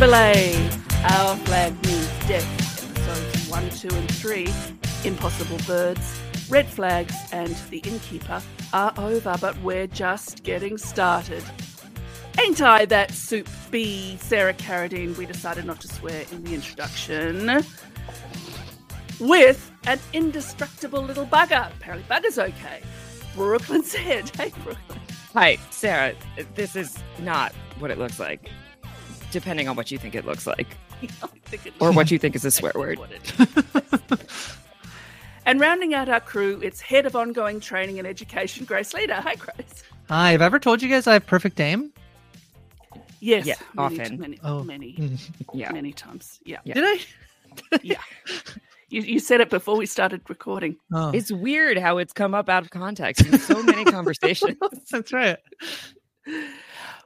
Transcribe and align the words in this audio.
Belay. 0.00 0.54
Our 1.04 1.36
flag 1.36 1.74
means 1.84 2.08
death. 2.26 2.96
Episodes 2.96 3.50
1, 3.50 3.68
2, 3.68 3.88
and 3.94 4.10
3, 4.10 4.48
Impossible 5.04 5.58
Birds, 5.66 6.18
Red 6.48 6.66
Flags, 6.66 7.14
and 7.32 7.54
The 7.68 7.80
Innkeeper 7.80 8.40
are 8.72 8.94
over, 8.96 9.36
but 9.42 9.60
we're 9.60 9.86
just 9.88 10.42
getting 10.42 10.78
started. 10.78 11.44
Ain't 12.40 12.62
I 12.62 12.86
that 12.86 13.12
soup 13.12 13.46
bee, 13.70 14.16
Sarah 14.16 14.54
Carradine? 14.54 15.18
We 15.18 15.26
decided 15.26 15.66
not 15.66 15.82
to 15.82 15.88
swear 15.88 16.24
in 16.32 16.44
the 16.44 16.54
introduction. 16.54 17.62
With 19.20 19.70
an 19.86 20.00
indestructible 20.14 21.02
little 21.02 21.26
bugger. 21.26 21.70
Apparently, 21.76 22.08
bugger's 22.08 22.38
okay. 22.38 22.80
Brooklyn 23.34 23.84
said, 23.84 24.30
Hey, 24.34 24.50
Brooklyn. 24.64 24.98
Hi, 25.34 25.58
Sarah. 25.68 26.14
This 26.54 26.74
is 26.74 26.96
not 27.18 27.52
what 27.78 27.90
it 27.90 27.98
looks 27.98 28.18
like, 28.18 28.48
depending 29.30 29.68
on 29.68 29.76
what 29.76 29.90
you 29.90 29.98
think 29.98 30.14
it 30.14 30.24
looks 30.26 30.46
like, 30.46 30.76
it 31.02 31.72
or 31.80 31.92
what 31.92 32.10
you 32.10 32.18
think 32.18 32.34
is 32.36 32.44
a 32.44 32.50
swear 32.50 32.72
word. 32.74 32.98
what 32.98 33.10
it 33.12 34.20
is. 34.20 34.56
and 35.46 35.60
rounding 35.60 35.94
out 35.94 36.08
our 36.08 36.20
crew, 36.20 36.60
it's 36.62 36.80
head 36.80 37.06
of 37.06 37.16
ongoing 37.16 37.60
training 37.60 37.98
and 37.98 38.06
education, 38.06 38.64
Grace 38.64 38.92
Leeder. 38.92 39.14
Hi, 39.20 39.34
Grace. 39.36 39.84
Hi, 40.08 40.32
have 40.32 40.42
I 40.42 40.46
ever 40.46 40.58
told 40.58 40.82
you 40.82 40.88
guys 40.88 41.06
I 41.06 41.14
have 41.14 41.26
perfect 41.26 41.60
aim? 41.60 41.92
Yes, 43.20 43.46
Yeah, 43.46 43.54
many, 43.74 44.00
often. 44.00 44.18
many, 44.20 44.38
Oh. 44.42 44.64
many, 44.64 45.18
Yeah. 45.54 45.72
many 45.72 45.92
times. 45.92 46.40
Yeah, 46.44 46.58
Yeah. 46.64 46.74
Did 46.74 46.84
I? 46.84 46.98
yeah. 47.82 48.00
You, 48.88 49.02
you 49.02 49.18
said 49.20 49.40
it 49.40 49.50
before 49.50 49.76
we 49.76 49.86
started 49.86 50.20
recording. 50.28 50.76
Oh, 50.92 51.10
It's 51.10 51.30
weird 51.30 51.78
how 51.78 51.98
it's 51.98 52.12
come 52.12 52.34
up 52.34 52.48
out 52.48 52.62
of 52.64 52.70
context 52.70 53.24
in 53.26 53.38
so 53.38 53.62
many 53.62 53.84
conversations. 53.84 54.56
that's 54.90 55.12
right. 55.12 55.36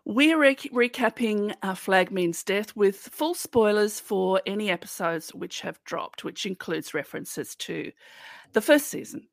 We're 0.06 0.38
re- 0.38 0.55
recapping 0.56 1.55
our 1.62 1.74
Flag 1.74 2.10
Means 2.10 2.42
Death 2.42 2.77
with 2.77 2.97
full 2.97 3.33
spoilers 3.33 3.98
for 3.98 4.42
any 4.44 4.70
episodes 4.70 5.33
which 5.34 5.62
have 5.62 5.83
dropped, 5.84 6.24
which 6.24 6.44
includes 6.44 6.92
references 6.92 7.56
to 7.56 7.91
the 8.52 8.60
first 8.60 8.88
season. 8.88 9.28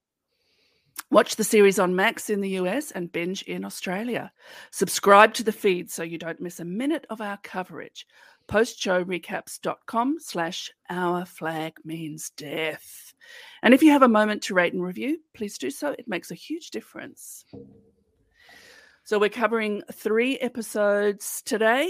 Watch 1.10 1.36
the 1.36 1.44
series 1.44 1.78
on 1.78 1.94
Max 1.94 2.30
in 2.30 2.40
the 2.40 2.52
US 2.52 2.92
and 2.92 3.12
binge 3.12 3.42
in 3.44 3.66
Australia. 3.66 4.32
Subscribe 4.72 5.34
to 5.34 5.44
the 5.44 5.52
feed 5.52 5.92
so 5.92 6.04
you 6.04 6.18
don't 6.18 6.40
miss 6.40 6.62
a 6.62 6.66
minute 6.66 7.06
of 7.10 7.20
our 7.20 7.38
coverage. 7.44 8.08
Postshowrecaps.com 8.48 10.18
slash 10.20 10.72
our 10.90 11.26
flag 11.26 11.74
means 11.84 12.30
death. 12.38 13.14
And 13.62 13.74
if 13.74 13.84
you 13.84 13.92
have 13.92 14.04
a 14.04 14.08
moment 14.08 14.42
to 14.44 14.54
rate 14.54 14.72
and 14.72 14.82
review, 14.82 15.20
please 15.34 15.58
do 15.58 15.70
so. 15.70 15.94
It 16.00 16.08
makes 16.08 16.32
a 16.32 16.36
huge 16.36 16.70
difference. 16.70 17.44
So 19.04 19.20
we're 19.20 19.30
covering 19.30 19.82
three 19.92 20.38
episodes 20.38 21.42
today. 21.44 21.90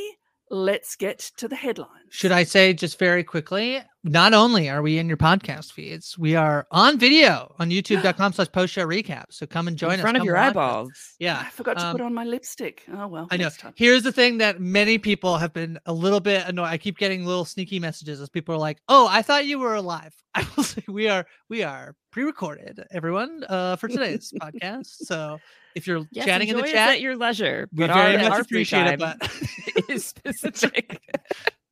Let's 0.50 0.96
get 0.96 1.20
to 1.38 1.48
the 1.48 1.56
headlines. 1.56 2.01
Should 2.14 2.34
I 2.34 2.44
say 2.44 2.74
just 2.74 3.00
very 3.00 3.24
quickly? 3.24 3.82
Not 4.04 4.34
only 4.34 4.70
are 4.70 4.82
we 4.82 4.98
in 4.98 5.08
your 5.08 5.16
podcast 5.16 5.72
feeds, 5.72 6.18
we 6.18 6.36
are 6.36 6.68
on 6.70 7.00
video 7.00 7.56
on 7.58 7.70
youtube.com 7.70 8.34
slash 8.34 8.52
post 8.52 8.74
show 8.74 8.86
recap. 8.86 9.26
So 9.30 9.48
come 9.48 9.70
and 9.70 9.78
join 9.78 9.94
in 9.94 9.94
us. 9.94 10.00
In 10.00 10.04
front 10.04 10.18
of 10.18 10.26
your 10.26 10.36
watch 10.36 10.44
us. 10.44 10.50
eyeballs. 10.50 10.92
Yeah. 11.20 11.40
I 11.40 11.50
forgot 11.52 11.78
to 11.78 11.86
um, 11.86 11.92
put 11.94 12.02
on 12.02 12.14
my 12.14 12.26
lipstick. 12.26 12.84
Oh 12.94 13.08
well. 13.08 13.28
I 13.32 13.38
know. 13.38 13.50
Here's 13.76 14.04
the 14.04 14.12
thing 14.12 14.40
that 14.40 14.60
many 14.60 14.98
people 14.98 15.38
have 15.38 15.54
been 15.54 15.80
a 15.86 15.94
little 15.94 16.20
bit 16.20 16.46
annoyed. 16.46 16.66
I 16.66 16.78
keep 16.78 16.98
getting 16.98 17.26
little 17.26 17.46
sneaky 17.46 17.80
messages 17.80 18.20
as 18.20 18.28
people 18.28 18.54
are 18.56 18.58
like, 18.58 18.82
"Oh, 18.90 19.08
I 19.10 19.22
thought 19.22 19.46
you 19.46 19.58
were 19.58 19.76
alive." 19.76 20.14
I 20.36 20.46
will 20.58 20.66
say 20.66 20.84
we 20.90 21.08
are 21.08 21.26
we 21.48 21.64
are 21.64 21.96
pre-recorded, 22.12 22.84
everyone, 22.92 23.46
uh, 23.48 23.78
for 23.78 23.88
today's 23.88 24.34
podcast. 24.42 24.88
So 25.06 25.40
if 25.76 25.88
you're 25.88 26.06
Yes, 26.12 26.26
chatting 26.26 26.50
in 26.50 26.58
the 26.58 26.64
chat, 26.64 26.90
at 26.90 27.02
your 27.02 27.16
leisure. 27.16 27.70
we 27.72 27.88
But 27.88 27.94
very 27.94 28.18
our, 28.18 28.24
much 28.24 28.32
our 28.34 28.42
appreciate 28.42 28.88
it. 28.88 29.00
But 29.00 29.18
is 29.90 30.06
specific. 30.06 31.00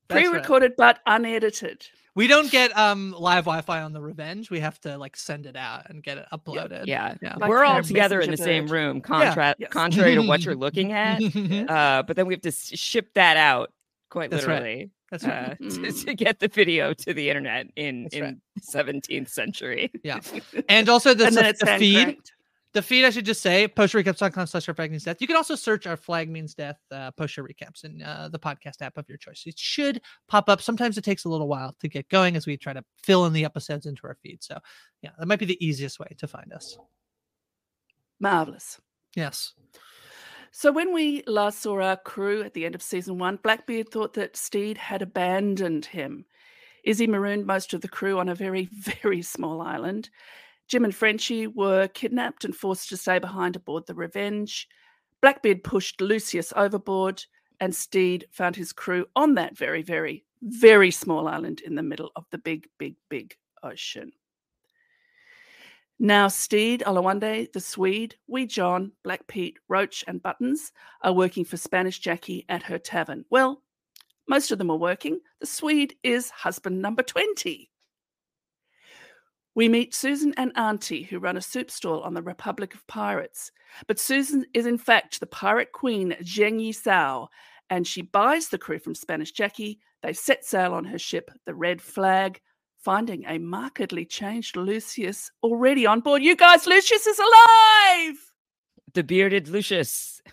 That's 0.10 0.24
right. 0.24 0.30
Pre-recorded 0.32 0.74
but 0.78 1.00
unedited. 1.06 1.86
we 2.16 2.28
don't 2.28 2.50
get 2.52 2.76
um 2.78 3.12
live 3.18 3.46
Wi-Fi 3.46 3.82
on 3.82 3.94
the 3.94 4.02
Revenge. 4.02 4.50
We 4.50 4.60
have 4.60 4.80
to 4.82 4.98
like 4.98 5.16
send 5.16 5.46
it 5.46 5.56
out 5.56 5.90
and 5.90 6.02
get 6.04 6.18
it 6.18 6.26
uploaded. 6.34 6.88
yeah. 6.88 7.16
Yeah. 7.22 7.36
Like 7.38 7.50
We're 7.50 7.64
all 7.64 7.84
together 7.84 8.20
in 8.20 8.32
the 8.32 8.38
same 8.38 8.66
bird. 8.66 8.72
room, 8.74 9.02
contra- 9.02 9.56
Yes. 9.60 9.70
contrary 9.72 10.16
to 10.16 10.22
what 10.24 10.44
you're 10.44 10.56
looking 10.66 10.92
at. 10.94 11.22
Uh, 11.70 12.04
but 12.06 12.16
then 12.16 12.26
we 12.26 12.34
have 12.34 12.42
to 12.42 12.52
ship 12.52 13.14
that 13.14 13.38
out 13.38 13.72
quite 14.10 14.32
That's 14.32 14.46
right. 14.46 14.56
literally 14.64 14.90
right. 15.12 15.24
uh, 15.24 15.50
to, 15.56 15.64
Mm. 15.66 16.06
to 16.06 16.14
get 16.16 16.40
the 16.40 16.48
video 16.48 16.94
to 16.94 17.14
the 17.14 17.30
internet 17.30 17.68
in 17.76 18.04
That's 18.04 18.16
in 18.16 18.24
right. 18.24 18.38
17th 18.98 19.30
century. 19.30 19.92
Yeah. 20.04 20.20
And 20.68 20.90
also 20.90 21.14
the, 21.14 21.28
and 21.28 21.36
then 21.36 21.54
the 21.60 21.66
feed. 21.78 21.94
cranked. 22.04 22.32
The 22.74 22.84
feed, 22.84 23.04
I 23.04 23.10
should 23.10 23.26
just 23.26 23.42
say, 23.42 23.68
postrecaps.com 23.68 24.46
slash 24.46 24.68
our 24.68 24.76
flag 24.76 24.92
means 24.92 25.04
death. 25.04 25.18
You 25.20 25.28
can 25.28 25.36
also 25.36 25.56
search 25.56 25.88
our 25.88 25.98
flag 25.98 26.30
means 26.30 26.54
death 26.54 26.78
uh, 26.92 27.10
post 27.12 27.34
show 27.34 27.42
recaps 27.42 27.84
in 27.84 28.04
uh, 28.04 28.30
the 28.32 28.38
podcast 28.38 28.82
app 28.82 28.98
of 28.98 29.10
your 29.10 29.18
choice. 29.18 29.44
It 29.48 29.58
should 29.58 30.02
pop 30.28 30.50
up. 30.50 30.62
Sometimes 30.62 30.96
it 30.98 31.04
takes 31.04 31.26
a 31.26 31.30
little 31.30 31.48
while 31.48 31.76
to 31.80 31.88
get 31.88 32.08
going 32.10 32.36
as 32.36 32.46
we 32.46 32.58
try 32.58 32.74
to 32.74 32.84
fill 33.04 33.26
in 33.26 33.34
the 33.34 33.44
episodes 33.44 33.88
into 33.88 34.06
our 34.06 34.18
feed. 34.22 34.44
So, 34.44 34.60
yeah, 35.02 35.12
that 35.18 35.28
might 35.28 35.40
be 35.40 35.46
the 35.46 35.66
easiest 35.66 36.00
way 36.00 36.16
to 36.20 36.28
find 36.28 36.54
us. 36.54 36.78
Marvelous. 38.20 38.80
Yes. 39.16 39.54
So 40.52 40.72
when 40.72 40.94
we 40.94 41.24
last 41.26 41.62
saw 41.62 41.82
our 41.82 41.98
crew 41.98 42.44
at 42.44 42.54
the 42.54 42.66
end 42.66 42.76
of 42.76 42.82
season 42.82 43.18
one, 43.18 43.38
Blackbeard 43.38 43.90
thought 43.90 44.14
that 44.14 44.36
Stede 44.36 44.78
had 44.78 45.02
abandoned 45.02 45.86
him. 45.86 46.26
Izzy 46.84 47.08
marooned 47.08 47.46
most 47.46 47.74
of 47.74 47.82
the 47.82 47.88
crew 47.88 48.20
on 48.20 48.30
a 48.30 48.36
very, 48.36 48.70
very 49.02 49.22
small 49.22 49.62
island. 49.62 50.10
Jim 50.70 50.86
and 50.86 50.96
Frenchie 50.96 51.48
were 51.48 51.88
kidnapped 51.88 52.46
and 52.46 52.56
forced 52.56 52.90
to 52.90 52.98
stay 52.98 53.18
behind 53.18 53.56
aboard 53.56 53.88
the 53.88 53.96
Revenge. 53.96 54.68
Blackbeard 55.20 55.64
pushed 55.64 56.00
Lucius 56.00 56.54
overboard, 56.56 57.26
and 57.60 57.76
Stede 57.76 58.26
found 58.32 58.56
his 58.56 58.72
crew 58.72 59.08
on 59.16 59.34
that 59.34 59.58
very, 59.58 59.82
very, 59.82 60.24
very 60.44 60.92
small 60.92 61.28
island 61.28 61.60
in 61.62 61.74
the 61.74 61.84
middle 61.84 62.12
of 62.16 62.26
the 62.30 62.38
big, 62.38 62.68
big, 62.78 62.96
big 63.10 63.36
ocean. 63.64 64.12
Now, 65.98 66.28
Stede, 66.30 66.84
Oluwande, 66.86 67.52
the 67.52 67.60
Swede, 67.60 68.16
Wee 68.28 68.46
John, 68.46 68.94
Black 69.04 69.28
Pete, 69.28 69.58
Roach, 69.68 70.06
and 70.08 70.22
Buttons 70.22 70.72
are 71.02 71.12
working 71.12 71.44
for 71.44 71.58
Spanish 71.58 72.00
Jackie 72.00 72.46
at 72.48 72.64
her 72.64 72.78
tavern. 72.78 73.26
Well, 73.32 73.64
most 74.28 74.52
of 74.52 74.60
them 74.60 74.70
are 74.70 74.78
working. 74.78 75.20
The 75.42 75.48
Swede 75.48 75.96
is 76.04 76.30
husband 76.30 76.82
number 76.82 77.02
20. 77.02 77.70
We 79.60 79.68
meet 79.68 79.94
Susan 79.94 80.34
and 80.38 80.54
Auntie, 80.56 81.04
who 81.04 81.20
run 81.20 81.36
a 81.36 81.42
soup 81.42 81.70
stall 81.70 82.00
on 82.04 82.14
the 82.14 82.22
Republic 82.22 82.74
of 82.74 82.88
Pirates. 82.88 83.52
But 83.88 84.00
Susan 84.00 84.46
is, 84.54 84.66
in 84.66 84.78
fact, 84.78 85.20
the 85.20 85.26
pirate 85.26 85.74
queen, 85.74 86.16
Zheng 86.22 86.62
Yi 86.62 86.72
Sao, 86.72 87.28
and 87.70 87.86
she 87.86 88.02
buys 88.02 88.48
the 88.48 88.58
crew 88.58 88.80
from 88.80 88.96
Spanish 88.96 89.34
Jackie. 89.34 89.82
They 90.02 90.14
set 90.14 90.46
sail 90.46 90.74
on 90.74 90.86
her 90.86 90.98
ship, 90.98 91.30
the 91.46 91.54
Red 91.54 91.82
Flag, 91.82 92.40
finding 92.78 93.26
a 93.26 93.38
markedly 93.38 94.06
changed 94.06 94.56
Lucius 94.56 95.30
already 95.44 95.86
on 95.86 96.00
board. 96.00 96.24
You 96.24 96.38
guys, 96.38 96.66
Lucius 96.66 97.06
is 97.06 97.20
alive! 97.20 98.32
The 98.94 99.04
bearded 99.04 99.50
Lucius. 99.50 100.22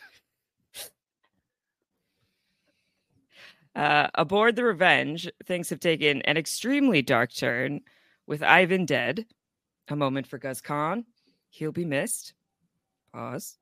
Uh, 3.75 4.09
aboard 4.15 4.57
the 4.57 4.65
Revenge, 4.65 5.29
things 5.45 5.69
have 5.69 5.81
taken 5.81 6.23
an 6.23 6.39
extremely 6.39 7.03
dark 7.03 7.31
turn 7.31 7.83
with 8.27 8.43
Ivan 8.43 8.87
dead. 8.87 9.27
A 9.89 9.97
moment 9.97 10.27
for 10.27 10.39
Guz 10.39 10.61
Khan. 10.61 11.05
He'll 11.51 11.73
be 11.73 11.85
missed. 11.85 12.35
Pause. 13.13 13.59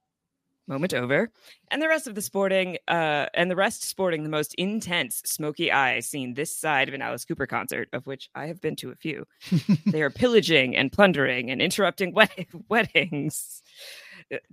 Moment 0.67 0.95
over. 0.95 1.31
And 1.71 1.83
the 1.83 1.89
rest 1.89 2.07
of 2.07 2.15
the 2.15 2.23
sporting, 2.23 2.79
uh, 2.89 3.27
and 3.35 3.51
the 3.51 3.57
rest 3.57 3.85
sporting 3.85 4.23
the 4.23 4.31
most 4.31 4.55
intense 4.55 5.21
smoky 5.27 5.71
eye 5.71 6.01
seen 6.01 6.33
this 6.33 6.57
side 6.57 6.89
of 6.89 6.95
an 6.95 7.03
Alice 7.03 7.27
Cooper 7.27 7.47
concert, 7.47 7.89
of 7.93 8.07
which 8.07 8.31
I 8.35 8.47
have 8.47 8.63
been 8.63 8.75
to 8.77 8.91
a 8.91 8.95
few. 8.95 9.27
they 9.87 10.01
are 10.01 10.09
pillaging 10.09 10.75
and 10.75 10.91
plundering 10.91 11.51
and 11.51 11.61
interrupting 11.61 12.15
wed- 12.15 12.47
weddings. 12.71 13.63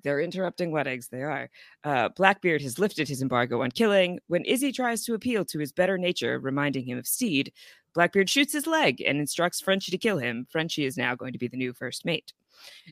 They're 0.04 0.20
interrupting 0.20 0.72
weddings. 0.72 1.08
They 1.08 1.22
are. 1.22 1.50
Uh, 1.86 2.10
Blackbeard 2.10 2.62
has 2.62 2.78
lifted 2.78 3.08
his 3.08 3.22
embargo 3.22 3.62
on 3.62 3.72
killing. 3.72 4.20
When 4.28 4.44
Izzy 4.44 4.74
tries 4.74 5.06
to 5.06 5.14
appeal 5.14 5.46
to 5.46 5.60
his 5.60 5.72
better 5.72 5.98
nature, 5.98 6.40
reminding 6.40 6.84
him 6.84 6.98
of 6.98 7.08
Stede, 7.08 7.54
Blackbeard 7.94 8.30
shoots 8.30 8.54
his 8.54 8.68
leg 8.68 9.02
and 9.02 9.20
instructs 9.20 9.62
Frenchie 9.62 9.92
to 9.92 9.98
kill 9.98 10.18
him. 10.18 10.48
Frenchie 10.50 10.86
is 10.86 10.98
now 10.98 11.16
going 11.16 11.34
to 11.34 11.40
be 11.40 11.48
the 11.48 11.58
new 11.58 11.74
first 11.74 12.06
mate. 12.06 12.34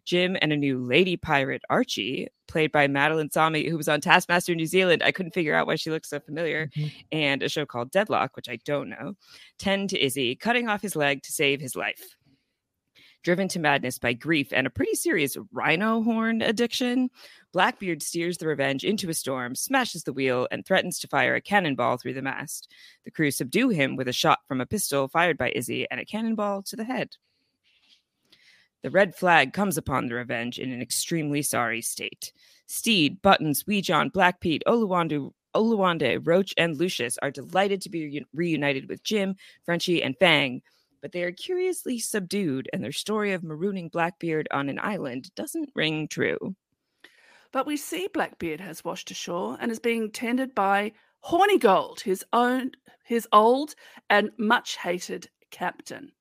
Jim 0.05 0.35
and 0.41 0.51
a 0.51 0.57
new 0.57 0.83
lady 0.83 1.15
pirate, 1.15 1.61
Archie, 1.69 2.27
played 2.47 2.71
by 2.71 2.87
Madeleine 2.87 3.29
Sami, 3.29 3.67
who 3.69 3.77
was 3.77 3.87
on 3.87 4.01
Taskmaster 4.01 4.55
New 4.55 4.65
Zealand. 4.65 5.03
I 5.03 5.11
couldn't 5.11 5.33
figure 5.33 5.53
out 5.53 5.67
why 5.67 5.75
she 5.75 5.91
looked 5.91 6.07
so 6.07 6.19
familiar. 6.19 6.67
Mm-hmm. 6.75 6.87
And 7.11 7.43
a 7.43 7.49
show 7.49 7.65
called 7.65 7.91
Deadloch, 7.91 8.31
which 8.33 8.49
I 8.49 8.57
don't 8.65 8.89
know, 8.89 9.15
tend 9.57 9.91
to 9.91 10.03
Izzy, 10.03 10.35
cutting 10.35 10.67
off 10.67 10.81
his 10.81 10.95
leg 10.95 11.23
to 11.23 11.31
save 11.31 11.61
his 11.61 11.75
life. 11.75 12.15
Driven 13.21 13.49
to 13.49 13.59
madness 13.59 13.99
by 13.99 14.13
grief 14.13 14.53
and 14.53 14.65
a 14.65 14.69
pretty 14.69 14.95
serious 14.95 15.35
rhino 15.51 16.01
horn 16.01 16.41
addiction, 16.41 17.09
Blackbeard 17.51 18.01
steers 18.01 18.37
the 18.37 18.47
Revenge 18.47 18.85
into 18.85 19.09
a 19.09 19.13
storm, 19.13 19.55
smashes 19.55 20.03
the 20.03 20.13
wheel, 20.13 20.47
and 20.51 20.65
threatens 20.65 20.99
to 20.99 21.07
fire 21.07 21.35
a 21.35 21.41
cannonball 21.41 21.97
through 21.97 22.13
the 22.13 22.21
mast. 22.21 22.71
The 23.03 23.11
crew 23.11 23.29
subdue 23.31 23.69
him 23.69 23.97
with 23.97 24.07
a 24.07 24.13
shot 24.13 24.39
from 24.47 24.61
a 24.61 24.65
pistol 24.65 25.09
fired 25.09 25.37
by 25.37 25.51
Izzy 25.53 25.85
and 25.91 25.99
a 25.99 26.05
cannonball 26.05 26.63
to 26.63 26.77
the 26.77 26.85
head. 26.85 27.17
The 28.83 28.89
red 28.89 29.13
flag 29.13 29.51
comes 29.51 29.77
upon 29.77 30.07
the 30.07 30.15
Revenge 30.15 30.57
in 30.57 30.71
an 30.71 30.81
extremely 30.81 31.41
sorry 31.41 31.81
state. 31.81 32.31
Stede, 32.67 33.21
Buttons, 33.21 33.67
Wee 33.67 33.81
John, 33.81 34.07
Black 34.07 34.39
Pete, 34.39 34.63
Oluwande, 34.65 35.33
Oluwande, 35.53 36.25
Roach, 36.25 36.53
and 36.57 36.77
Lucius 36.77 37.17
are 37.21 37.31
delighted 37.31 37.81
to 37.81 37.89
be 37.89 38.25
reunited 38.33 38.87
with 38.87 39.03
Jim, 39.03 39.35
Frenchie, 39.65 40.01
and 40.01 40.15
Fang, 40.17 40.61
but 41.01 41.11
they 41.11 41.23
are 41.23 41.31
curiously 41.31 41.99
subdued, 41.99 42.69
and 42.73 42.83
their 42.83 42.91
story 42.91 43.33
of 43.33 43.41
marooning 43.41 43.91
Blackbeard 43.91 44.47
on 44.51 44.69
an 44.69 44.79
island 44.79 45.33
doesn't 45.35 45.71
ring 45.75 46.07
true. 46.07 46.55
But 47.51 47.65
we 47.65 47.77
see 47.77 48.07
Blackbeard 48.13 48.59
has 48.61 48.83
washed 48.83 49.09
ashore 49.09 49.57
and 49.59 49.71
is 49.71 49.79
being 49.79 50.11
tended 50.11 50.53
by 50.53 50.91
Hornigold, 51.25 52.01
his 52.01 52.23
own 52.31 52.71
his 53.03 53.27
old 53.31 53.73
and 54.09 54.29
much 54.37 54.77
hated 54.77 55.29
captain. 55.49 56.11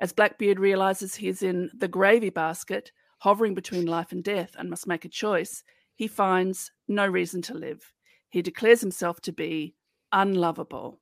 As 0.00 0.12
Blackbeard 0.12 0.58
realizes 0.58 1.14
he 1.14 1.28
is 1.28 1.42
in 1.42 1.70
the 1.76 1.86
gravy 1.86 2.30
basket, 2.30 2.92
hovering 3.18 3.54
between 3.54 3.86
life 3.86 4.10
and 4.10 4.24
death, 4.24 4.56
and 4.58 4.70
must 4.70 4.86
make 4.86 5.04
a 5.04 5.08
choice, 5.08 5.62
he 5.94 6.06
finds 6.06 6.72
no 6.88 7.06
reason 7.06 7.42
to 7.42 7.54
live. 7.54 7.92
He 8.28 8.42
declares 8.42 8.80
himself 8.80 9.20
to 9.22 9.32
be 9.32 9.74
unlovable. 10.12 10.98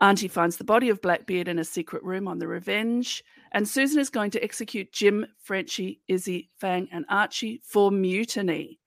Auntie 0.00 0.28
finds 0.28 0.56
the 0.56 0.64
body 0.64 0.88
of 0.88 1.00
Blackbeard 1.00 1.48
in 1.48 1.58
a 1.58 1.64
secret 1.64 2.02
room 2.02 2.26
on 2.26 2.38
the 2.38 2.48
Revenge, 2.48 3.22
and 3.52 3.68
Susan 3.68 4.00
is 4.00 4.10
going 4.10 4.30
to 4.32 4.42
execute 4.42 4.92
Jim, 4.92 5.26
Frenchie, 5.38 6.00
Izzy, 6.08 6.50
Fang, 6.58 6.88
and 6.90 7.04
Archie 7.08 7.60
for 7.62 7.90
mutiny. 7.90 8.80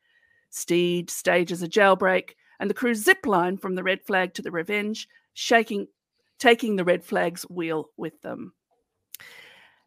Stede 0.50 1.09
stages 1.09 1.63
a 1.63 1.68
jailbreak, 1.68 2.31
and 2.59 2.69
the 2.69 2.74
crew 2.74 2.94
zip 2.94 3.25
line 3.25 3.57
from 3.57 3.75
the 3.75 3.83
red 3.83 4.04
flag 4.04 4.33
to 4.33 4.42
the 4.42 4.51
Revenge, 4.51 5.07
shaking, 5.33 5.88
taking 6.39 6.75
the 6.75 6.83
red 6.83 7.04
flag's 7.04 7.44
wheel 7.44 7.89
with 7.95 8.21
them. 8.21 8.54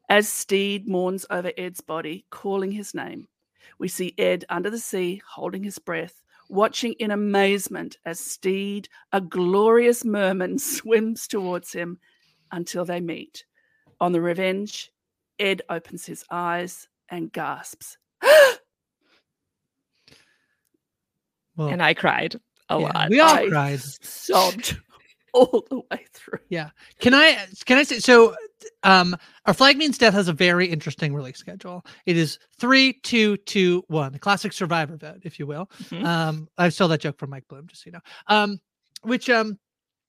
As 0.08 0.28
Stede 0.28 0.88
mourns 0.88 1.26
over 1.30 1.52
Ed's 1.56 1.80
body, 1.80 2.26
calling 2.30 2.72
his 2.72 2.94
name, 2.94 3.28
we 3.78 3.88
see 3.88 4.14
Ed 4.18 4.44
under 4.48 4.70
the 4.70 4.78
sea, 4.78 5.22
holding 5.26 5.62
his 5.62 5.78
breath, 5.78 6.22
watching 6.50 6.92
in 6.94 7.10
amazement 7.10 7.96
as 8.04 8.20
Stede, 8.20 8.88
a 9.12 9.20
glorious 9.20 10.04
merman, 10.04 10.58
swims 10.58 11.26
towards 11.26 11.72
him 11.72 11.98
until 12.52 12.84
they 12.84 13.00
meet. 13.00 13.44
On 14.00 14.12
the 14.12 14.20
revenge, 14.20 14.90
Ed 15.38 15.62
opens 15.68 16.04
his 16.06 16.24
eyes 16.30 16.88
and 17.08 17.32
gasps. 17.32 17.96
Well, 21.56 21.68
And 21.68 21.82
I 21.82 21.92
cried 21.94 22.36
a 22.70 22.78
yeah, 22.78 22.86
lot. 22.86 23.10
We 23.10 23.20
all 23.20 23.34
I 23.34 23.48
cried. 23.48 23.80
sobbed 23.80 24.78
all 25.34 25.64
the 25.68 25.80
way 25.90 26.06
through. 26.14 26.38
Yeah. 26.48 26.70
Can 27.00 27.12
I 27.12 27.36
can 27.66 27.76
I 27.76 27.82
say 27.82 27.98
so? 27.98 28.34
Um, 28.82 29.16
our 29.46 29.54
flag 29.54 29.76
means 29.76 29.98
death 29.98 30.14
has 30.14 30.28
a 30.28 30.32
very 30.32 30.66
interesting 30.66 31.14
release 31.14 31.38
schedule. 31.38 31.84
It 32.06 32.16
is 32.16 32.38
three, 32.58 32.94
two, 33.02 33.36
two, 33.38 33.84
one, 33.88 34.12
the 34.12 34.18
classic 34.18 34.52
survivor 34.52 34.96
vote, 34.96 35.20
if 35.22 35.38
you 35.38 35.46
will. 35.46 35.70
Mhm. 35.84 36.04
Um, 36.04 36.48
I 36.58 36.68
stole 36.68 36.88
that 36.88 37.00
joke 37.00 37.18
from 37.18 37.30
Mike 37.30 37.48
Bloom, 37.48 37.66
just 37.68 37.82
so 37.82 37.88
you 37.88 37.92
know. 37.92 38.00
Um, 38.26 38.60
which 39.02 39.30
um, 39.30 39.58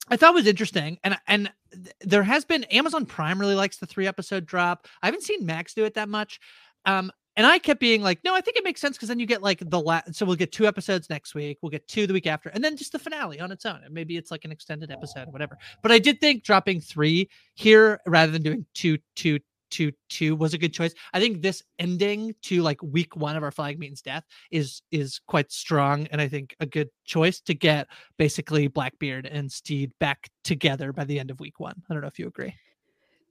I 0.08 0.16
thought 0.16 0.34
was 0.34 0.46
interesting, 0.46 0.98
and 1.04 1.16
and 1.26 1.52
there 2.00 2.22
has 2.22 2.44
been 2.44 2.64
Amazon 2.64 3.06
Prime 3.06 3.40
really 3.40 3.54
likes 3.54 3.78
the 3.78 3.86
three 3.86 4.06
episode 4.06 4.46
drop. 4.46 4.86
I 5.02 5.06
haven't 5.06 5.22
seen 5.22 5.46
Max 5.46 5.74
do 5.74 5.84
it 5.84 5.94
that 5.94 6.08
much. 6.08 6.40
Um, 6.84 7.12
and 7.36 7.46
I 7.46 7.58
kept 7.58 7.80
being 7.80 8.02
like, 8.02 8.22
no, 8.24 8.34
I 8.34 8.40
think 8.40 8.56
it 8.56 8.64
makes 8.64 8.80
sense 8.80 8.96
because 8.96 9.08
then 9.08 9.18
you 9.18 9.26
get 9.26 9.42
like 9.42 9.62
the 9.64 9.80
last. 9.80 10.14
So 10.14 10.26
we'll 10.26 10.36
get 10.36 10.52
two 10.52 10.66
episodes 10.66 11.08
next 11.08 11.34
week. 11.34 11.58
We'll 11.62 11.70
get 11.70 11.88
two 11.88 12.06
the 12.06 12.12
week 12.12 12.26
after, 12.26 12.50
and 12.50 12.62
then 12.62 12.76
just 12.76 12.92
the 12.92 12.98
finale 12.98 13.40
on 13.40 13.50
its 13.50 13.64
own. 13.64 13.80
And 13.84 13.94
maybe 13.94 14.16
it's 14.16 14.30
like 14.30 14.44
an 14.44 14.52
extended 14.52 14.90
episode 14.90 15.32
whatever. 15.32 15.56
But 15.82 15.92
I 15.92 15.98
did 15.98 16.20
think 16.20 16.44
dropping 16.44 16.80
three 16.80 17.30
here 17.54 18.00
rather 18.06 18.30
than 18.32 18.42
doing 18.42 18.66
two, 18.74 18.98
two, 19.16 19.38
two, 19.70 19.92
two 20.10 20.36
was 20.36 20.52
a 20.52 20.58
good 20.58 20.74
choice. 20.74 20.92
I 21.14 21.20
think 21.20 21.40
this 21.40 21.62
ending 21.78 22.34
to 22.42 22.60
like 22.60 22.82
week 22.82 23.16
one 23.16 23.36
of 23.36 23.42
our 23.42 23.50
flag 23.50 23.78
means 23.78 24.02
death 24.02 24.24
is 24.50 24.82
is 24.90 25.20
quite 25.26 25.50
strong, 25.50 26.06
and 26.08 26.20
I 26.20 26.28
think 26.28 26.54
a 26.60 26.66
good 26.66 26.90
choice 27.06 27.40
to 27.42 27.54
get 27.54 27.88
basically 28.18 28.68
Blackbeard 28.68 29.24
and 29.24 29.50
Stede 29.50 29.92
back 29.98 30.28
together 30.44 30.92
by 30.92 31.04
the 31.04 31.18
end 31.18 31.30
of 31.30 31.40
week 31.40 31.58
one. 31.58 31.82
I 31.88 31.94
don't 31.94 32.02
know 32.02 32.08
if 32.08 32.18
you 32.18 32.26
agree. 32.26 32.54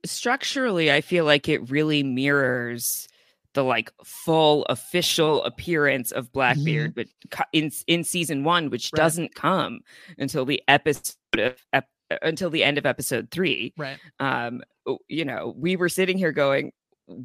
structurally 0.03 0.91
i 0.91 0.99
feel 0.99 1.25
like 1.25 1.47
it 1.47 1.69
really 1.69 2.01
mirrors 2.01 3.07
the 3.53 3.63
like 3.63 3.91
full 4.03 4.63
official 4.65 5.43
appearance 5.43 6.11
of 6.11 6.31
blackbeard 6.31 6.95
but 6.95 7.07
in 7.53 7.71
in 7.87 8.03
season 8.03 8.43
one 8.43 8.69
which 8.69 8.87
Mm-hmm. 8.87 8.95
Right. 8.97 9.03
doesn't 9.03 9.35
come 9.35 9.79
until 10.17 10.45
the 10.45 10.61
episode 10.67 11.15
of 11.37 11.55
ep- 11.73 11.89
until 12.21 12.49
the 12.49 12.63
end 12.63 12.77
of 12.77 12.85
episode 12.85 13.29
three 13.31 13.73
Right. 13.77 13.97
um 14.19 14.61
you 15.07 15.25
know 15.25 15.53
we 15.57 15.75
were 15.75 15.89
sitting 15.89 16.17
here 16.17 16.31
going 16.31 16.71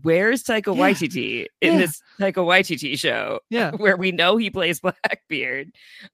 where's 0.02 0.42
taika 0.42 0.74
Yeah. 0.74 0.82
waititi 0.82 1.46
in 1.60 1.72
Yeah. 1.74 1.78
this 1.78 2.02
taika 2.20 2.44
waititi 2.44 2.98
show 2.98 3.40
Yeah. 3.50 3.70
where 3.76 3.96
we 3.96 4.12
know 4.12 4.36
he 4.36 4.50
plays 4.50 4.80
Blackbeard, 5.06 5.70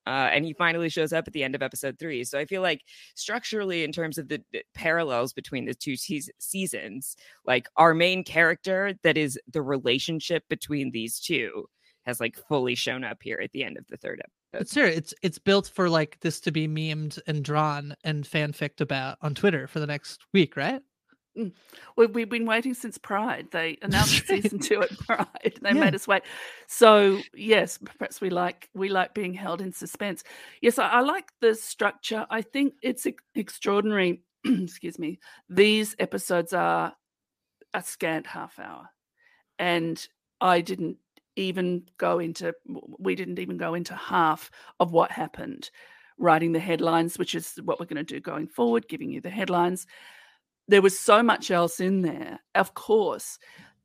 uh, 0.07 0.29
and 0.33 0.45
he 0.45 0.53
finally 0.55 0.89
shows 0.89 1.13
up 1.13 1.27
at 1.27 1.33
the 1.33 1.43
end 1.45 1.55
of 1.55 1.63
episode 1.63 1.99
three. 1.99 2.25
So 2.25 2.39
I 2.39 2.45
feel 2.47 2.63
like 2.63 2.83
structurally, 3.15 3.85
in 3.85 3.93
terms 3.93 4.19
of 4.19 4.29
the, 4.29 4.43
the 4.53 4.63
parallels 4.75 5.33
between 5.33 5.65
the 5.65 5.75
two 5.75 5.97
seas- 5.97 6.31
seasons, 6.39 7.17
like 7.47 7.69
our 7.77 7.95
main 7.95 8.25
character, 8.25 8.95
that 9.03 9.17
is 9.17 9.39
the 9.53 9.63
relationship 9.63 10.45
between 10.49 10.91
these 10.91 11.19
two, 11.21 11.67
has 12.05 12.21
like 12.21 12.37
fully 12.49 12.75
shown 12.75 13.05
up 13.05 13.19
here 13.23 13.39
at 13.43 13.53
the 13.53 13.65
end 13.65 13.77
of 13.79 13.87
the 13.89 13.97
third 13.97 14.21
episode. 14.21 14.63
It's 14.63 14.73
serious. 14.73 14.97
It's 14.99 15.15
it's 15.23 15.39
built 15.39 15.71
for 15.75 15.89
like 15.89 16.19
this 16.21 16.39
to 16.41 16.51
be 16.51 16.69
memed 16.69 17.19
and 17.27 17.43
drawn 17.43 17.95
and 18.05 18.23
fanficked 18.25 18.81
about 18.83 19.17
on 19.23 19.35
Twitter 19.35 19.67
for 19.67 19.81
the 19.81 19.87
next 19.87 20.21
week, 20.35 20.57
right? 20.57 20.83
Mm. 21.39 21.53
We, 21.97 22.07
we've 22.07 22.29
been 22.29 22.47
waiting 22.47 22.75
since 22.75 22.99
Pride. 22.99 23.49
They 23.53 23.79
announced 23.83 24.27
season 24.27 24.59
two 24.59 24.83
at 24.83 24.97
Pride. 24.99 25.59
They 25.63 25.71
Yeah. 25.71 25.85
made 25.85 25.95
us 25.95 26.07
wait. 26.07 26.23
So 26.67 27.21
yes, 27.35 27.79
perhaps 27.79 28.21
we 28.21 28.31
like 28.31 28.69
we 28.75 28.89
like 28.89 29.15
being 29.15 29.35
held 29.35 29.61
in 29.61 29.73
suspense. 29.73 30.23
Yes, 30.61 30.79
I, 30.79 30.89
I 30.89 31.01
like 31.01 31.31
the 31.41 31.55
structure. 31.55 32.27
I 32.31 32.43
think 32.43 32.75
it's 32.83 33.07
ex- 33.07 33.23
extraordinary. 33.35 34.23
excuse 34.45 34.99
me. 34.99 35.19
These 35.49 35.97
episodes 35.99 36.53
are 36.53 36.93
a 37.75 37.83
scant 37.83 38.27
half 38.27 38.59
hour, 38.59 38.89
and 39.59 40.07
I 40.41 40.61
didn't 40.61 40.99
even 41.37 41.85
go 41.97 42.19
into. 42.19 42.53
We 42.99 43.15
didn't 43.15 43.39
even 43.39 43.57
go 43.57 43.75
into 43.75 43.95
half 43.95 44.51
of 44.81 44.93
what 44.93 45.11
happened. 45.11 45.71
Writing 46.19 46.53
the 46.53 46.61
headlines, 46.61 47.19
which 47.19 47.35
is 47.35 47.55
what 47.65 47.81
we're 47.81 47.87
going 47.87 48.05
to 48.05 48.15
do 48.15 48.21
going 48.21 48.47
forward, 48.47 48.87
giving 48.87 49.11
you 49.11 49.21
the 49.23 49.31
headlines 49.31 49.87
there 50.69 50.83
was 50.83 50.99
so 50.99 51.23
much 51.23 51.51
else 51.51 51.81
in 51.81 52.03
there. 52.03 52.41
Of 52.55 52.75
course, 52.75 53.39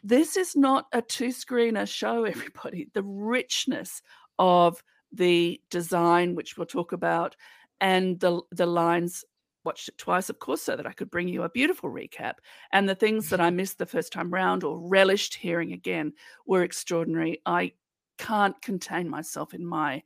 this 0.03 0.38
is 0.38 0.55
not 0.55 0.88
a 0.93 1.01
two 1.01 1.29
screener 1.29 1.88
show, 1.88 2.24
everybody. 2.25 2.89
The 2.93 3.03
richness 3.03 4.01
of 4.39 4.81
the 5.12 5.62
design, 5.69 6.36
which 6.36 6.57
we'll 6.57 6.67
talk 6.67 6.91
about, 6.91 7.36
and 7.81 8.19
the, 8.19 8.41
the 8.51 8.65
lines. 8.65 9.24
Watched 9.63 9.89
it 9.89 9.98
twice, 9.98 10.29
of 10.29 10.39
course, 10.39 10.62
so 10.62 10.77
that 10.77 10.88
I 10.88 10.93
could 10.93 11.12
bring 11.12 11.27
you 11.27 11.43
a 11.43 11.50
beautiful 11.50 11.89
recap. 11.89 12.36
And 12.72 12.88
the 12.88 12.96
things 12.96 13.29
that 13.29 13.41
I 13.41 13.50
missed 13.50 13.79
the 13.79 13.86
first 13.86 14.13
time 14.13 14.34
round 14.34 14.63
or 14.63 14.79
relished 14.79 15.36
hearing 15.36 15.74
again 15.74 16.13
were 16.46 16.63
extraordinary. 16.63 17.41
I 17.46 17.74
can't 18.17 18.60
contain 18.62 19.10
myself 19.10 19.53
in 19.53 19.65
my 19.65 20.03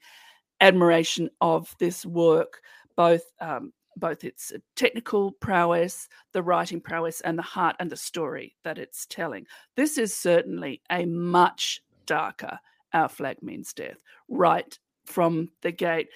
admiration 0.62 1.30
of 1.42 1.76
this 1.78 2.06
work, 2.08 2.62
both 2.96 3.22
um, 3.40 3.72
both 3.98 4.24
its 4.24 4.52
technical 4.76 5.32
prowess, 5.32 6.08
the 6.34 6.44
writing 6.44 6.82
prowess, 6.82 7.22
and 7.22 7.38
the 7.38 7.44
heart 7.44 7.76
and 7.80 7.90
the 7.90 7.98
story 7.98 8.56
that 8.64 8.78
it's 8.78 9.06
telling. 9.06 9.46
This 9.76 9.98
is 9.98 10.16
certainly 10.16 10.82
a 10.92 11.06
much 11.06 11.82
darker 12.06 12.60
Our 12.94 13.10
Flag 13.10 13.42
Means 13.42 13.74
Death, 13.74 14.02
right 14.30 14.78
from 15.06 15.50
the 15.62 15.72
gate. 15.72 16.10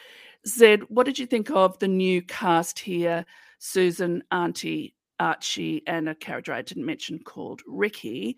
Zed, 0.48 0.82
what 0.90 1.06
did 1.06 1.20
you 1.20 1.26
think 1.26 1.50
of 1.52 1.78
the 1.80 1.88
new 1.88 2.22
cast 2.22 2.80
here? 2.80 3.26
Susan, 3.60 4.24
Auntie, 4.32 4.96
Archie, 5.20 5.82
and 5.88 6.10
a 6.10 6.16
character 6.16 6.54
I 6.54 6.62
didn't 6.62 6.86
mention 6.86 7.20
called 7.20 7.62
Ricky. 7.66 8.38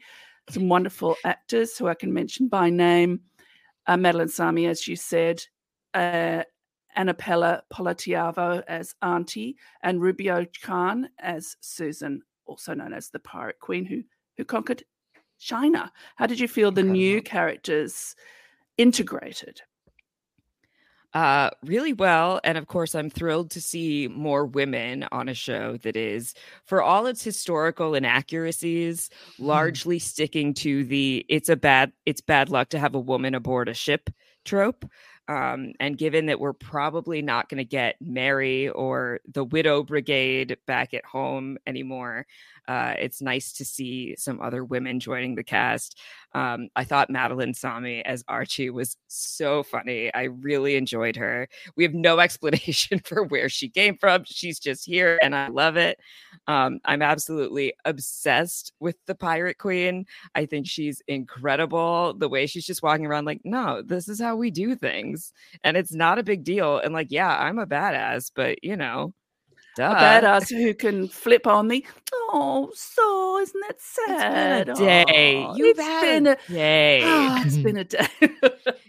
Some 0.50 0.70
wonderful 0.70 1.15
actors 1.25 1.77
who 1.77 1.88
I 1.88 1.96
can 1.96 2.13
mention 2.13 2.48
by 2.48 2.70
name. 2.70 3.22
Uh, 3.88 3.98
Madeleine 3.98 4.29
Sami, 4.29 4.67
as 4.67 4.88
you 4.88 4.96
said, 4.96 5.44
uh, 5.94 6.44
Anapela 6.98 7.62
Polataivao 7.74 8.63
as 8.68 8.96
Auntie, 9.01 9.56
and 9.84 10.01
Ruibo 10.01 10.48
Qian 10.63 11.06
as 11.20 11.56
Susan, 11.62 12.22
also 12.46 12.74
known 12.74 12.94
as 12.94 13.10
the 13.10 13.20
Pirate 13.20 13.60
Queen, 13.60 13.86
who 13.86 14.04
who 14.38 14.46
conquered 14.46 14.84
China. 15.39 15.92
How 16.16 16.27
did 16.27 16.39
you 16.39 16.48
feel 16.48 16.72
the 16.72 16.84
new 16.84 17.22
characters 17.22 18.16
integrated? 18.77 19.62
Uh, 21.13 21.50
really 21.66 21.94
well. 21.94 22.39
And 22.44 22.58
of 22.58 22.68
course, 22.68 22.94
I'm 22.94 23.10
thrilled 23.10 23.50
to 23.51 23.62
see 23.62 24.08
more 24.08 24.46
women 24.46 25.08
on 25.12 25.30
a 25.30 25.34
show 25.34 25.77
that 25.77 25.96
is, 25.96 26.34
for 26.66 26.84
all 26.84 27.08
its 27.08 27.24
historical 27.24 27.96
inaccuracies, 27.96 29.10
mm. 29.10 29.46
largely 29.46 30.00
sticking 30.00 30.54
to 30.56 30.84
the 30.84 31.25
it's 31.30 31.50
a 31.50 31.56
bad 31.56 31.92
it's 32.06 32.22
bad 32.22 32.50
luck 32.50 32.70
to 32.70 32.80
have 32.80 32.94
a 32.94 33.00
woman 33.00 33.34
aboard 33.34 33.70
a 33.70 33.74
ship 33.74 34.10
trope. 34.46 34.86
Um, 35.27 35.74
and 35.79 35.98
given 35.98 36.27
that 36.27 36.39
we're 36.39 36.53
probably 36.53 37.22
not 37.22 37.50
going 37.50 37.57
to 37.57 37.65
get 37.65 37.98
Mary 38.01 38.69
or 38.69 39.19
the 39.31 39.43
Widow 39.43 39.84
Brigade 39.84 40.57
back 40.65 40.93
at 40.93 41.05
home 41.05 41.57
anymore, 41.67 42.25
uh, 42.67 42.93
it's 43.00 43.21
nice 43.21 43.53
to 43.53 43.65
see 43.65 44.15
some 44.17 44.41
other 44.41 44.63
women 44.63 45.00
joining 45.00 45.36
the 45.36 45.43
cast. 45.43 46.00
Um, 46.33 46.67
I 46.75 46.83
thought 46.83 47.09
Madeleine 47.09 47.53
Sami 47.53 48.03
as 48.05 48.24
Archie 48.27 48.69
was 48.69 48.97
so 49.07 49.63
funny. 49.63 50.13
I 50.13 50.24
really 50.24 50.75
enjoyed 50.75 51.15
her. 51.15 51.47
We 51.75 51.83
have 51.83 51.93
no 51.93 52.19
explanation 52.27 53.00
for 53.00 53.24
where 53.24 53.50
she 53.50 53.69
came 53.69 53.97
from. 53.97 54.24
She's 54.25 54.59
just 54.59 54.86
here, 54.86 55.17
and 55.21 55.36
I 55.36 55.47
love 55.47 55.77
it. 55.77 56.00
Um, 56.47 56.79
I'm 56.86 57.01
absolutely 57.01 57.74
obsessed 57.86 58.74
with 58.79 58.97
the 59.05 59.15
Pirate 59.15 59.57
Queen. 59.57 60.05
I 60.36 60.45
think 60.45 60.67
she's 60.67 61.01
incredible. 61.07 62.13
The 62.13 62.29
way 62.29 62.47
she's 62.47 62.65
just 62.65 62.83
walking 62.83 63.05
around, 63.05 63.25
like, 63.25 63.41
no, 63.43 63.81
this 63.81 64.07
is 64.09 64.19
how 64.19 64.36
we 64.36 64.51
do 64.51 64.75
things, 64.75 65.31
and 65.63 65.77
it's 65.77 65.93
not 65.93 66.19
a 66.19 66.24
big 66.24 66.43
deal. 66.43 66.79
And 66.79 66.93
like, 66.93 67.07
yeah, 67.09 67.38
I'm 67.38 67.59
a 67.59 67.65
badass, 67.65 68.31
but 68.36 68.63
you 68.63 68.75
know, 68.75 69.13
Duh. 69.77 69.91
a 69.91 69.96
badass 69.96 70.50
who 70.50 70.74
can 70.74 71.07
flip 71.07 71.46
on 71.46 71.67
me. 71.67 71.86
Oh, 72.12 72.72
so 72.74 73.39
isn't 73.39 73.62
that 73.67 73.79
sad? 73.79 74.69
It's 74.69 74.79
been 74.79 74.88
a 74.88 75.05
day. 75.05 75.46
Oh, 75.48 75.55
You've 75.55 75.77
ah, 75.79 76.01
it's 76.01 76.01
been 76.01 76.27
a 76.27 76.36
day. 76.50 77.01
Oh, 77.03 77.43
it's 77.46 77.57
been 77.63 77.77
a 77.77 77.84
day. 77.84 78.07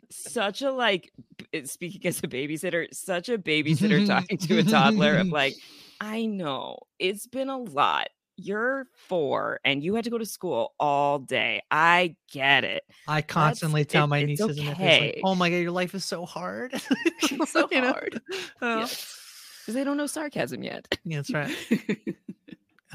such 0.09 0.62
a 0.62 0.73
like 0.73 1.12
eh, 1.52 1.64
speaking 1.64 2.07
as 2.07 2.21
a 2.21 2.23
babysitter, 2.23 2.87
such 2.92 3.28
a 3.28 3.37
babysitter 3.37 4.07
talking 4.07 4.38
to 4.38 4.59
a 4.59 4.62
toddler 4.62 5.18
of 5.18 5.28
like, 5.28 5.54
I 6.00 6.25
know 6.25 6.78
it's 6.99 7.26
been 7.26 7.50
a 7.50 7.59
lot. 7.59 8.09
You're 8.40 8.87
four 9.09 9.59
and 9.64 9.83
you 9.83 9.95
had 9.97 10.04
to 10.04 10.11
go 10.11 10.18
to 10.18 10.25
school 10.25 10.73
all 10.78 11.18
day. 11.18 11.61
I 11.71 12.14
get 12.33 12.64
it. 12.64 12.85
I 13.09 13.21
constantly 13.21 13.83
That's, 13.83 13.92
tell 13.92 14.04
it, 14.04 14.09
my 14.09 14.23
nieces 14.23 14.59
okay. 14.59 14.61
and 14.61 14.78
nephews, 14.78 15.00
like, 15.00 15.21
"Oh 15.25 15.35
my 15.35 15.50
god, 15.50 15.57
your 15.57 15.73
life 15.73 15.95
is 15.95 16.04
so 16.04 16.25
hard. 16.25 16.73
it's 17.23 17.50
so 17.50 17.68
hard." 17.73 18.23
Oh 18.62 18.88
because 19.69 19.75
they 19.75 19.85
don't 19.85 19.99
know 19.99 20.07
sarcasm 20.07 20.63
yet. 20.63 20.89
Yeah, 21.05 21.21
that's 21.21 21.31
right. 21.31 21.55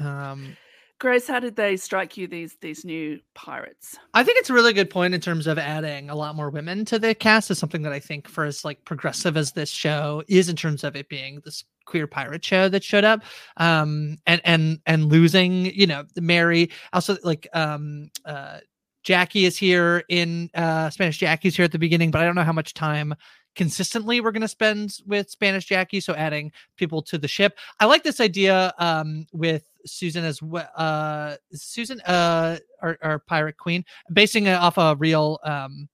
um, 0.00 0.56
Grace, 0.98 1.28
how 1.28 1.38
did 1.38 1.54
they 1.54 1.76
strike 1.76 2.16
you 2.16 2.26
these 2.26 2.56
these 2.60 2.84
new 2.84 3.20
pirates? 3.34 3.96
I 4.12 4.24
think 4.24 4.38
it's 4.38 4.50
a 4.50 4.54
really 4.54 4.72
good 4.72 4.90
point 4.90 5.14
in 5.14 5.20
terms 5.20 5.46
of 5.46 5.56
adding 5.56 6.10
a 6.10 6.16
lot 6.16 6.34
more 6.34 6.50
women 6.50 6.84
to 6.86 6.98
the 6.98 7.14
cast 7.14 7.48
is 7.52 7.60
something 7.60 7.82
that 7.82 7.92
I 7.92 8.00
think 8.00 8.26
for 8.26 8.44
as 8.44 8.64
like 8.64 8.84
progressive 8.84 9.36
as 9.36 9.52
this 9.52 9.70
show 9.70 10.24
is 10.26 10.48
in 10.48 10.56
terms 10.56 10.82
of 10.82 10.96
it 10.96 11.08
being 11.08 11.42
this 11.44 11.62
queer 11.84 12.08
pirate 12.08 12.44
show 12.44 12.68
that 12.68 12.82
showed 12.82 13.04
up 13.04 13.20
um 13.58 14.16
and 14.26 14.40
and 14.42 14.80
and 14.86 15.12
losing 15.12 15.66
you 15.66 15.86
know 15.86 16.02
mary 16.18 16.70
also 16.94 17.14
like 17.24 17.46
um 17.52 18.08
uh 18.24 18.58
jackie 19.02 19.44
is 19.44 19.54
here 19.54 20.02
in 20.08 20.48
uh 20.54 20.88
spanish 20.88 21.18
jackie's 21.18 21.54
here 21.54 21.66
at 21.66 21.72
the 21.72 21.78
beginning 21.78 22.10
but 22.10 22.22
i 22.22 22.24
don't 22.24 22.36
know 22.36 22.42
how 22.42 22.54
much 22.54 22.72
time 22.72 23.14
consistently 23.54 24.20
we're 24.20 24.32
going 24.32 24.42
to 24.42 24.48
spend 24.48 24.98
with 25.06 25.30
Spanish 25.30 25.66
Jackie. 25.66 26.00
So 26.00 26.14
adding 26.14 26.52
people 26.76 27.02
to 27.02 27.18
the 27.18 27.28
ship. 27.28 27.58
I 27.80 27.86
like 27.86 28.02
this 28.02 28.20
idea 28.20 28.72
um, 28.78 29.26
with 29.32 29.64
Susan 29.86 30.24
as 30.24 30.42
well. 30.42 30.68
Uh, 30.76 31.36
Susan, 31.52 32.00
uh, 32.02 32.58
our, 32.82 32.98
our, 33.02 33.18
pirate 33.18 33.56
queen, 33.56 33.84
basing 34.12 34.46
it 34.46 34.54
off 34.54 34.78
a 34.78 34.96
real 34.96 35.38
um, 35.44 35.88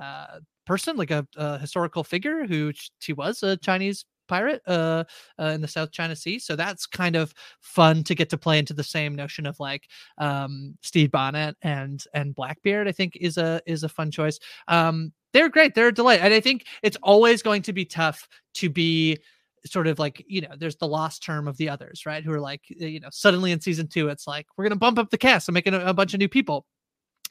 uh, 0.00 0.38
person, 0.66 0.96
like 0.96 1.10
a, 1.10 1.26
a 1.36 1.58
historical 1.58 2.04
figure 2.04 2.46
who 2.46 2.72
she 2.98 3.12
was 3.12 3.42
a 3.42 3.56
Chinese 3.56 4.04
pirate 4.26 4.62
uh, 4.66 5.04
uh, 5.38 5.46
in 5.46 5.60
the 5.60 5.68
South 5.68 5.90
China 5.90 6.16
Sea. 6.16 6.38
So 6.38 6.56
that's 6.56 6.86
kind 6.86 7.16
of 7.16 7.34
fun 7.60 8.04
to 8.04 8.14
get 8.14 8.30
to 8.30 8.38
play 8.38 8.58
into 8.58 8.74
the 8.74 8.84
same 8.84 9.14
notion 9.14 9.46
of 9.46 9.58
like 9.60 9.88
um, 10.18 10.76
Stede 10.82 11.10
Bonnet 11.10 11.56
and 11.62 12.02
and 12.14 12.34
Blackbeard. 12.34 12.88
I 12.88 12.92
think 12.92 13.16
is 13.20 13.36
a 13.36 13.60
is 13.66 13.84
a 13.84 13.88
fun 13.88 14.10
choice. 14.10 14.38
Um, 14.68 15.12
they're 15.34 15.50
great. 15.50 15.74
They're 15.74 15.88
a 15.88 15.92
delight. 15.92 16.20
And 16.22 16.32
I 16.32 16.40
think 16.40 16.64
it's 16.82 16.96
always 17.02 17.42
going 17.42 17.60
to 17.62 17.74
be 17.74 17.84
tough 17.84 18.26
to 18.54 18.70
be 18.70 19.18
sort 19.66 19.86
of 19.86 19.98
like, 19.98 20.24
you 20.26 20.40
know, 20.40 20.54
there's 20.56 20.76
the 20.76 20.86
lost 20.86 21.22
term 21.22 21.48
of 21.48 21.56
the 21.56 21.68
others, 21.68 22.06
right? 22.06 22.24
Who 22.24 22.32
are 22.32 22.40
like, 22.40 22.62
you 22.68 23.00
know, 23.00 23.08
suddenly 23.10 23.50
in 23.50 23.60
season 23.60 23.88
two, 23.88 24.08
it's 24.08 24.26
like, 24.26 24.46
we're 24.56 24.64
going 24.64 24.70
to 24.70 24.78
bump 24.78 24.98
up 24.98 25.10
the 25.10 25.18
cast 25.18 25.48
and 25.48 25.54
make 25.54 25.66
a, 25.66 25.86
a 25.86 25.92
bunch 25.92 26.14
of 26.14 26.20
new 26.20 26.28
people 26.28 26.64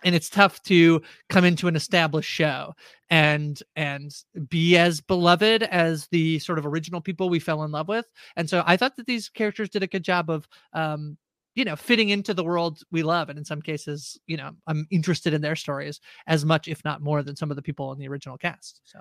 and 0.03 0.15
it's 0.15 0.29
tough 0.29 0.61
to 0.63 1.01
come 1.29 1.45
into 1.45 1.67
an 1.67 1.75
established 1.75 2.29
show 2.29 2.73
and 3.09 3.63
and 3.75 4.13
be 4.49 4.77
as 4.77 4.99
beloved 4.99 5.63
as 5.63 6.07
the 6.07 6.39
sort 6.39 6.59
of 6.59 6.65
original 6.65 6.99
people 6.99 7.29
we 7.29 7.39
fell 7.39 7.63
in 7.63 7.71
love 7.71 7.87
with 7.87 8.05
and 8.35 8.49
so 8.49 8.63
i 8.65 8.75
thought 8.75 8.95
that 8.97 9.05
these 9.05 9.29
characters 9.29 9.69
did 9.69 9.83
a 9.83 9.87
good 9.87 10.03
job 10.03 10.29
of 10.29 10.47
um 10.73 11.17
you 11.55 11.65
know 11.65 11.75
fitting 11.75 12.09
into 12.09 12.33
the 12.33 12.43
world 12.43 12.79
we 12.91 13.03
love 13.03 13.29
and 13.29 13.37
in 13.37 13.45
some 13.45 13.61
cases 13.61 14.19
you 14.27 14.37
know 14.37 14.51
i'm 14.67 14.87
interested 14.91 15.33
in 15.33 15.41
their 15.41 15.55
stories 15.55 15.99
as 16.27 16.45
much 16.45 16.67
if 16.67 16.83
not 16.83 17.01
more 17.01 17.23
than 17.23 17.35
some 17.35 17.51
of 17.51 17.55
the 17.55 17.61
people 17.61 17.91
in 17.91 17.99
the 17.99 18.07
original 18.07 18.37
cast 18.37 18.81
so 18.83 18.99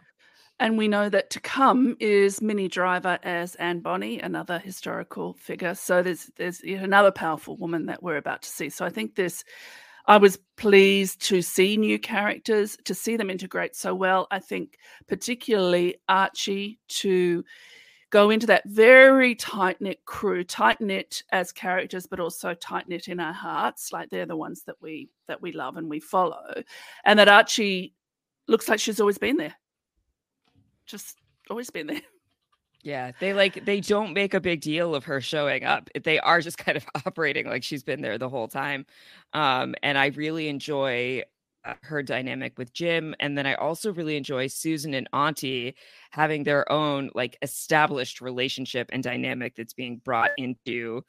and 0.60 0.78
we 0.78 0.86
know 0.86 1.08
that 1.08 1.30
to 1.30 1.40
come 1.40 1.96
is 1.98 2.40
Minnie 2.40 2.68
Driver 2.68 3.18
as 3.22 3.54
Anne 3.56 3.80
Bonny, 3.80 4.20
another 4.20 4.58
historical 4.58 5.34
figure. 5.34 5.74
So 5.74 6.02
there's 6.02 6.30
there's 6.36 6.60
another 6.60 7.10
powerful 7.10 7.56
woman 7.56 7.86
that 7.86 8.02
we're 8.02 8.16
about 8.16 8.42
to 8.42 8.48
see. 8.48 8.68
So 8.68 8.84
I 8.84 8.90
think 8.90 9.16
this, 9.16 9.42
I 10.06 10.18
was 10.18 10.38
pleased 10.56 11.22
to 11.28 11.42
see 11.42 11.76
new 11.76 11.98
characters, 11.98 12.76
to 12.84 12.94
see 12.94 13.16
them 13.16 13.30
integrate 13.30 13.74
so 13.74 13.94
well. 13.94 14.28
I 14.30 14.38
think 14.38 14.78
particularly 15.08 15.96
Archie 16.08 16.78
to 16.88 17.44
go 18.12 18.28
into 18.28 18.46
that 18.46 18.62
very 18.66 19.34
tight 19.34 19.80
knit 19.80 20.04
crew, 20.04 20.44
tight 20.44 20.80
knit 20.80 21.22
as 21.32 21.50
characters, 21.50 22.06
but 22.06 22.20
also 22.20 22.54
tight 22.54 22.86
knit 22.86 23.08
in 23.08 23.18
our 23.18 23.32
hearts. 23.32 23.90
Like 23.90 24.10
they're 24.10 24.26
the 24.26 24.36
ones 24.36 24.62
that 24.64 24.76
we 24.80 25.08
that 25.26 25.42
we 25.42 25.50
love 25.50 25.78
and 25.78 25.90
we 25.90 25.98
follow, 25.98 26.62
and 27.04 27.18
that 27.18 27.28
Archie 27.28 27.94
looks 28.46 28.68
like 28.68 28.78
she's 28.78 29.00
always 29.00 29.18
been 29.18 29.38
there, 29.38 29.54
just 30.86 31.18
always 31.50 31.70
been 31.70 31.88
there. 31.88 32.02
Yeah, 32.84 33.12
they 33.20 33.32
like 33.32 33.64
they 33.64 33.78
don't 33.80 34.12
make 34.12 34.34
a 34.34 34.40
big 34.40 34.60
deal 34.60 34.96
of 34.96 35.04
her 35.04 35.20
showing 35.20 35.62
up. 35.62 35.88
They 36.02 36.18
are 36.18 36.40
just 36.40 36.58
kind 36.58 36.76
of 36.76 36.84
operating 37.06 37.46
like 37.46 37.62
she's 37.62 37.84
been 37.84 38.02
there 38.02 38.18
the 38.18 38.28
whole 38.28 38.48
time. 38.48 38.86
Um, 39.32 39.76
and 39.84 39.96
I 39.96 40.06
really 40.06 40.48
enjoy 40.48 41.22
her 41.82 42.02
dynamic 42.02 42.58
with 42.58 42.72
Jim. 42.72 43.14
And 43.20 43.36
then 43.36 43.46
I 43.46 43.54
also 43.54 43.92
really 43.92 44.16
enjoy 44.16 44.46
Susan 44.48 44.94
and 44.94 45.08
Auntie 45.12 45.76
having 46.10 46.44
their 46.44 46.70
own 46.70 47.10
like 47.14 47.38
established 47.42 48.20
relationship 48.20 48.90
and 48.92 49.02
dynamic 49.02 49.54
that's 49.56 49.74
being 49.74 50.00
brought 50.04 50.30
into 50.36 51.02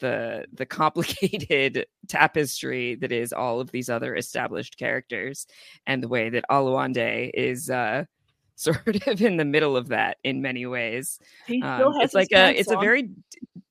the 0.00 0.44
the 0.52 0.66
complicated 0.80 1.86
tapestry 2.08 2.96
that 2.96 3.12
is 3.12 3.32
all 3.32 3.60
of 3.60 3.70
these 3.70 3.88
other 3.88 4.14
established 4.16 4.76
characters 4.78 5.46
and 5.86 6.02
the 6.02 6.08
way 6.08 6.28
that 6.30 6.44
Oluwande 6.50 7.30
is 7.32 7.70
uh 7.70 8.04
sort 8.56 9.08
of 9.08 9.20
in 9.20 9.36
the 9.36 9.44
middle 9.44 9.76
of 9.76 9.88
that 9.88 10.18
in 10.22 10.40
many 10.40 10.64
ways. 10.64 11.18
Um, 11.50 11.94
it's 12.00 12.14
like 12.14 12.30
a 12.32 12.56
it's 12.56 12.70
on. 12.70 12.76
a 12.76 12.80
very 12.80 13.10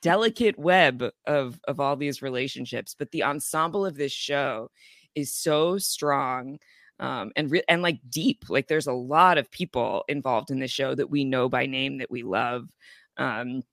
delicate 0.02 0.60
web 0.60 1.06
of 1.26 1.58
of 1.68 1.80
all 1.80 1.96
these 1.96 2.22
relationships, 2.22 2.94
but 2.98 3.10
the 3.12 3.24
ensemble 3.24 3.86
of 3.86 3.96
this 3.96 4.12
show 4.12 4.70
is 5.16 5.34
so 5.34 5.78
strong 5.78 6.60
um, 7.00 7.32
and 7.36 7.52
re- 7.52 7.64
and 7.68 7.82
like 7.82 8.00
deep. 8.10 8.46
Like 8.50 8.68
there's 8.68 8.88
a 8.88 8.94
lot 8.94 9.38
of 9.38 9.52
people 9.52 10.06
involved 10.08 10.52
in 10.52 10.60
the 10.60 10.68
show 10.68 10.96
that 10.96 11.10
we 11.10 11.26
know 11.26 11.50
by 11.50 11.66
name 11.66 11.98
that 11.98 12.12
we 12.12 12.24
love. 12.24 12.70
Um, 13.18 13.64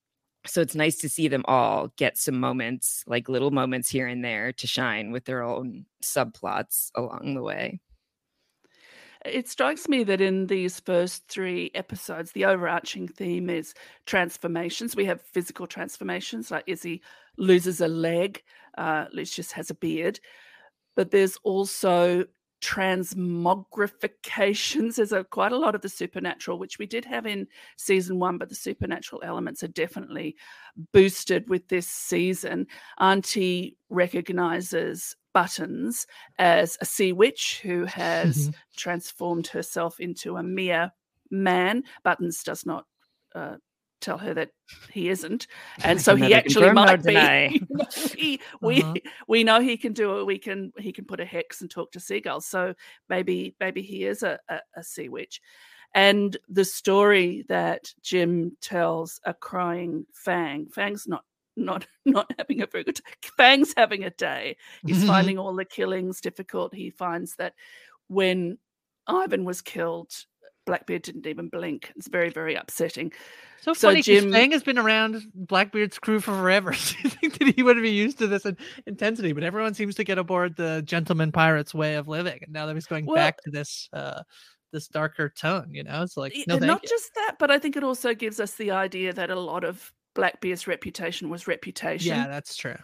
so 0.47 0.63
it's 0.63 0.75
nice 0.75 0.97
to 0.99 1.09
see 1.09 1.29
them 1.29 1.45
all 1.47 1.93
get 1.97 2.17
some 2.17 2.41
moments, 2.41 3.05
like 3.07 3.29
little 3.29 3.51
moments 3.51 3.91
here 3.91 4.07
and 4.07 4.25
there, 4.25 4.53
to 4.55 4.67
shine 4.67 5.13
with 5.13 5.27
their 5.27 5.43
own 5.43 5.85
subplots 6.03 6.91
along 6.95 7.35
the 7.35 7.43
way. 7.43 7.81
It 9.27 9.49
strikes 9.49 9.87
me 9.87 10.03
that 10.05 10.23
in 10.23 10.47
these 10.47 10.81
first 10.81 11.29
three 11.29 11.71
episodes, 11.75 12.33
the 12.33 12.47
overarching 12.47 13.07
theme 13.07 13.51
is 13.51 13.75
transformations. 14.07 14.97
We 14.97 15.05
have 15.05 15.21
physical 15.21 15.67
transformations, 15.67 16.51
like 16.51 16.65
Izzy 16.67 17.03
loses 17.37 17.83
a 17.83 17.89
leg, 17.89 18.43
uh, 18.79 19.07
Lucius 19.13 19.53
has 19.53 19.69
a 19.69 19.75
beard 19.75 20.21
but 21.00 21.11
there's 21.11 21.38
also 21.45 22.26
transmogrifications. 22.61 24.95
There's 24.97 25.12
a, 25.12 25.25
quite 25.25 25.52
a 25.52 25.57
lot 25.57 25.75
of 25.75 25.80
the 25.80 25.88
supernatural, 25.88 26.59
which 26.59 26.78
we 26.78 26.85
did 26.85 27.07
have 27.07 27.25
in 27.25 27.47
season 27.78 28.19
one, 28.19 28.37
but 28.37 28.50
the 28.50 28.54
supernatural 28.54 29.23
elements 29.25 29.62
are 29.62 29.69
definitely 29.69 30.37
boosted 30.92 31.49
with 31.49 31.66
this 31.69 31.87
season. 31.87 32.66
Auntie 32.99 33.78
recognizes 33.88 35.16
Buttons 35.33 36.07
as 36.38 36.76
a 36.83 36.85
sea 36.85 37.14
witch 37.14 37.61
who 37.62 37.87
has 37.87 38.37
mm-hmm. 38.37 38.50
transformed 38.76 39.47
herself 39.47 40.00
into 40.00 40.37
a 40.37 40.42
mere 40.42 40.92
man. 41.30 41.83
Buttons 42.04 42.42
does 42.42 42.66
not 42.66 42.85
uh, 43.35 43.57
tell 44.00 44.19
her 44.19 44.35
that 44.35 44.50
he 44.90 45.09
isn't, 45.09 45.47
and 45.85 46.00
so 46.00 46.16
he 46.16 46.35
actually 46.35 46.73
might 46.73 47.02
be. 47.02 47.12
you 47.61 47.66
know, 47.76 47.85
he, 48.16 48.40
we 48.61 48.83
Uh-huh. 48.83 48.95
we 49.28 49.45
know 49.45 49.61
he 49.61 49.76
can 49.76 49.92
do 49.92 50.19
it. 50.21 50.26
We 50.26 50.38
can 50.38 50.73
he 50.78 50.92
can 50.92 51.04
put 51.04 51.21
a 51.21 51.25
hex 51.25 51.61
and 51.61 51.71
talk 51.71 51.92
to 51.92 52.00
seagulls. 52.00 52.47
So 52.47 52.75
maybe 53.09 53.54
maybe 53.61 53.83
he 53.83 54.04
is 54.04 54.23
a, 54.23 54.38
a, 54.49 54.59
a 54.76 54.83
sea 54.85 55.09
witch. 55.09 55.40
And 55.95 56.37
the 56.49 56.64
story 56.64 57.45
that 57.49 57.92
Jim 58.00 58.57
tells 58.61 59.21
a 59.25 59.35
crying 59.35 60.07
Fang, 60.14 60.69
Fang's 60.69 61.09
not 61.09 61.25
not 61.57 61.87
not 62.04 62.30
having 62.38 62.62
a 62.62 62.66
very 62.66 62.85
good 62.85 63.00
Fang's 63.37 63.75
having 63.76 64.04
a 64.04 64.11
day. 64.11 64.57
He's 64.87 65.04
finding 65.04 65.37
all 65.38 65.54
the 65.54 65.64
killings 65.64 66.21
difficult. 66.21 66.75
He 66.75 66.90
finds 66.90 67.35
that 67.37 67.54
when 68.07 68.59
Ivan 69.07 69.45
was 69.45 69.61
killed, 69.62 70.12
Blackbeard 70.71 71.03
didn't 71.03 71.27
even 71.27 71.49
blink. 71.49 71.93
It's 71.97 72.07
very, 72.07 72.31
very 72.31 72.55
upsetting. 72.55 73.11
So 73.61 73.73
So 73.75 73.89
funny 73.89 74.03
Jim- 74.03 74.31
Fang 74.31 74.53
has 74.53 74.62
been 74.62 74.79
around 74.79 75.21
Blackbeard's 75.35 75.99
crew 75.99 76.21
for 76.21 76.33
forever. 76.33 76.73
So 76.77 76.95
you 77.03 77.11
think 77.11 77.39
that 77.41 77.55
he 77.57 77.65
would 77.65 77.83
be 77.83 77.91
used 77.91 78.19
to 78.19 78.29
this 78.29 78.47
intensity, 78.87 79.33
but 79.33 79.43
everyone 79.43 79.75
seems 79.75 79.97
to 79.97 80.05
get 80.05 80.17
aboard 80.19 80.55
the 80.55 80.81
gentleman 80.87 81.33
pirate's 81.33 81.75
way 81.75 81.97
of 81.97 82.07
living, 82.07 82.39
and 82.45 82.53
now 82.53 82.67
that 82.67 82.75
he's 82.77 82.87
going 82.87 83.07
Well- 83.07 83.17
back 83.17 83.43
to 83.43 83.50
this 83.50 83.89
uh 83.93 84.23
this 84.73 84.87
darker 84.87 85.29
tone. 85.29 85.75
You 85.75 85.83
know, 85.83 86.03
it's 86.05 86.17
like 86.17 86.33
no, 86.47 86.55
thank 86.55 86.67
not 86.67 86.83
you. 86.85 86.89
just 86.89 87.12
that, 87.17 87.37
but 87.41 87.50
I 87.50 87.59
think 87.59 87.77
it 87.77 87.83
also 87.83 88.15
gives 88.15 88.39
us 88.39 88.55
the 88.55 88.71
idea 88.71 89.12
that 89.12 89.29
a 89.29 89.41
lot 89.41 89.65
of 89.65 89.93
Blackbeard's 90.15 90.69
reputation 90.69 91.29
was 91.29 91.49
reputation. 91.49 92.15
yeah, 92.17 92.29
that's 92.29 92.55
true. 92.55 92.77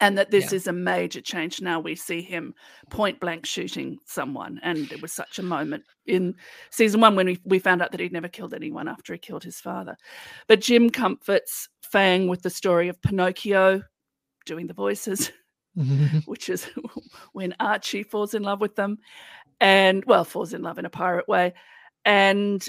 And 0.00 0.16
that 0.16 0.30
this 0.30 0.52
Yeah. 0.52 0.56
is 0.56 0.66
a 0.66 0.72
major 0.72 1.20
change. 1.20 1.60
Now 1.60 1.80
we 1.80 1.94
see 1.94 2.22
him 2.22 2.54
point 2.88 3.20
blank 3.20 3.46
shooting 3.46 3.98
someone. 4.06 4.58
And 4.62 4.90
it 4.90 5.02
was 5.02 5.12
such 5.12 5.38
a 5.38 5.42
moment 5.42 5.84
in 6.06 6.34
season 6.70 7.00
one 7.00 7.14
when 7.14 7.26
we, 7.26 7.40
we 7.44 7.58
found 7.58 7.82
out 7.82 7.90
that 7.92 8.00
he'd 8.00 8.12
never 8.12 8.28
killed 8.28 8.54
anyone 8.54 8.88
after 8.88 9.12
he 9.12 9.18
killed 9.18 9.44
his 9.44 9.60
father. 9.60 9.96
But 10.48 10.60
jim 10.60 10.90
comforts 10.90 11.68
fang 11.82 12.28
with 12.28 12.42
the 12.42 12.50
story 12.50 12.88
of 12.88 13.00
pinocchio 13.02 13.82
doing 14.46 14.66
the 14.66 14.74
voices 14.74 15.30
which 16.24 16.48
is 16.48 16.68
when 17.32 17.54
archie 17.60 18.02
falls 18.02 18.34
in 18.34 18.42
love 18.42 18.60
with 18.60 18.74
them 18.76 18.98
and 19.60 20.04
well 20.06 20.24
falls 20.24 20.54
in 20.54 20.62
love 20.62 20.78
in 20.78 20.84
a 20.86 20.90
pirate 20.90 21.28
way. 21.28 21.52
And 22.04 22.66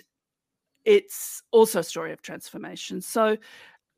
it's 0.83 1.41
also 1.51 1.79
a 1.79 1.83
story 1.83 2.12
of 2.12 2.21
transformation. 2.21 3.01
So 3.01 3.38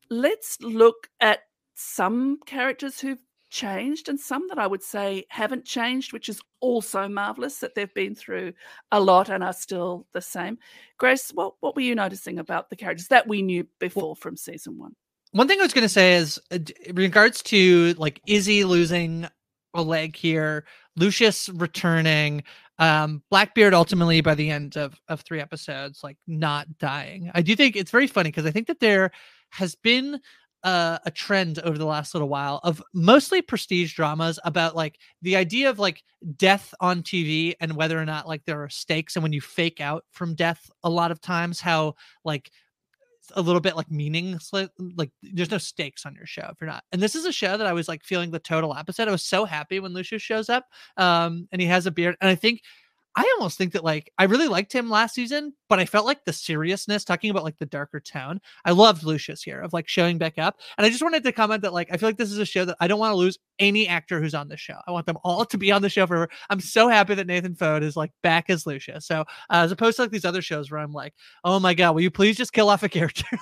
let's 0.09 0.61
look 0.61 1.07
at 1.19 1.39
some 1.83 2.39
characters 2.45 2.99
who've 2.99 3.19
changed 3.49 4.09
and 4.09 4.19
some 4.19 4.47
that 4.47 4.57
I 4.57 4.65
would 4.65 4.81
say 4.81 5.25
haven't 5.29 5.65
changed, 5.65 6.11
which 6.11 6.27
is 6.27 6.41
also 6.59 7.07
marvelous 7.07 7.59
that 7.59 7.75
they've 7.75 7.93
been 7.93 8.15
through 8.15 8.53
a 8.91 8.99
lot 8.99 9.29
and 9.29 9.43
are 9.43 9.53
still 9.53 10.07
the 10.11 10.21
same. 10.21 10.57
Grace, 10.97 11.29
what, 11.29 11.53
what 11.59 11.75
were 11.75 11.83
you 11.83 11.93
noticing 11.93 12.39
about 12.39 12.69
the 12.69 12.75
characters 12.75 13.09
that 13.09 13.27
we 13.27 13.43
knew 13.43 13.67
before 13.79 14.15
from 14.15 14.35
season 14.35 14.77
one? 14.79 14.95
One 15.33 15.47
thing 15.47 15.59
I 15.59 15.63
was 15.63 15.73
going 15.73 15.83
to 15.83 15.89
say 15.89 16.15
is, 16.15 16.39
uh, 16.51 16.59
in 16.85 16.95
regards 16.95 17.43
to 17.43 17.93
like 17.97 18.21
Izzy 18.27 18.63
losing 18.63 19.27
a 19.75 19.81
leg 19.81 20.15
here, 20.15 20.65
Lucius 20.95 21.49
returning, 21.49 22.43
um, 22.79 23.21
Blackbeard 23.29 23.73
ultimately 23.73 24.21
by 24.21 24.35
the 24.35 24.49
end 24.49 24.77
of 24.77 24.99
of 25.07 25.21
three 25.21 25.39
episodes, 25.39 26.03
like 26.03 26.17
not 26.27 26.79
dying. 26.79 27.31
I 27.35 27.41
do 27.41 27.55
think 27.55 27.75
it's 27.75 27.91
very 27.91 28.07
funny 28.07 28.29
because 28.29 28.45
I 28.45 28.51
think 28.51 28.67
that 28.67 28.79
there 28.79 29.11
has 29.51 29.75
been 29.75 30.19
uh, 30.63 30.97
a 31.05 31.11
trend 31.11 31.59
over 31.59 31.77
the 31.77 31.85
last 31.85 32.13
little 32.13 32.29
while 32.29 32.59
of 32.63 32.81
mostly 32.93 33.41
prestige 33.41 33.93
dramas 33.93 34.39
about 34.45 34.75
like 34.75 34.97
the 35.21 35.35
idea 35.35 35.69
of 35.69 35.79
like 35.79 36.03
death 36.37 36.73
on 36.79 37.03
TV 37.03 37.53
and 37.59 37.75
whether 37.75 37.99
or 37.99 38.05
not 38.05 38.27
like 38.27 38.45
there 38.45 38.63
are 38.63 38.69
stakes 38.69 39.15
and 39.15 39.23
when 39.23 39.33
you 39.33 39.41
fake 39.41 39.81
out 39.81 40.05
from 40.11 40.35
death 40.35 40.69
a 40.83 40.89
lot 40.89 41.11
of 41.11 41.19
times 41.19 41.59
how 41.59 41.95
like 42.23 42.49
a 43.35 43.41
little 43.41 43.61
bit 43.61 43.75
like 43.75 43.89
meaningless 43.89 44.51
like 44.53 45.11
there's 45.21 45.51
no 45.51 45.57
stakes 45.57 46.05
on 46.05 46.13
your 46.15 46.25
show 46.25 46.47
if 46.51 46.57
you're 46.59 46.69
not. 46.69 46.83
And 46.91 47.01
this 47.01 47.15
is 47.15 47.25
a 47.25 47.31
show 47.31 47.57
that 47.57 47.67
i 47.67 47.73
was 47.73 47.87
like 47.87 48.03
feeling 48.03 48.31
the 48.31 48.39
total 48.39 48.71
opposite. 48.71 49.07
I 49.07 49.11
was 49.11 49.23
so 49.23 49.45
happy 49.45 49.79
when 49.79 49.93
lucius 49.93 50.21
shows 50.21 50.49
up 50.49 50.65
um 50.97 51.47
and 51.51 51.61
he 51.61 51.67
has 51.67 51.85
a 51.85 51.91
beard 51.91 52.15
and 52.21 52.29
i 52.29 52.35
think 52.35 52.61
i 53.15 53.33
almost 53.37 53.57
think 53.57 53.73
that 53.73 53.83
like 53.83 54.11
i 54.17 54.23
really 54.23 54.47
liked 54.47 54.73
him 54.73 54.89
last 54.89 55.15
season 55.15 55.53
but 55.69 55.79
i 55.79 55.85
felt 55.85 56.05
like 56.05 56.23
the 56.25 56.33
seriousness 56.33 57.03
talking 57.03 57.29
about 57.29 57.43
like 57.43 57.57
the 57.59 57.65
darker 57.65 57.99
tone 57.99 58.39
i 58.65 58.71
loved 58.71 59.03
lucius 59.03 59.41
here 59.41 59.61
of 59.61 59.73
like 59.73 59.87
showing 59.87 60.17
back 60.17 60.37
up 60.37 60.59
and 60.77 60.85
i 60.85 60.89
just 60.89 61.03
wanted 61.03 61.23
to 61.23 61.31
comment 61.31 61.61
that 61.61 61.73
like 61.73 61.87
i 61.91 61.97
feel 61.97 62.09
like 62.09 62.17
this 62.17 62.31
is 62.31 62.37
a 62.37 62.45
show 62.45 62.65
that 62.65 62.77
i 62.79 62.87
don't 62.87 62.99
want 62.99 63.11
to 63.11 63.17
lose 63.17 63.37
any 63.59 63.87
actor 63.87 64.21
who's 64.21 64.33
on 64.33 64.47
the 64.47 64.57
show 64.57 64.75
i 64.87 64.91
want 64.91 65.05
them 65.05 65.17
all 65.23 65.45
to 65.53 65.57
be 65.57 65.71
on 65.71 65.81
the 65.81 65.89
show 65.89 66.05
forever 66.07 66.29
i'm 66.49 66.59
so 66.59 66.87
happy 66.87 67.13
that 67.15 67.27
nathan 67.27 67.55
Foad 67.55 67.83
is 67.83 67.95
like 67.95 68.11
back 68.21 68.49
as 68.49 68.65
lucius 68.65 69.05
so 69.05 69.21
uh, 69.21 69.23
as 69.49 69.71
opposed 69.71 69.95
to 69.97 70.03
like 70.03 70.11
these 70.11 70.25
other 70.25 70.41
shows 70.41 70.71
where 70.71 70.79
i'm 70.79 70.93
like 70.93 71.13
oh 71.43 71.59
my 71.59 71.73
god 71.73 71.93
will 71.93 72.01
you 72.01 72.11
please 72.11 72.37
just 72.37 72.53
kill 72.53 72.69
off 72.69 72.83
a 72.83 72.89
character? 72.89 73.25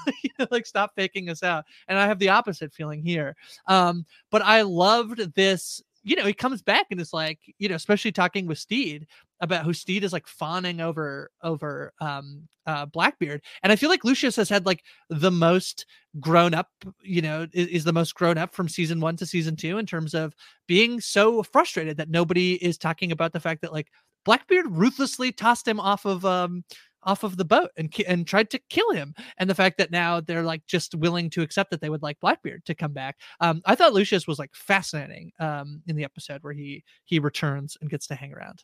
Like 0.50 0.66
stop 0.66 0.94
faking 0.96 1.30
us 1.30 1.44
out 1.44 1.66
and 1.88 2.00
i 2.00 2.08
have 2.08 2.18
the 2.18 2.30
opposite 2.30 2.74
feeling 2.74 3.04
here 3.04 3.36
um 3.68 4.06
but 4.32 4.42
i 4.42 4.64
loved 4.64 5.36
this 5.36 5.84
you 6.04 6.16
know 6.16 6.26
he 6.26 6.34
comes 6.34 6.62
back 6.62 6.88
and 6.92 7.00
it's 7.00 7.14
like 7.14 7.40
you 7.58 7.70
know 7.70 7.76
especially 7.76 8.12
talking 8.12 8.46
with 8.46 8.58
Stede 8.58 9.08
about 9.40 9.66
who 9.66 9.74
Stede 9.74 10.04
is 10.04 10.14
like 10.14 10.28
fawning 10.28 10.82
over 10.82 11.32
over 11.44 11.94
um 12.00 12.48
uh 12.66 12.86
blackbeard. 12.86 13.42
And 13.64 13.72
i 13.72 13.76
feel 13.76 13.90
like 13.90 14.04
lucius 14.04 14.36
has 14.36 14.50
had 14.50 14.66
like 14.66 14.84
the 15.10 15.32
most 15.32 15.86
grown 16.20 16.54
up 16.54 16.70
you 17.02 17.22
know 17.22 17.48
is, 17.54 17.68
is 17.68 17.84
the 17.84 17.94
most 17.94 18.14
grown 18.16 18.38
up 18.38 18.54
from 18.54 18.70
season 18.70 19.00
one 19.00 19.16
to 19.18 19.26
season 19.26 19.56
two 19.56 19.78
in 19.78 19.86
terms 19.86 20.14
of 20.14 20.34
being 20.68 21.02
so 21.02 21.44
frustrated 21.44 21.98
that 21.98 22.10
nobody 22.10 22.54
is 22.64 22.78
talking 22.78 23.12
about 23.12 23.34
the 23.34 23.40
fact 23.40 23.62
that 23.62 23.74
like 23.74 23.88
blackbeard 24.26 24.66
ruthlessly 24.70 25.32
tossed 25.32 25.68
him 25.68 25.80
off 25.80 26.06
of 26.06 26.24
um 26.26 26.64
off 27.04 27.24
of 27.24 27.38
the 27.38 27.46
boat 27.46 27.70
and 27.78 27.94
and 28.08 28.28
tried 28.28 28.50
to 28.50 28.60
kill 28.70 28.92
him 28.92 29.14
and 29.38 29.50
the 29.50 29.56
fact 29.56 29.78
that 29.78 29.92
now 29.92 30.20
they're 30.22 30.44
like 30.44 30.66
just 30.68 30.96
willing 30.96 31.30
to 31.30 31.42
accept 31.42 31.72
that 31.72 31.82
they 31.82 31.90
would 31.90 32.02
like 32.04 32.20
blackbeard 32.20 32.64
to 32.66 32.76
come 32.76 32.94
back 32.94 33.18
um 33.40 33.62
i 33.66 33.76
thought 33.76 33.94
lucius 33.94 34.28
was 34.28 34.40
like 34.40 34.54
fascinating 34.54 35.32
um 35.40 35.82
in 35.88 35.96
the 35.96 36.04
episode 36.04 36.44
where 36.44 36.54
he 36.54 36.84
he 37.06 37.20
returns 37.20 37.78
and 37.82 37.90
gets 37.90 38.08
to 38.08 38.16
hang 38.16 38.34
around 38.34 38.64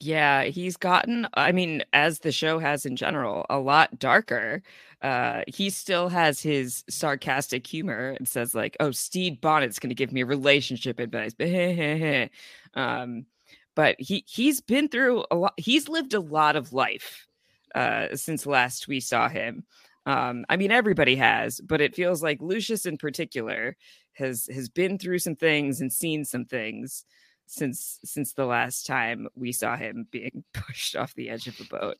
Yeah, 0.00 0.42
he's 0.44 0.76
gotten, 0.76 1.28
I 1.34 1.52
mean, 1.52 1.84
as 1.92 2.18
the 2.18 2.32
show 2.32 2.58
has 2.58 2.84
in 2.86 2.96
general, 2.96 3.46
a 3.48 3.58
lot 3.60 4.00
darker. 4.00 4.62
Uh, 5.00 5.42
he 5.46 5.70
still 5.70 6.08
has 6.08 6.40
his 6.40 6.82
sarcastic 6.90 7.64
humor 7.66 8.10
and 8.18 8.26
says, 8.26 8.52
like, 8.52 8.76
oh, 8.80 8.90
Stede 8.90 9.40
Bonnet's 9.40 9.78
going 9.78 9.90
to 9.90 9.94
give 9.94 10.12
me 10.12 10.24
relationship 10.24 10.98
advice. 10.98 11.34
um, 12.74 13.26
but 13.74 13.96
he 13.98 14.24
he's 14.26 14.60
been 14.60 14.88
through 14.88 15.24
a 15.30 15.36
lot. 15.36 15.54
He's 15.56 15.88
lived 15.88 16.14
a 16.14 16.20
lot 16.20 16.56
of 16.56 16.72
life 16.72 17.26
uh, 17.74 18.14
since 18.14 18.46
last 18.46 18.88
we 18.88 19.00
saw 19.00 19.28
him. 19.28 19.64
Um, 20.04 20.44
I 20.48 20.56
mean, 20.56 20.72
everybody 20.72 21.16
has, 21.16 21.60
but 21.60 21.80
it 21.80 21.94
feels 21.94 22.22
like 22.22 22.40
Lucius 22.40 22.86
in 22.86 22.98
particular 22.98 23.76
has 24.14 24.48
has 24.52 24.68
been 24.68 24.98
through 24.98 25.18
some 25.20 25.36
things 25.36 25.80
and 25.80 25.92
seen 25.92 26.24
some 26.24 26.44
things 26.44 27.04
since 27.46 27.98
since 28.04 28.32
the 28.32 28.46
last 28.46 28.86
time 28.86 29.28
we 29.34 29.52
saw 29.52 29.76
him 29.76 30.06
being 30.10 30.44
pushed 30.54 30.96
off 30.96 31.14
the 31.14 31.30
edge 31.30 31.46
of 31.46 31.60
a 31.60 31.64
boat. 31.64 31.96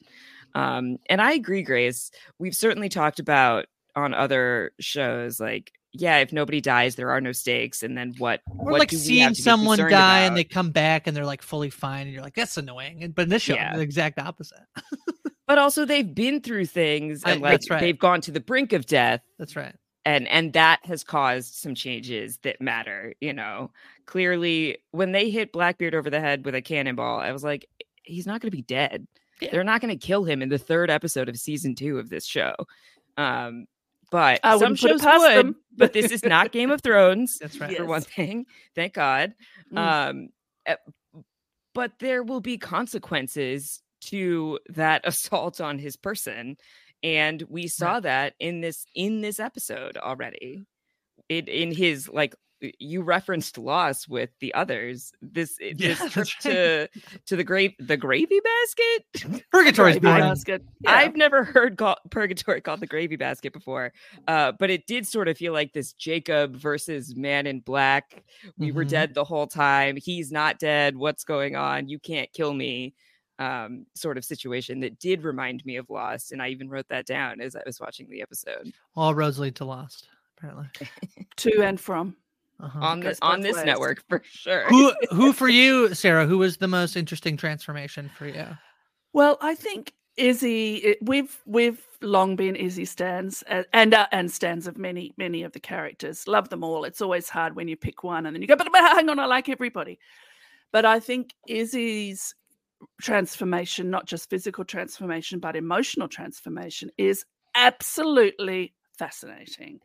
Um, 0.55 0.99
and 1.07 1.21
I 1.21 1.33
agree, 1.33 1.63
Grace. 1.63 2.11
We've 2.39 2.57
certainly 2.57 2.89
talked 2.89 3.19
about 3.19 3.67
on 3.95 4.15
other 4.15 4.73
shows, 4.81 5.39
like, 5.39 5.73
yeah, 5.93 6.19
if 6.19 6.33
nobody 6.33 6.61
dies, 6.61 6.95
there 6.95 7.11
are 7.11 7.21
no 7.21 7.33
stakes. 7.33 7.83
And 7.83 7.97
then 7.97 8.15
what? 8.19 8.41
or 8.49 8.73
what 8.73 8.79
like 8.81 8.89
do 8.91 8.97
we 8.97 9.19
have 9.19 9.35
seeing 9.35 9.35
someone 9.35 9.79
die 9.79 9.85
concerned 9.89 10.25
and 10.27 10.37
they 10.37 10.45
come 10.45 10.71
back 10.71 11.07
and 11.07 11.17
they're 11.17 11.27
like 11.27 11.43
fully 11.43 11.71
fine 11.71 12.03
and 12.07 12.13
you're 12.13 12.23
like 12.23 12.35
that's 12.35 12.57
annoying 12.57 13.03
And- 13.03 13.15
but 13.15 13.23
in 13.25 13.29
this 13.29 13.43
show 13.43 13.55
Yeah. 13.55 13.75
the 13.77 13.83
exact 13.83 14.19
opposite 14.19 14.59
But 15.49 15.59
also, 15.59 15.85
they've 15.85 16.15
been 16.15 16.41
through 16.41 16.67
things, 16.67 17.23
I- 17.25 17.33
and 17.33 17.43
like 17.43 17.51
that's 17.53 17.69
right. 17.69 17.81
they've 17.81 17.99
gone 17.99 18.21
to 18.23 18.31
the 18.31 18.41
brink 18.41 18.73
of 18.73 18.87
death, 18.87 19.21
that's 19.39 19.55
right 19.57 19.75
and 20.05 20.27
and 20.29 20.53
that 20.55 20.81
has 20.85 21.05
caused 21.05 21.55
some 21.55 21.75
changes 21.77 22.39
that 22.43 22.61
matter 22.61 23.15
you 23.21 23.33
know 23.33 23.71
clearly 24.07 24.79
when 24.91 25.13
they 25.13 25.31
hit 25.31 25.53
blackbeard 25.53 25.95
over 25.95 26.11
the 26.11 26.19
head 26.19 26.45
with 26.45 26.57
a 26.57 26.61
cannonball 26.61 27.21
i 27.21 27.31
was 27.31 27.45
like 27.45 27.69
he's 28.03 28.27
not 28.27 28.41
going 28.41 28.51
to 28.51 28.57
be 28.57 28.63
dead 28.63 29.07
Yeah. 29.41 29.51
they're 29.53 29.63
not 29.63 29.81
going 29.81 29.97
to 29.97 30.07
kill 30.07 30.25
him 30.25 30.43
in 30.43 30.49
the 30.49 30.59
third 30.59 30.91
episode 30.91 31.29
of 31.29 31.37
season 31.37 31.77
two 31.77 32.01
of 32.01 32.09
this 32.09 32.27
show 32.27 32.53
um 33.17 33.67
but 34.13 34.39
I 34.45 34.53
some 34.53 34.61
wouldn't 34.61 34.81
put 34.81 34.91
it 34.93 35.01
shows 35.01 35.21
would 35.21 35.47
them. 35.47 35.57
but 35.77 35.93
this 35.95 36.13
is 36.13 36.25
not 36.25 36.53
game 36.53 36.71
of 36.71 36.81
thrones 36.81 37.39
that's 37.39 37.59
right. 37.59 37.77
for 37.77 37.85
one 37.85 38.03
thing 38.03 38.47
thank 38.77 38.95
god. 38.95 39.35
Mm. 39.73 39.79
um 39.79 40.29
eh, 40.67 40.77
but 41.75 41.93
there 41.99 42.23
will 42.23 42.41
be 42.41 42.59
consequences 42.59 43.83
to 44.03 44.61
that 44.69 45.01
assault 45.05 45.61
on 45.61 45.81
his 45.81 45.97
person 45.97 46.57
and 47.03 47.43
we 47.49 47.67
saw 47.67 48.01
that 48.01 48.35
in 48.39 48.61
this 48.61 48.87
in 48.95 49.21
this 49.21 49.41
episode 49.41 49.97
already. 49.97 50.65
It 51.29 51.49
in 51.49 51.73
his 51.73 52.09
like 52.09 52.35
you 52.79 53.03
referenced 53.03 53.59
loss 53.59 54.07
with 54.09 54.31
the 54.41 54.53
others 54.55 55.13
this 55.21 55.57
Yeah, 55.61 55.73
this 55.75 55.99
trip 55.99 56.13
that's 56.13 56.35
to 56.43 56.89
to 57.27 57.37
the 57.37 57.45
grave 57.45 57.73
the 57.79 57.97
gravy 57.97 58.41
basket 58.41 59.43
purgatory's 59.53 59.95
Gravy 59.99 60.07
fine. 60.07 60.21
basket. 60.21 60.63
Yeah. 60.81 60.93
I've 60.93 61.17
never 61.17 61.45
heard 61.45 61.77
call- 61.77 61.99
purgatory 62.11 62.61
called 62.61 62.81
the 62.81 62.87
gravy 62.87 63.17
basket 63.17 63.53
before, 63.53 63.93
uh, 64.29 64.53
but 64.59 64.71
it 64.71 64.87
did 64.87 65.07
sort 65.07 65.29
of 65.29 65.37
feel 65.37 65.53
like 65.53 65.73
this 65.73 65.93
Jacob 65.93 66.57
versus 66.57 67.15
Man 67.17 67.47
in 67.47 67.61
Black. 67.61 68.23
We 68.59 68.73
were 68.73 68.85
Mhm. 68.85 68.89
dead 68.91 69.15
the 69.15 69.25
whole 69.25 69.47
time. 69.47 69.97
He's 69.97 70.31
not 70.33 70.59
dead. 70.59 70.97
What's 70.97 71.25
going 71.25 71.57
on? 71.57 71.89
You 71.89 71.99
can't 71.99 72.33
kill 72.33 72.55
me. 72.55 72.95
um, 73.39 73.87
sort 73.97 74.19
of 74.19 74.25
situation 74.25 74.79
that 74.81 75.01
did 75.01 75.25
remind 75.25 75.65
me 75.65 75.77
of 75.77 75.91
Lost, 75.91 76.31
and 76.31 76.41
I 76.41 76.51
even 76.51 76.69
wrote 76.69 76.87
that 76.91 77.07
down 77.07 77.41
as 77.41 77.57
I 77.57 77.63
was 77.67 77.81
watching 77.81 78.09
the 78.09 78.23
episode. 78.23 78.73
All 78.95 79.15
roads 79.17 79.39
lead 79.41 79.57
to 79.57 79.65
Lost, 79.65 80.07
apparently. 80.37 80.67
to 81.39 81.63
and 81.63 81.81
from 81.81 82.15
Uh-huh. 82.63 82.79
on 82.81 83.01
Goes 83.01 83.11
this 83.11 83.19
on 83.23 83.41
this 83.41 83.57
ways. 83.57 83.67
network 83.67 84.05
for 84.09 84.23
sure. 84.25 84.67
who 84.69 84.93
who 85.11 85.33
for 85.33 85.49
you, 85.49 85.95
Sarah? 85.95 86.27
Who 86.27 86.39
was 86.39 86.59
the 86.59 86.69
most 86.69 86.97
interesting 86.97 87.37
transformation 87.37 88.09
for 88.17 88.27
you? 88.27 88.47
Well, 89.13 89.37
I 89.41 89.55
think 89.57 89.93
Izzy. 90.17 90.77
It, 90.77 90.99
we've 91.03 91.41
we've 91.45 91.83
long 92.01 92.37
been 92.37 92.55
Izzy 92.55 92.85
stands 92.85 93.43
uh, 93.51 93.65
and 93.73 93.95
uh, 93.95 94.07
and 94.13 94.31
stands 94.31 94.67
of 94.67 94.79
many 94.79 95.13
many 95.17 95.43
of 95.43 95.53
the 95.53 95.61
characters. 95.61 96.29
Love 96.29 96.51
them 96.51 96.63
all. 96.63 96.85
It's 96.85 97.01
always 97.03 97.29
hard 97.29 97.57
when 97.57 97.67
you 97.67 97.77
pick 97.77 98.05
one 98.05 98.27
and 98.27 98.35
then 98.35 98.43
you 98.43 98.49
go, 98.49 98.57
but, 98.57 98.69
but 98.71 98.81
hang 98.81 99.09
on, 99.09 99.19
I 99.19 99.27
like 99.27 99.49
everybody. 99.49 99.99
But 100.71 100.85
I 100.85 101.01
think 101.01 101.35
Izzy's 101.49 102.35
transformation, 103.01 103.91
not 103.91 104.07
just 104.07 104.31
physical 104.31 104.65
transformation, 104.65 105.39
but 105.39 105.57
emotional 105.57 106.09
transformation, 106.09 106.91
is 106.97 107.25
absolutely 107.55 108.73
fascinating. 108.99 109.81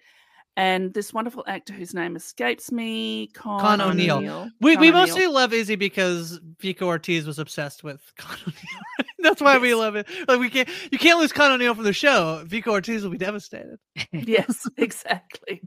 And 0.57 0.91
this 0.95 1.13
wonderful 1.13 1.43
actor 1.45 1.71
whose 1.71 1.93
name 1.93 2.15
escapes 2.15 2.71
me, 2.71 3.27
Con, 3.27 3.59
Con 3.61 3.79
O'Neill. 3.79 4.49
We 4.59 4.73
Con 4.73 4.81
we 4.81 4.89
O'Neill. 4.89 4.91
mostly 4.93 5.27
love 5.27 5.53
Izzy 5.53 5.75
because 5.75 6.39
Vico 6.59 6.87
Ortiz 6.87 7.27
was 7.27 7.37
obsessed 7.37 7.83
with 7.83 8.01
Con 8.17 8.35
O'Neill. 8.41 9.07
That's 9.19 9.39
why 9.41 9.59
we 9.59 9.75
love 9.75 9.95
it. 9.95 10.07
Like 10.27 10.39
we 10.39 10.49
can't 10.49 10.67
you 10.91 10.97
can't 10.97 11.19
lose 11.19 11.31
Con 11.31 11.51
O'Neill 11.51 11.75
from 11.75 11.83
the 11.83 11.93
show. 11.93 12.43
Vico 12.45 12.71
Ortiz 12.71 13.03
will 13.03 13.11
be 13.11 13.17
devastated. 13.19 13.77
yes, 14.11 14.67
exactly. 14.77 15.61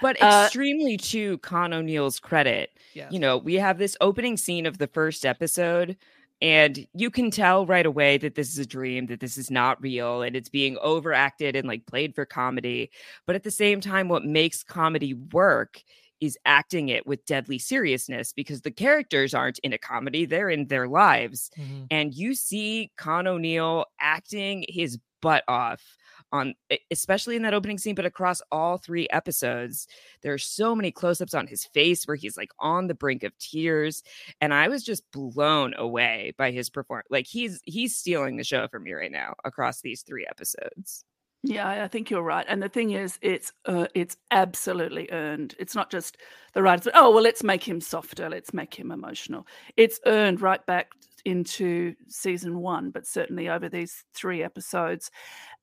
But 0.00 0.22
Uh, 0.22 0.42
extremely 0.44 0.96
to 0.98 1.38
Con 1.38 1.72
O'Neill's 1.72 2.20
credit, 2.20 2.70
Yes. 2.94 3.12
you 3.12 3.18
know, 3.18 3.38
we 3.38 3.54
have 3.54 3.78
this 3.78 3.96
opening 4.00 4.36
scene 4.36 4.66
of 4.66 4.78
the 4.78 4.86
first 4.86 5.26
episode, 5.26 5.96
and 6.40 6.86
you 6.94 7.10
can 7.10 7.30
tell 7.30 7.66
right 7.66 7.86
away 7.86 8.18
that 8.18 8.34
this 8.34 8.50
is 8.50 8.58
a 8.58 8.66
dream, 8.66 9.06
that 9.06 9.20
this 9.20 9.36
is 9.38 9.50
not 9.50 9.80
real, 9.82 10.22
and 10.22 10.36
it's 10.36 10.48
being 10.48 10.78
overacted 10.80 11.56
and 11.56 11.66
like 11.68 11.86
played 11.86 12.14
for 12.14 12.24
comedy. 12.24 12.90
But 13.26 13.36
at 13.36 13.42
the 13.42 13.50
same 13.50 13.80
time, 13.80 14.08
what 14.08 14.24
makes 14.24 14.62
comedy 14.62 15.14
work 15.14 15.82
is 16.20 16.38
acting 16.44 16.88
it 16.88 17.06
with 17.06 17.24
deadly 17.26 17.58
seriousness 17.58 18.32
because 18.32 18.62
the 18.62 18.70
characters 18.72 19.34
aren't 19.34 19.58
in 19.60 19.72
a 19.72 19.78
comedy, 19.78 20.24
they're 20.24 20.50
in 20.50 20.66
their 20.66 20.88
lives. 20.88 21.50
Mhm. 21.56 21.86
And 21.90 22.14
you 22.14 22.34
see 22.34 22.90
Con 22.96 23.26
O'Neill 23.26 23.86
acting 24.00 24.64
his 24.68 24.98
butt 25.20 25.44
off 25.48 25.96
on 26.32 26.54
especially 26.90 27.36
in 27.36 27.42
that 27.42 27.54
opening 27.54 27.78
scene 27.78 27.94
but 27.94 28.04
across 28.04 28.42
all 28.52 28.76
three 28.76 29.08
episodes 29.10 29.86
there 30.22 30.32
are 30.34 30.38
so 30.38 30.74
many 30.74 30.90
close-ups 30.90 31.34
on 31.34 31.46
his 31.46 31.64
face 31.64 32.06
where 32.06 32.16
he's 32.16 32.36
like 32.36 32.50
on 32.58 32.86
the 32.86 32.94
brink 32.94 33.22
of 33.22 33.36
tears 33.38 34.02
and 34.40 34.52
i 34.52 34.68
was 34.68 34.82
just 34.84 35.02
blown 35.12 35.72
away 35.78 36.32
by 36.36 36.50
his 36.50 36.68
performance 36.68 37.06
like 37.10 37.26
he's 37.26 37.60
he's 37.64 37.96
stealing 37.96 38.36
the 38.36 38.44
show 38.44 38.68
for 38.68 38.78
me 38.78 38.92
right 38.92 39.12
now 39.12 39.34
across 39.44 39.80
these 39.80 40.02
three 40.02 40.26
episodes 40.28 41.04
Yeah, 41.44 41.68
I- 41.68 41.84
I 41.84 41.88
think 41.88 42.10
you're 42.10 42.20
right. 42.34 42.44
And 42.48 42.60
the 42.60 42.68
thing 42.68 42.90
is, 42.90 43.16
it's 43.22 43.52
uh, 43.64 43.86
it's 43.94 44.16
absolutely 44.32 45.08
earned. 45.12 45.54
It's 45.60 45.76
not 45.76 45.88
just 45.88 46.16
the 46.52 46.62
writers. 46.64 46.92
Oh 46.94 47.12
well, 47.12 47.22
let's 47.22 47.44
make 47.44 47.62
him 47.62 47.80
softer. 47.80 48.28
Let's 48.28 48.52
make 48.52 48.74
him 48.74 48.90
emotional. 48.90 49.46
It's 49.76 50.00
earned 50.04 50.40
right 50.40 50.64
back 50.66 50.88
into 51.24 51.94
season 52.08 52.58
one, 52.58 52.90
but 52.90 53.06
certainly 53.06 53.48
over 53.48 53.68
these 53.68 54.04
three 54.14 54.42
episodes, 54.42 55.12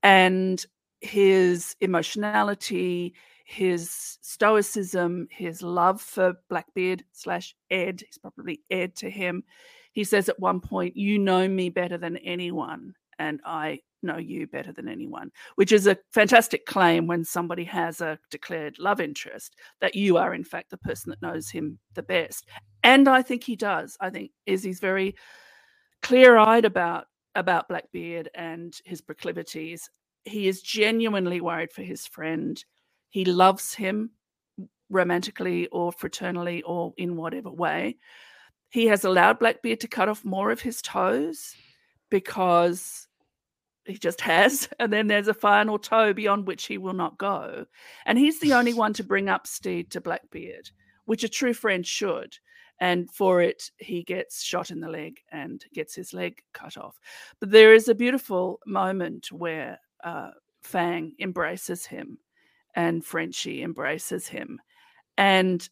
and 0.05 0.63
his 1.01 1.75
emotionality, 1.81 3.15
his 3.43 4.17
stoicism, 4.21 5.27
his 5.31 5.63
love 5.63 5.99
for 5.99 6.35
Blackbeard 6.47 7.03
slash 7.11 7.55
Ed. 7.71 8.03
He's 8.05 8.19
probably 8.19 8.61
Ed 8.69 8.95
to 8.97 9.09
him. 9.09 9.43
He 9.93 10.03
says 10.03 10.29
at 10.29 10.39
one 10.39 10.59
point, 10.61 10.95
"You 10.95 11.17
know 11.17 11.47
me 11.47 11.69
better 11.69 11.97
than 11.97 12.17
anyone." 12.17 12.93
And 13.17 13.41
I 13.45 13.79
know 14.03 14.17
you 14.17 14.45
better 14.45 14.71
than 14.71 14.87
anyone, 14.87 15.31
which 15.55 15.71
is 15.71 15.87
a 15.87 15.97
fantastic 16.13 16.67
claim 16.67 17.07
when 17.07 17.23
somebody 17.23 17.63
has 17.63 17.99
a 18.01 18.19
declared 18.29 18.77
love 18.77 19.01
interest 19.01 19.55
that 19.81 19.95
you 19.95 20.17
are, 20.17 20.35
in 20.35 20.43
fact, 20.43 20.69
the 20.69 20.77
person 20.77 21.09
that 21.09 21.21
knows 21.21 21.49
him 21.49 21.79
the 21.95 22.03
best. 22.03 22.47
And 22.83 23.07
I 23.07 23.23
think 23.23 23.43
he 23.43 23.55
does. 23.55 23.97
I 23.99 24.11
think 24.11 24.31
Izzy's 24.45 24.79
very 24.79 25.15
clear 26.03 26.37
eyed 26.37 26.65
about 26.65 27.07
about 27.36 27.67
Blackbeard 27.67 28.30
and 28.34 28.76
his 28.86 29.02
proclivities. 29.02 29.89
He 30.24 30.48
is 30.48 30.62
genuinely 30.62 31.41
worried 31.41 31.71
for 31.71 31.84
his 31.84 32.08
friend. 32.08 32.63
He 33.10 33.26
loves 33.26 33.74
him 33.74 34.12
romantically 34.89 35.67
or 35.67 35.91
fraternally 35.91 36.62
or 36.65 36.93
in 36.98 37.15
whatever 37.15 37.52
way. 37.52 37.98
He 38.69 38.88
has 38.88 39.04
allowed 39.04 39.39
Blackbeard 39.39 39.80
to 39.82 39.88
cut 39.88 40.10
off 40.10 40.26
more 40.26 40.52
of 40.52 40.62
his 40.62 40.82
toes 40.82 41.56
because 42.10 43.08
he 43.86 43.98
just 43.98 44.21
has. 44.21 44.67
And 44.80 44.91
then 44.91 45.08
there's 45.08 45.28
a 45.28 45.34
final 45.34 45.80
toe 45.80 46.13
beyond 46.13 46.48
which 46.48 46.65
he 46.65 46.78
will 46.78 46.93
not 46.93 47.17
go. 47.17 47.65
And 48.06 48.17
he's 48.17 48.39
the 48.39 48.54
only 48.54 48.74
one 48.84 48.93
to 48.93 49.04
bring 49.04 49.30
up 49.30 49.48
Stede 49.48 49.91
to 49.91 50.02
Blackbeard, 50.02 50.69
which 51.06 51.24
a 51.24 51.30
true 51.30 51.54
friend 51.54 51.86
should. 51.86 52.38
And 52.79 53.09
for 53.11 53.41
it, 53.41 53.71
he 53.77 54.03
gets 54.03 54.43
shot 54.43 54.69
in 54.69 54.79
the 54.79 54.89
leg 54.89 55.19
and 55.31 55.63
gets 55.73 55.95
his 55.95 56.13
leg 56.13 56.41
cut 56.53 56.77
off. 56.77 56.99
But 57.39 57.51
there 57.51 57.73
is 57.73 57.88
a 57.88 57.95
beautiful 57.95 58.59
moment 58.65 59.31
where 59.31 59.79
uh, 60.03 60.31
Fang 60.61 61.13
embraces 61.19 61.85
him 61.85 62.17
and 62.75 63.05
Frenchie 63.05 63.63
embraces 63.63 64.27
him. 64.27 64.59
And 65.17 65.67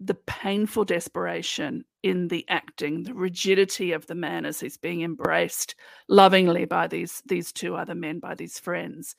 the 0.00 0.14
painful 0.14 0.86
desperation 0.86 1.84
in 2.02 2.28
the 2.28 2.46
acting, 2.48 3.02
the 3.02 3.12
rigidity 3.12 3.92
of 3.92 4.06
the 4.06 4.14
man 4.14 4.46
as 4.46 4.58
he's 4.58 4.78
being 4.78 5.02
embraced 5.02 5.74
lovingly 6.08 6.64
by 6.64 6.86
these 6.86 7.22
these 7.26 7.52
two 7.52 7.76
other 7.76 7.94
men, 7.94 8.18
by 8.18 8.34
these 8.34 8.58
friends, 8.58 9.14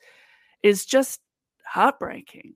is 0.64 0.84
just 0.84 1.20
heartbreaking. 1.64 2.54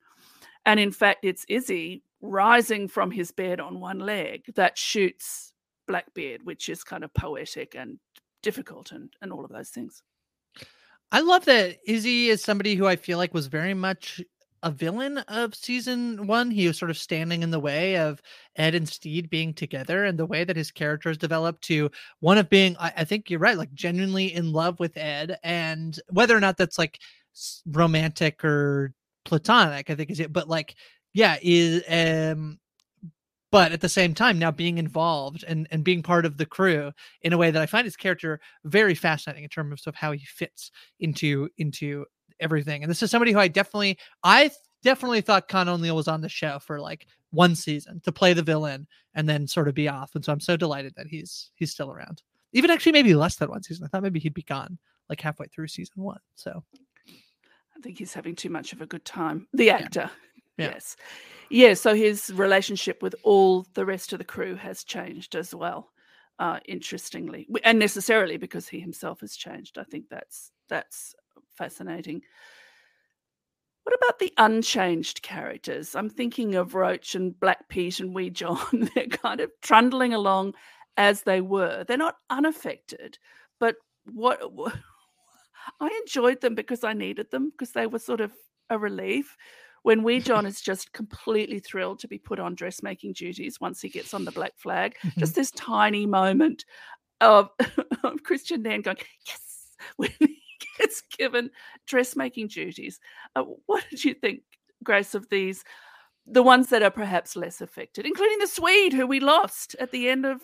And 0.65 0.81
in 0.81 0.91
fact, 0.91 1.21
it's 1.23 1.47
Izzy 1.49 2.03
rising 2.23 2.89
from 2.89 3.11
his 3.11 3.31
bed 3.31 3.61
on 3.61 3.81
one 3.81 3.99
leg 3.99 4.43
that 4.55 4.79
shoots 4.79 5.53
Blackbeard, 5.87 6.41
which 6.45 6.69
is 6.69 6.83
kind 6.83 7.05
of 7.05 7.13
poetic 7.15 7.75
and 7.77 7.99
difficult 8.43 8.93
and, 8.93 9.13
and 9.21 9.33
all 9.33 9.45
of 9.45 9.51
those 9.51 9.71
things. 9.71 10.03
I 11.13 11.21
love 11.21 11.45
that 11.45 11.77
Izzy 11.87 12.29
is 12.29 12.43
somebody 12.43 12.75
who 12.75 12.87
I 12.87 12.97
feel 12.97 13.19
like 13.19 13.33
was 13.33 13.47
very 13.47 13.75
much 13.75 14.21
a 14.63 14.71
villain 14.71 15.19
of 15.29 15.55
season 15.55 16.27
one. 16.27 16.51
He 16.51 16.67
was 16.67 16.79
sort 16.79 16.91
of 16.91 16.99
standing 16.99 17.43
in 17.43 17.51
the 17.51 17.61
way 17.61 17.97
of 17.97 18.21
Ed 18.57 18.75
and 18.75 18.89
Stede 18.89 19.31
being 19.31 19.55
together 19.55 20.05
and 20.05 20.19
the 20.19 20.27
way 20.27 20.43
that 20.43 20.57
his 20.57 20.73
character 20.73 21.11
has 21.11 21.19
developed 21.19 21.63
to 21.65 21.91
one 22.21 22.39
of 22.39 22.49
being, 22.49 22.77
I, 22.79 22.93
I 22.97 23.05
think 23.05 23.31
you're 23.31 23.39
right, 23.39 23.59
like 23.59 23.73
genuinely 23.75 24.35
in 24.35 24.53
love 24.53 24.81
with 24.81 24.97
Ed. 24.97 25.39
And 25.45 26.01
whether 26.11 26.37
or 26.37 26.41
not 26.41 26.57
that's 26.57 26.79
like 26.79 26.99
romantic 27.67 28.45
or 28.45 28.93
platonic, 29.25 29.91
I 29.91 29.95
think 29.95 30.11
is 30.11 30.21
it, 30.21 30.33
but 30.33 30.49
like, 30.49 30.75
yeah, 31.17 31.39
is, 31.41 31.83
um, 31.89 32.59
but 33.51 33.73
at 33.73 33.81
the 33.81 33.89
same 33.89 34.13
time 34.13 34.39
now 34.39 34.51
being 34.51 34.77
involved 34.77 35.47
and, 35.49 35.67
and 35.71 35.83
being 35.83 36.03
part 36.03 36.27
of 36.27 36.37
the 36.37 36.45
crew 36.45 36.93
in 37.23 37.33
a 37.33 37.39
way 37.39 37.51
that 37.51 37.63
I 37.63 37.65
find 37.65 37.87
his 37.87 37.97
character 37.97 38.39
very 38.65 38.95
fascinating 38.95 39.43
in 39.43 39.49
terms 39.49 39.87
of 39.87 39.95
how 39.95 40.13
he 40.13 40.27
fits 40.27 40.71
into 41.01 41.49
into 41.57 42.05
everything. 42.39 42.83
And 42.83 42.91
this 42.91 43.03
is 43.03 43.11
somebody 43.11 43.33
who 43.33 43.39
I 43.39 43.49
definitely 43.49 43.97
I 44.25 44.51
definitely 44.83 45.23
thought 45.23 45.49
Con 45.49 45.71
O'Neill 45.71 45.97
was 45.97 46.07
on 46.07 46.21
the 46.21 46.29
show 46.29 46.59
for 46.59 46.81
like 46.81 47.07
one 47.31 47.57
season 47.57 48.03
to 48.05 48.13
play 48.13 48.35
the 48.35 48.43
villain 48.43 48.87
and 49.15 49.27
then 49.27 49.47
sort 49.47 49.69
of 49.69 49.75
be 49.75 49.89
off. 49.89 50.15
And 50.15 50.23
so 50.23 50.33
I'm 50.33 50.41
so 50.41 50.55
delighted 50.55 50.93
that 50.97 51.07
he's 51.07 51.51
he's 51.55 51.73
still 51.73 51.91
around. 51.91 52.23
Even 52.53 52.71
actually 52.71 52.93
maybe 52.93 53.15
less 53.15 53.37
than 53.37 53.49
one 53.49 53.63
season. 53.63 53.87
I 53.87 53.89
thought 53.89 54.03
maybe 54.03 54.21
he'd 54.21 54.35
be 54.35 54.43
gone 54.43 54.77
like 55.09 55.23
halfway 55.23 55.47
through 55.47 55.69
season 55.69 56.03
one. 56.03 56.21
So 56.35 56.63
I 57.75 57.81
think 57.81 57.97
he's 57.97 58.13
having 58.13 58.37
too 58.37 58.51
much 58.51 58.75
of 58.75 58.83
a 58.83 58.87
good 58.87 59.07
time. 59.07 59.49
The 59.55 59.71
actor. 59.71 60.11
Yeah. 60.59 60.71
Yes. 60.73 60.97
Yeah. 61.51 61.75
So 61.75 61.95
his 61.95 62.31
relationship 62.31 63.03
with 63.03 63.15
all 63.23 63.67
the 63.75 63.85
rest 63.85 64.13
of 64.13 64.19
the 64.19 64.25
crew 64.25 64.55
has 64.57 64.85
changed 64.85 65.35
as 65.35 65.55
well. 65.55 65.91
Uh, 66.39 66.61
interestingly, 66.67 67.47
and 67.65 67.79
necessarily 67.79 68.37
because 68.37 68.69
he 68.69 68.79
himself 68.79 69.21
has 69.21 69.35
changed. 69.37 69.79
I 69.79 69.85
think 69.85 70.05
that's 70.11 70.53
that's 70.69 71.15
fascinating. 71.57 72.21
What 73.85 73.95
about 73.95 74.19
the 74.19 74.33
unchanged 74.37 75.23
characters? 75.23 75.95
I'm 75.95 76.11
thinking 76.11 76.57
of 76.57 76.75
Roach 76.75 77.15
and 77.15 77.39
Black 77.39 77.69
Pete 77.69 78.01
and 78.01 78.15
Wee 78.15 78.31
John. 78.31 78.91
They're 78.95 79.07
kind 79.07 79.41
of 79.41 79.51
trundling 79.63 80.13
along 80.13 80.55
as 80.97 81.23
they 81.23 81.41
were. 81.41 81.85
They're 81.85 81.97
not 81.97 82.17
unaffected, 82.29 83.19
but 83.61 83.77
what, 84.13 84.53
what 84.53 84.75
I 85.81 85.89
enjoyed 86.03 86.41
them 86.41 86.55
because 86.55 86.83
I 86.85 86.95
needed 86.95 87.31
them 87.31 87.51
because 87.51 87.73
they 87.73 87.87
were 87.87 88.01
sort 88.01 88.21
of 88.21 88.33
a 88.71 88.79
relief. 88.79 89.37
When 89.87 90.03
Wee 90.03 90.19
John 90.19 90.47
is 90.47 90.61
just 90.61 90.93
completely 90.93 91.61
thrilled 91.61 92.01
to 92.01 92.09
be 92.09 92.19
put 92.19 92.41
on 92.41 92.57
dressmaking 92.57 93.13
duties 93.13 93.61
once 93.61 93.81
he 93.81 93.89
gets 93.89 94.15
on 94.15 94.25
the 94.25 94.33
black 94.33 94.55
flag, 94.57 94.97
just 95.17 95.37
this 95.37 95.53
tiny 95.53 96.07
moment 96.07 96.65
of, 97.21 97.51
of 97.61 98.25
Kristian 98.25 98.63
Nairn 98.63 98.83
going, 98.83 98.97
yes, 99.29 99.77
when 99.97 100.11
he 100.19 100.41
gets 100.77 101.03
given 101.17 101.51
dressmaking 101.87 102.49
duties. 102.49 102.99
Uh, 103.37 103.45
what 103.67 103.85
did 103.89 104.05
you 104.05 104.15
think, 104.15 104.41
Grace, 104.83 105.15
of 105.15 105.29
these? 105.29 105.63
The 106.27 106.43
ones 106.43 106.71
that 106.71 106.83
are 106.83 106.91
perhaps 106.91 107.37
less 107.37 107.61
affected, 107.61 108.07
including 108.07 108.41
the 108.41 108.49
Swede 108.49 108.93
who 108.93 109.07
we 109.07 109.21
lost 109.21 109.77
at 109.79 109.93
the 109.93 110.09
end 110.09 110.27
of 110.27 110.41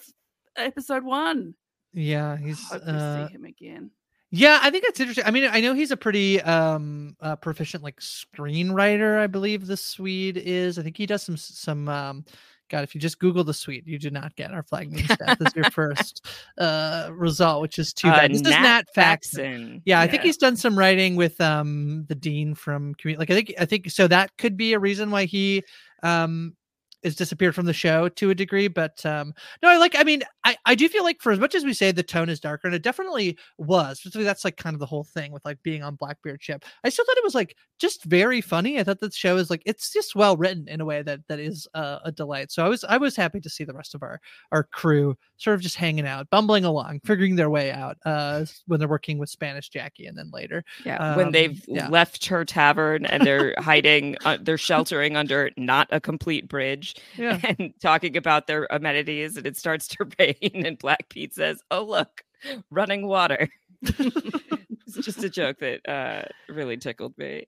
episode 0.55 1.03
one. 1.03 1.57
Yeah, 1.93 2.37
he's 2.37 2.65
Hope 2.69 2.83
uh, 2.87 2.93
we 2.93 3.27
see 3.27 3.33
him 3.35 3.45
again. 3.45 3.91
Yeah, 4.35 4.59
I 4.63 4.71
think 4.71 4.83
that's 4.85 4.99
interesting. 4.99 5.27
I 5.27 5.31
mean, 5.31 5.49
I 5.53 5.61
know 5.61 5.75
he's 5.75 5.91
a 5.91 5.97
pretty 5.97 6.41
um 6.41 7.15
uh, 7.21 7.37
proficient 7.37 7.85
like 7.85 8.01
screenwriter. 8.01 9.19
I 9.19 9.27
believe 9.27 9.67
the 9.67 9.77
Swede 9.77 10.39
is. 10.39 10.79
I 10.79 10.83
think 10.83 10.97
he 10.97 11.07
does 11.07 11.23
some 11.23 11.37
some 11.37 11.89
um. 11.89 12.25
God, 12.71 12.85
if 12.85 12.95
you 12.95 13.01
just 13.03 13.19
Google 13.19 13.45
the 13.45 13.53
Swede, 13.53 13.87
you 13.87 13.99
do 13.99 14.11
not 14.11 14.35
get 14.35 14.51
our 14.51 14.63
flag 14.63 14.91
means 14.91 15.07
death 15.09 15.43
as 15.43 15.55
your 15.55 15.67
first 15.67 16.27
uh 16.59 17.11
result, 17.13 17.61
which 17.61 17.79
is 17.79 17.93
too 17.93 18.09
Uh, 18.09 18.13
bad. 18.17 18.31
This 18.31 18.39
is 18.39 18.45
Nat 18.45 18.63
Nat 18.63 18.87
Faxon. 18.95 19.39
Faxon. 19.43 19.83
Yeah, 19.85 20.01
I 20.01 20.07
think 20.09 20.23
he's 20.23 20.39
done 20.39 20.57
some 20.57 20.79
writing 20.79 21.15
with 21.15 21.39
um 21.39 22.07
the 22.09 22.15
dean 22.15 22.55
from 22.55 22.95
community. 22.95 23.19
Like 23.19 23.31
I 23.31 23.35
think 23.35 23.53
I 23.61 23.67
think 23.67 23.91
so 23.91 24.09
that 24.09 24.31
could 24.39 24.57
be 24.57 24.73
a 24.73 24.79
reason 24.79 25.11
why 25.11 25.27
he 25.27 25.63
um 26.03 26.57
is 27.03 27.17
disappeared 27.17 27.53
from 27.55 27.67
the 27.67 27.73
show 27.75 28.09
to 28.09 28.31
a 28.31 28.35
degree. 28.35 28.69
But 28.69 29.05
um 29.05 29.35
no, 29.63 29.69
I 29.69 29.77
like 29.77 29.95
I 29.99 30.05
mean 30.05 30.23
I 30.45 30.57
I 30.67 30.75
do 30.75 30.89
feel 30.89 31.05
like 31.05 31.21
for 31.21 31.33
as 31.33 31.39
much 31.39 31.55
as 31.55 31.65
we 31.65 31.73
say 31.75 31.93
the 31.93 32.03
tone 32.03 32.29
is 32.29 32.41
darker, 32.41 32.67
and 32.69 32.75
it 32.75 32.83
definitely 32.83 33.39
was. 33.59 33.99
Specifically, 34.01 34.25
that's 34.25 34.45
like 34.45 34.57
kind 34.57 34.75
of 34.75 34.81
the 34.81 34.87
whole 34.87 35.05
thing 35.05 35.33
with 35.33 35.45
like 35.45 35.63
being 35.63 35.83
on 35.83 35.95
Blackbeard 35.97 36.43
ship. 36.43 36.65
I 36.85 36.89
still 36.89 37.05
thought 37.05 37.17
it 37.17 37.25
was 37.25 37.35
like 37.35 37.57
just 37.79 38.05
very 38.05 38.41
funny. 38.41 38.79
I 38.79 38.85
thought 38.85 39.01
the 39.01 39.11
show 39.11 39.37
is 39.37 39.51
like 39.51 39.63
it's 39.67 39.93
just 39.93 40.15
well 40.15 40.37
written 40.37 40.67
in 40.69 40.81
a 40.81 40.85
way 40.85 41.03
that 41.03 41.21
that 41.29 41.39
is 41.39 41.69
uh, 41.75 41.99
a 42.05 42.13
delight. 42.13 42.51
So 42.53 42.65
I 42.65 42.69
was 42.69 42.85
I 42.85 42.97
was 42.97 43.17
happy 43.17 43.41
to 43.41 43.51
see 43.51 43.65
the 43.65 43.75
rest 43.75 43.95
of 43.95 44.03
our 44.03 44.21
our 44.53 44.65
crew 44.65 45.17
sort 45.37 45.55
of 45.55 45.61
just 45.61 45.77
hanging 45.77 46.07
out, 46.07 46.29
bumbling 46.31 46.65
along, 46.65 47.01
figuring 47.05 47.37
their 47.37 47.51
way 47.51 47.71
out 47.73 47.97
uh 48.05 48.45
when 48.67 48.79
they're 48.81 48.89
working 48.89 49.19
with 49.19 49.29
Spanish 49.31 49.69
Jackie, 49.69 50.07
and 50.07 50.17
then 50.17 50.31
later. 50.33 50.65
Yeah, 50.85 51.17
when 51.17 51.27
Um, 51.27 51.33
they've 51.33 51.63
yeah. 51.69 51.89
left 51.89 52.27
her 52.27 52.45
tavern 52.45 53.07
and 53.07 53.25
they're 53.25 53.55
hiding, 53.59 54.17
uh, 54.25 54.39
they're 54.41 54.59
sheltering 54.59 55.17
under 55.17 55.51
not 55.57 55.89
a 55.91 56.01
complete 56.01 56.49
bridge 56.49 56.95
Yeah. 57.17 57.39
and 57.59 57.73
talking 57.81 58.17
about 58.17 58.47
their 58.47 58.67
amenities, 58.71 59.37
and 59.37 59.47
it 59.47 59.57
starts 59.57 59.87
to 59.89 60.07
rain, 60.19 60.32
and 60.43 60.79
Black 60.79 61.09
Pete 61.09 61.35
says, 61.35 61.63
"Oh 61.71 61.85
look, 61.85 62.25
running 62.71 63.07
water." 63.07 63.49
it's 63.83 64.97
just 65.01 65.25
a 65.25 65.31
joke 65.31 65.59
that 65.59 65.89
uh, 65.89 66.25
really 66.53 66.77
tickled 66.77 67.17
me. 67.19 67.45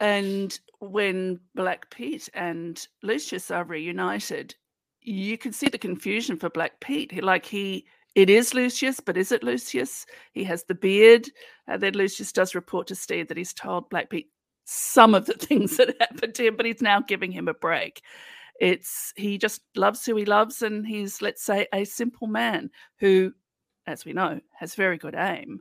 And 0.00 0.58
when 0.80 1.40
Black 1.54 1.90
Pete 1.90 2.28
and 2.34 2.86
Lucius 3.02 3.50
are 3.50 3.64
reunited, 3.64 4.54
you 5.00 5.38
can 5.38 5.52
see 5.52 5.68
the 5.68 5.78
confusion 5.78 6.36
for 6.36 6.50
Black 6.50 6.80
Pete. 6.80 7.22
Like 7.22 7.46
he, 7.46 7.86
it 8.14 8.28
is 8.28 8.54
Lucius, 8.54 9.00
but 9.00 9.16
is 9.16 9.32
it 9.32 9.42
Lucius? 9.42 10.04
He 10.32 10.44
has 10.44 10.64
the 10.64 10.74
beard. 10.74 11.28
And 11.66 11.82
then 11.82 11.94
Lucius 11.94 12.32
does 12.32 12.54
report 12.54 12.86
to 12.88 12.94
Stede 12.94 13.28
that 13.28 13.36
he's 13.36 13.54
told 13.54 13.88
Black 13.88 14.10
Pete 14.10 14.30
some 14.64 15.14
of 15.14 15.26
the 15.26 15.34
things 15.38 15.76
that 15.78 15.96
happened 16.00 16.34
to 16.34 16.46
him, 16.46 16.56
but 16.56 16.66
he's 16.66 16.82
now 16.82 17.00
giving 17.00 17.32
him 17.32 17.48
a 17.48 17.54
break. 17.54 18.02
It's 18.60 19.12
he 19.16 19.38
just 19.38 19.62
loves 19.74 20.04
who 20.04 20.16
he 20.16 20.24
loves, 20.24 20.62
and 20.62 20.86
he's 20.86 21.20
let's 21.20 21.42
say 21.42 21.66
a 21.72 21.84
simple 21.84 22.26
man 22.26 22.70
who, 22.98 23.32
as 23.86 24.04
we 24.04 24.12
know, 24.12 24.40
has 24.58 24.74
very 24.74 24.98
good 24.98 25.14
aim. 25.14 25.60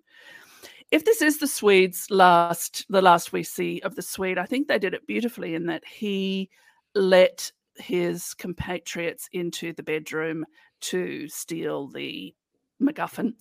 If 0.92 1.04
this 1.04 1.22
is 1.22 1.40
the 1.40 1.48
Swedes' 1.48 2.10
last, 2.10 2.86
the 2.90 3.02
last 3.02 3.34
we 3.34 3.44
see 3.44 3.82
of 3.82 3.96
the 3.96 4.02
Swede, 4.02 4.38
I 4.38 4.46
think 4.46 4.68
they 4.68 4.80
did 4.80 4.94
it 4.94 5.08
beautifully 5.08 5.56
in 5.56 5.66
that 5.66 5.84
he 5.86 6.50
let 6.94 7.52
his 7.78 8.34
compatriots 8.36 9.28
into 9.34 9.74
the 9.74 9.84
bedroom 9.84 10.46
to 10.82 11.28
steal 11.28 11.88
the 11.88 12.34
MacGuffin, 12.82 13.34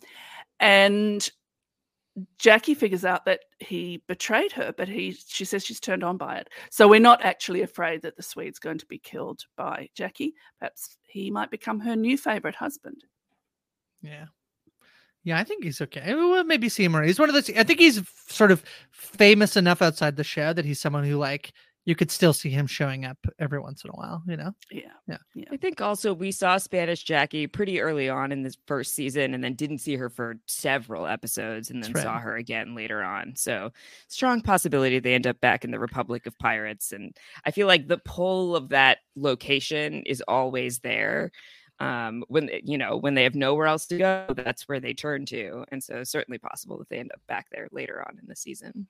and 0.59 1.29
Jackie 2.39 2.75
figures 2.75 3.05
out 3.05 3.25
that 3.25 3.41
he 3.59 4.03
betrayed 4.07 4.53
her, 4.53 4.73
but 4.77 4.89
he 4.89 5.13
she 5.27 5.45
says 5.45 5.65
she's 5.65 5.81
turned 5.81 6.05
on 6.05 6.17
by 6.17 6.37
it. 6.37 6.49
So 6.71 6.87
we're 6.87 7.01
not 7.01 7.25
actually 7.25 7.63
afraid 7.63 8.03
that 8.03 8.17
the 8.17 8.23
Swede's 8.23 8.59
going 8.59 8.79
to 8.79 8.87
be 8.87 8.99
killed 8.99 9.43
by 9.57 9.89
Jackie. 9.95 10.35
Perhaps 10.61 10.97
he 11.09 11.31
might 11.31 11.51
become 11.51 11.81
her 11.81 11.97
new 11.97 12.17
favorite 12.17 12.55
husband. 12.55 13.05
Yeah. 14.03 14.27
Yeah, 15.25 15.39
I 15.39 15.45
think 15.45 15.65
he's 15.65 15.81
okay. 15.81 16.15
We'll 16.15 16.45
maybe 16.45 16.69
see 16.69 16.85
him. 16.85 17.03
He's 17.03 17.19
one 17.19 17.31
of 17.31 17.35
those. 17.35 17.49
I 17.57 17.65
think 17.65 17.81
he's 17.81 18.03
sort 18.29 18.53
of 18.53 18.63
famous 18.91 19.57
enough 19.57 19.81
outside 19.81 20.17
the 20.17 20.25
show 20.25 20.53
that 20.53 20.67
he's 20.67 20.79
someone 20.79 21.05
who 21.05 21.17
like 21.17 21.53
you 21.87 21.95
could 21.95 22.11
still 22.11 22.33
see 22.33 22.49
him 22.51 22.67
showing 22.67 23.05
up 23.05 23.19
every 23.39 23.59
once 23.61 23.85
in 23.85 23.91
a 23.91 23.95
while. 23.95 24.23
You 24.27 24.37
know. 24.37 24.55
Yeah, 24.71 24.93
Yeah. 25.07 25.19
yeah. 25.35 25.45
I 25.53 25.57
think 25.57 25.81
also 25.81 26.15
we 26.15 26.33
saw 26.33 26.57
Spanish 26.57 27.03
Jackie 27.05 27.47
pretty 27.47 27.81
early 27.81 28.09
on 28.09 28.33
in 28.33 28.43
this 28.43 28.57
first 28.67 28.95
season 28.95 29.35
and 29.35 29.45
then 29.45 29.55
didn't 29.55 29.79
see 29.79 29.97
her 29.97 30.09
for 30.09 30.37
several 30.47 31.07
episodes 31.07 31.71
and 31.71 31.83
then 31.83 31.93
That's 31.93 32.05
saw 32.05 32.19
her 32.19 32.37
again 32.37 32.75
later 32.75 33.03
on. 33.03 33.35
So, 33.37 33.71
strong 34.09 34.41
possibility 34.41 34.99
they 34.99 35.15
end 35.15 35.27
up 35.27 35.41
back 35.41 35.65
in 35.65 35.71
the 35.71 35.79
Republic 35.79 36.27
of 36.27 36.39
Pirates. 36.39 36.93
And 36.93 37.17
I 37.45 37.51
feel 37.51 37.67
like 37.67 37.87
the 37.89 37.99
pull 37.99 38.57
of 38.57 38.71
that 38.71 38.99
location 39.17 40.03
is 40.07 40.23
always 40.27 40.79
there. 40.81 41.31
Um, 41.81 42.25
when 42.29 42.47
they- 42.47 42.63
you 42.65 42.79
know, 42.79 42.97
when 42.97 43.15
they 43.15 43.25
have 43.25 43.35
nowhere 43.35 43.67
else 43.67 43.87
to 43.89 43.99
go, 43.99 44.27
that's 44.37 44.69
where 44.69 44.79
they 44.81 44.95
turn 44.95 45.27
to. 45.27 45.65
And 45.73 45.83
so, 45.83 46.05
certainly 46.05 46.39
possible 46.39 46.79
that 46.79 46.89
they 46.89 46.99
end 46.99 47.11
up 47.13 47.21
back 47.27 47.47
there 47.51 47.69
later 47.73 48.01
on 48.07 48.19
in 48.21 48.27
the 48.29 48.37
season. 48.37 48.87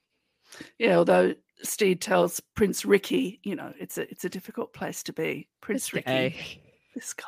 Yeah, 0.78 0.96
although 0.96 1.34
Stede 1.62 2.00
tells 2.00 2.40
Prince 2.54 2.84
Ricky, 2.84 3.40
you 3.44 3.54
know, 3.56 3.72
it's 3.78 3.98
a 3.98 4.10
it's 4.10 4.24
a 4.24 4.28
difficult 4.28 4.72
place 4.72 5.02
to 5.04 5.12
be. 5.12 5.48
Prince 5.60 5.86
This 5.90 5.94
Ricky, 5.94 6.60
this 6.94 7.12
guy 7.14 7.24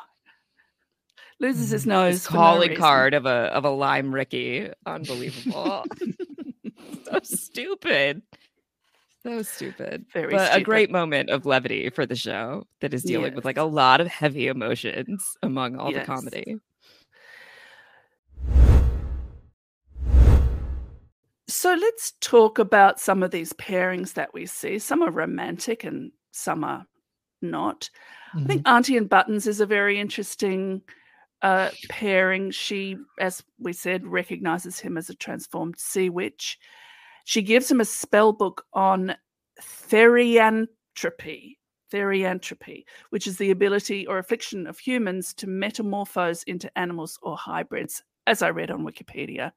loses 1.39 1.69
his 1.69 1.83
Mhm. 1.85 1.89
nose. 1.89 2.25
For 2.27 2.33
no 2.33 2.39
calling 2.39 2.75
card 2.75 3.13
of 3.13 3.25
a 3.25 3.29
of 3.53 3.65
a 3.65 3.69
lime 3.69 4.13
Ricky, 4.13 4.69
unbelievable. 4.85 5.85
so 7.05 7.19
stupid. 7.23 8.21
So 9.23 9.41
stupid. 9.41 10.05
Very 10.13 10.31
but 10.31 10.55
a 10.55 10.61
great 10.61 10.89
moment 10.91 11.29
of 11.29 11.45
levity 11.45 11.89
for 11.89 12.05
the 12.05 12.15
show 12.15 12.65
that 12.81 12.93
is 12.93 13.03
dealing 13.03 13.33
with 13.35 13.43
like 13.45 13.57
a 13.57 13.63
lot 13.63 13.99
of 13.99 14.07
heavy 14.07 14.47
emotions 14.47 15.35
among 15.43 15.75
all 15.77 15.91
Yes. 15.91 16.01
the 16.01 16.05
comedy. 16.05 16.55
So 21.49 21.73
let's 21.73 22.13
talk 22.19 22.59
about 22.59 22.99
some 22.99 23.23
of 23.23 23.31
these 23.31 23.53
pairings 23.53 24.13
that 24.13 24.33
we 24.33 24.45
see. 24.45 24.79
Some 24.79 25.01
are 25.01 25.11
romantic 25.11 25.83
and 25.85 26.11
some 26.31 26.63
are 26.63 26.85
not. 27.41 27.89
I 28.33 28.37
Mm-hmm. 28.39 28.47
think 28.47 28.67
Auntie 28.67 28.97
and 28.97 29.09
Buttons 29.09 29.47
is 29.47 29.61
a 29.61 29.65
very 29.65 29.99
interesting 29.99 30.81
uh, 31.41 31.69
pairing. 31.87 32.51
She, 32.51 32.97
as 33.19 33.41
we 33.59 33.71
said, 33.71 34.05
recognizes 34.05 34.79
him 34.79 34.97
as 34.97 35.09
a 35.09 35.15
transformed 35.15 35.79
sea 35.79 36.09
witch. 36.09 36.59
She 37.23 37.41
gives 37.41 37.71
him 37.71 37.79
a 37.79 37.85
spell 37.85 38.33
book 38.33 38.65
on 38.73 39.15
therianthropy, 39.61 40.67
therianthropy, 41.93 42.83
which 43.11 43.27
is 43.27 43.37
the 43.37 43.51
ability 43.51 44.05
or 44.07 44.17
affliction 44.17 44.67
of 44.67 44.77
humans 44.77 45.33
to 45.35 45.47
metamorphose 45.47 46.43
into 46.43 46.77
animals 46.77 47.17
or 47.21 47.37
hybrids, 47.37 48.03
as 48.27 48.41
I 48.41 48.49
read 48.49 48.71
on 48.71 48.85
Wikipedia. 48.85 49.51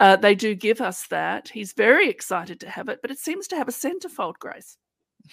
Uh, 0.00 0.16
they 0.16 0.34
do 0.34 0.54
give 0.54 0.80
us 0.80 1.06
that. 1.08 1.48
He's 1.48 1.72
very 1.74 2.08
excited 2.08 2.58
to 2.60 2.70
have 2.70 2.88
it, 2.88 3.00
but 3.02 3.10
it 3.10 3.18
seems 3.18 3.46
to 3.48 3.56
have 3.56 3.68
a 3.68 3.72
centerfold, 3.72 4.38
Grace. 4.38 4.76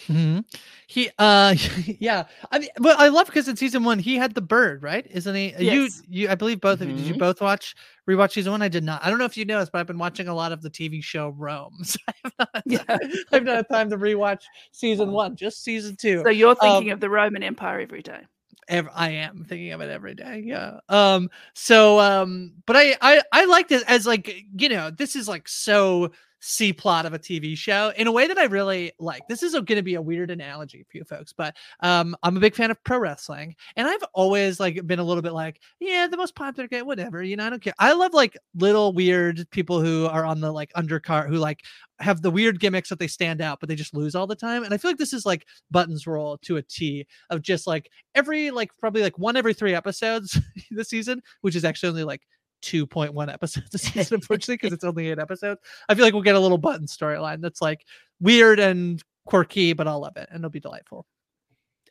Mhm. 0.07 0.43
He, 0.87 1.09
uh, 1.17 1.55
yeah. 1.99 2.25
I 2.51 2.59
mean, 2.59 2.69
well, 2.81 2.97
I 2.99 3.07
love 3.07 3.27
because 3.27 3.47
in 3.47 3.55
season 3.55 3.85
one 3.85 3.97
he 3.99 4.17
had 4.17 4.35
the 4.35 4.41
bird, 4.41 4.83
right? 4.83 5.07
Isn't 5.09 5.33
he? 5.33 5.55
Uh, 5.55 5.61
You, 5.61 5.83
Yes. 5.83 6.03
you. 6.09 6.29
I 6.29 6.35
believe 6.35 6.59
both 6.59 6.81
of 6.81 6.89
you. 6.89 6.95
Did 6.95 7.05
you 7.05 7.13
Mhm. 7.15 7.19
both 7.19 7.39
watch 7.41 7.73
rewatch 8.07 8.33
season 8.33 8.51
one? 8.51 8.61
I 8.61 8.67
did 8.67 8.83
not. 8.83 9.03
I 9.03 9.09
don't 9.09 9.17
know 9.17 9.25
if 9.25 9.37
you 9.37 9.45
know 9.45 9.59
this, 9.61 9.69
but 9.69 9.79
I've 9.79 9.87
been 9.87 9.97
watching 9.97 10.27
a 10.27 10.35
lot 10.35 10.51
of 10.51 10.61
the 10.61 10.69
TV 10.69 11.01
show 11.01 11.29
Rome. 11.29 11.77
So 11.83 11.97
I 12.09 12.13
have 12.25 12.33
not, 12.37 12.49
Yeah. 12.65 12.97
I've 13.31 13.45
not 13.45 13.55
had 13.55 13.69
time 13.69 13.89
to 13.91 13.97
rewatch 13.97 14.41
season 14.73 15.11
one, 15.11 15.37
just 15.37 15.63
season 15.63 15.95
two. 15.95 16.21
So 16.23 16.29
you're 16.29 16.55
thinking 16.55 16.89
Um, 16.91 16.95
of 16.95 16.99
the 16.99 17.09
Roman 17.09 17.41
Empire 17.41 17.79
every 17.79 18.01
day. 18.01 18.21
Ev- 18.67 18.89
I 18.93 19.09
am 19.11 19.45
thinking 19.47 19.71
of 19.71 19.81
it 19.81 19.89
every 19.89 20.13
day. 20.13 20.43
Yeah. 20.45 20.79
Um. 20.89 21.29
So. 21.53 21.99
Um. 21.99 22.53
But 22.65 22.75
I. 22.75 22.95
I. 23.01 23.21
I 23.31 23.45
like 23.45 23.67
this 23.69 23.83
as 23.83 24.05
like 24.05 24.45
you 24.57 24.69
know 24.69 24.91
this 24.91 25.15
is 25.15 25.27
like 25.27 25.47
so 25.47 26.11
C 26.39 26.71
plot 26.71 27.05
of 27.05 27.13
a 27.13 27.19
TV 27.19 27.57
show 27.57 27.91
in 27.97 28.07
a 28.07 28.11
way 28.11 28.27
that 28.27 28.37
I 28.37 28.45
really 28.45 28.91
like. 28.99 29.27
This 29.27 29.43
is 29.43 29.53
going 29.53 29.65
to 29.65 29.81
be 29.81 29.95
a 29.95 30.01
weird 30.01 30.31
analogy 30.31 30.85
for 30.89 30.97
you 30.97 31.03
folks, 31.03 31.33
but 31.33 31.55
um, 31.81 32.15
I'm 32.23 32.37
a 32.37 32.39
big 32.39 32.55
fan 32.55 32.71
of 32.71 32.83
pro 32.83 32.99
wrestling, 32.99 33.55
and 33.75 33.87
I've 33.87 34.03
always 34.13 34.59
like 34.59 34.85
been 34.85 34.99
a 34.99 35.03
little 35.03 35.23
bit 35.23 35.33
like, 35.33 35.61
yeah, 35.79 36.07
the 36.07 36.17
most 36.17 36.35
popular 36.35 36.67
guy, 36.67 36.81
whatever. 36.81 37.23
You 37.23 37.35
know, 37.35 37.45
I 37.45 37.49
don't 37.49 37.61
care. 37.61 37.73
I 37.79 37.93
love 37.93 38.13
like 38.13 38.37
little 38.55 38.93
weird 38.93 39.49
people 39.51 39.81
who 39.81 40.05
are 40.07 40.25
on 40.25 40.41
the 40.41 40.51
like 40.51 40.71
undercard 40.73 41.29
who 41.29 41.37
like 41.37 41.61
have 41.99 42.21
the 42.21 42.31
weird 42.31 42.59
gimmicks 42.59 42.89
that 42.89 42.99
they 42.99 43.07
stand 43.07 43.41
out, 43.41 43.59
but 43.59 43.69
they 43.69 43.75
just 43.75 43.95
lose 43.95 44.13
all 44.15 44.27
the 44.27 44.35
time. 44.35 44.63
And 44.63 44.73
I 44.73 44.77
feel 44.77 44.91
like 44.91 44.97
this 44.97 45.13
is 45.13 45.25
like 45.25 45.45
Button's 45.71 46.05
role 46.05 46.37
to 46.43 46.57
a 46.57 46.61
T 46.61 47.07
of 47.29 47.41
just 47.41 47.65
like 47.65 47.89
every 48.13 48.51
like 48.51 48.69
probably 48.79 49.01
like 49.01 49.17
one 49.17 49.35
every 49.35 49.53
three 49.53 49.73
episodes 49.73 50.39
this 50.71 50.89
season, 50.89 51.21
which 51.41 51.55
is 51.55 51.65
actually 51.65 51.89
only 51.89 52.03
like 52.03 52.21
2.1 52.61 53.31
episodes 53.33 53.73
a 53.73 53.77
season, 53.77 54.15
unfortunately, 54.21 54.55
because 54.55 54.73
it's 54.73 54.83
only 54.83 55.09
eight 55.09 55.19
episodes. 55.19 55.59
I 55.89 55.95
feel 55.95 56.03
like 56.05 56.13
we'll 56.13 56.23
get 56.23 56.35
a 56.35 56.39
little 56.39 56.57
Button 56.57 56.87
storyline 56.87 57.41
that's 57.41 57.61
like 57.61 57.85
weird 58.19 58.59
and 58.59 59.01
quirky, 59.25 59.73
but 59.73 59.87
I'll 59.87 59.99
love 60.01 60.17
it 60.17 60.27
and 60.31 60.39
it'll 60.39 60.49
be 60.49 60.59
delightful. 60.59 61.05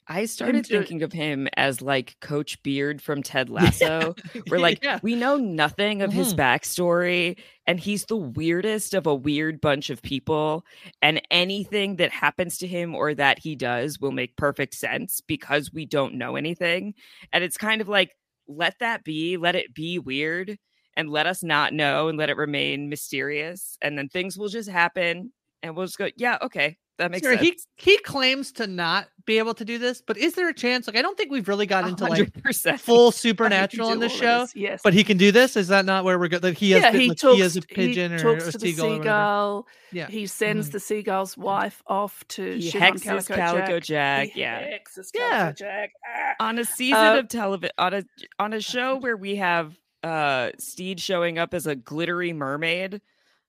I 0.08 0.26
started 0.26 0.64
thinking 0.64 1.02
of 1.02 1.12
him 1.12 1.48
as 1.56 1.82
like 1.82 2.16
Coach 2.20 2.62
Beard 2.62 3.02
from 3.02 3.24
Ted 3.24 3.50
Lasso. 3.50 4.14
We're 4.48 4.60
like, 4.60 4.78
Yeah. 4.82 5.00
we 5.02 5.16
know 5.16 5.36
nothing 5.36 6.00
of 6.00 6.12
his 6.12 6.32
Mhm. 6.32 6.38
backstory, 6.38 7.38
and 7.66 7.80
he's 7.80 8.04
the 8.04 8.16
weirdest 8.16 8.94
of 8.94 9.08
a 9.08 9.14
weird 9.16 9.60
bunch 9.60 9.90
of 9.90 10.00
people. 10.02 10.64
And 11.02 11.20
anything 11.32 11.96
that 11.96 12.12
happens 12.12 12.56
to 12.58 12.68
him 12.68 12.94
or 12.94 13.14
that 13.16 13.40
he 13.40 13.56
does 13.56 13.98
will 14.00 14.12
make 14.12 14.36
perfect 14.36 14.74
sense 14.74 15.20
because 15.20 15.72
we 15.72 15.86
don't 15.86 16.14
know 16.14 16.36
anything. 16.36 16.94
And 17.32 17.42
it's 17.42 17.56
kind 17.58 17.80
of 17.80 17.88
like 17.88 18.12
let 18.48 18.78
that 18.80 19.04
be, 19.04 19.36
let 19.36 19.56
it 19.56 19.74
be 19.74 19.98
weird 19.98 20.58
and 20.96 21.10
let 21.10 21.26
us 21.26 21.42
not 21.42 21.72
know 21.72 22.08
and 22.08 22.18
let 22.18 22.30
it 22.30 22.36
remain 22.36 22.88
mysterious. 22.88 23.76
And 23.82 23.98
then 23.98 24.08
things 24.08 24.38
will 24.38 24.48
just 24.48 24.68
happen 24.68 25.32
and 25.62 25.76
we'll 25.76 25.86
just 25.86 25.98
go, 25.98 26.08
yeah, 26.16 26.38
okay, 26.42 26.76
that 26.98 27.10
makes 27.10 27.22
Sarah, 27.26 27.38
sense. 27.38 27.66
he 27.78 27.90
he 27.92 27.98
claims 27.98 28.52
to 28.52 28.66
not 28.66 29.08
be 29.26 29.38
able 29.38 29.54
to 29.54 29.64
do 29.64 29.76
this, 29.78 30.00
but 30.06 30.16
is 30.16 30.34
there 30.34 30.48
a 30.48 30.54
chance? 30.54 30.86
Like, 30.86 30.96
I 30.96 31.02
don't 31.02 31.16
think 31.18 31.30
we've 31.32 31.48
really 31.48 31.66
got 31.66 31.86
into 31.88 32.04
like 32.06 32.32
100%. 32.32 32.78
full 32.80 33.10
But 33.10 33.12
he 33.12 33.12
can 33.12 33.12
supernatural 33.12 33.88
in 33.92 33.98
do 33.98 34.08
this 34.08 34.12
show. 34.16 34.40
this, 34.42 34.54
Yes. 34.56 34.80
But 34.84 34.94
he 34.94 35.02
can 35.04 35.16
do 35.16 35.32
this. 35.32 35.56
Is 35.56 35.68
that 35.68 35.84
not 35.84 36.04
where 36.04 36.18
we're 36.18 36.28
going? 36.28 36.42
That 36.42 36.56
he 36.56 36.70
has, 36.72 36.82
yeah, 36.82 36.90
been- 36.92 37.00
he 37.00 37.08
like, 37.08 37.18
talks, 37.18 37.34
he 37.34 37.40
has 37.40 37.56
a 37.56 37.62
pigeon 37.62 38.12
he 38.12 38.16
or 38.16 38.18
talks 38.38 38.46
a 38.48 38.52
to 38.52 38.58
the 38.58 38.72
seagull. 38.72 39.56
or 39.58 39.64
Yeah. 39.92 40.06
He 40.08 40.26
sends 40.26 40.68
Mhm. 40.68 40.72
the 40.72 40.80
seagull's 40.80 41.36
wife 41.36 41.82
off 41.88 42.24
to 42.28 42.54
He 42.54 42.70
shit 42.70 42.80
on 42.82 42.92
hexes 42.94 43.02
Calico, 43.02 43.34
Calico 43.34 43.80
Jack. 43.80 44.28
Jack. 44.28 44.28
He 44.34 44.40
yeah. 44.40 44.60
hexes 44.62 45.10
Yeah. 45.14 45.28
Calico 45.28 45.52
Jack. 45.54 45.90
Ah. 46.06 46.34
on 46.40 46.58
a 46.58 46.64
season 46.64 46.98
Uh, 47.04 47.16
of 47.18 47.28
television 47.28 47.72
on 47.78 47.94
a 47.94 48.02
on 48.38 48.52
a 48.52 48.60
show 48.72 48.96
where 48.96 49.16
we 49.16 49.36
have 49.36 49.76
uh 50.04 50.50
Stede 50.58 51.00
showing 51.00 51.36
up 51.38 51.52
as 51.52 51.66
a 51.66 51.74
glittery 51.74 52.32
mermaid. 52.32 53.00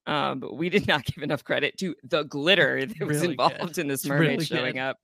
Um, 0.08 0.40
but 0.40 0.56
we 0.56 0.70
did 0.70 0.88
not 0.88 1.04
give 1.06 1.24
enough 1.24 1.44
credit 1.44 1.78
to 1.80 1.94
the 2.04 2.24
glitter 2.24 2.86
that 2.86 3.00
was 3.06 3.22
Really 3.22 3.36
good. 3.36 3.50
involved 3.52 3.78
in 3.78 3.88
this 3.88 4.06
mermaid 4.06 4.30
really 4.30 4.46
showing 4.46 4.74
good. 4.76 4.80
up. 4.82 4.98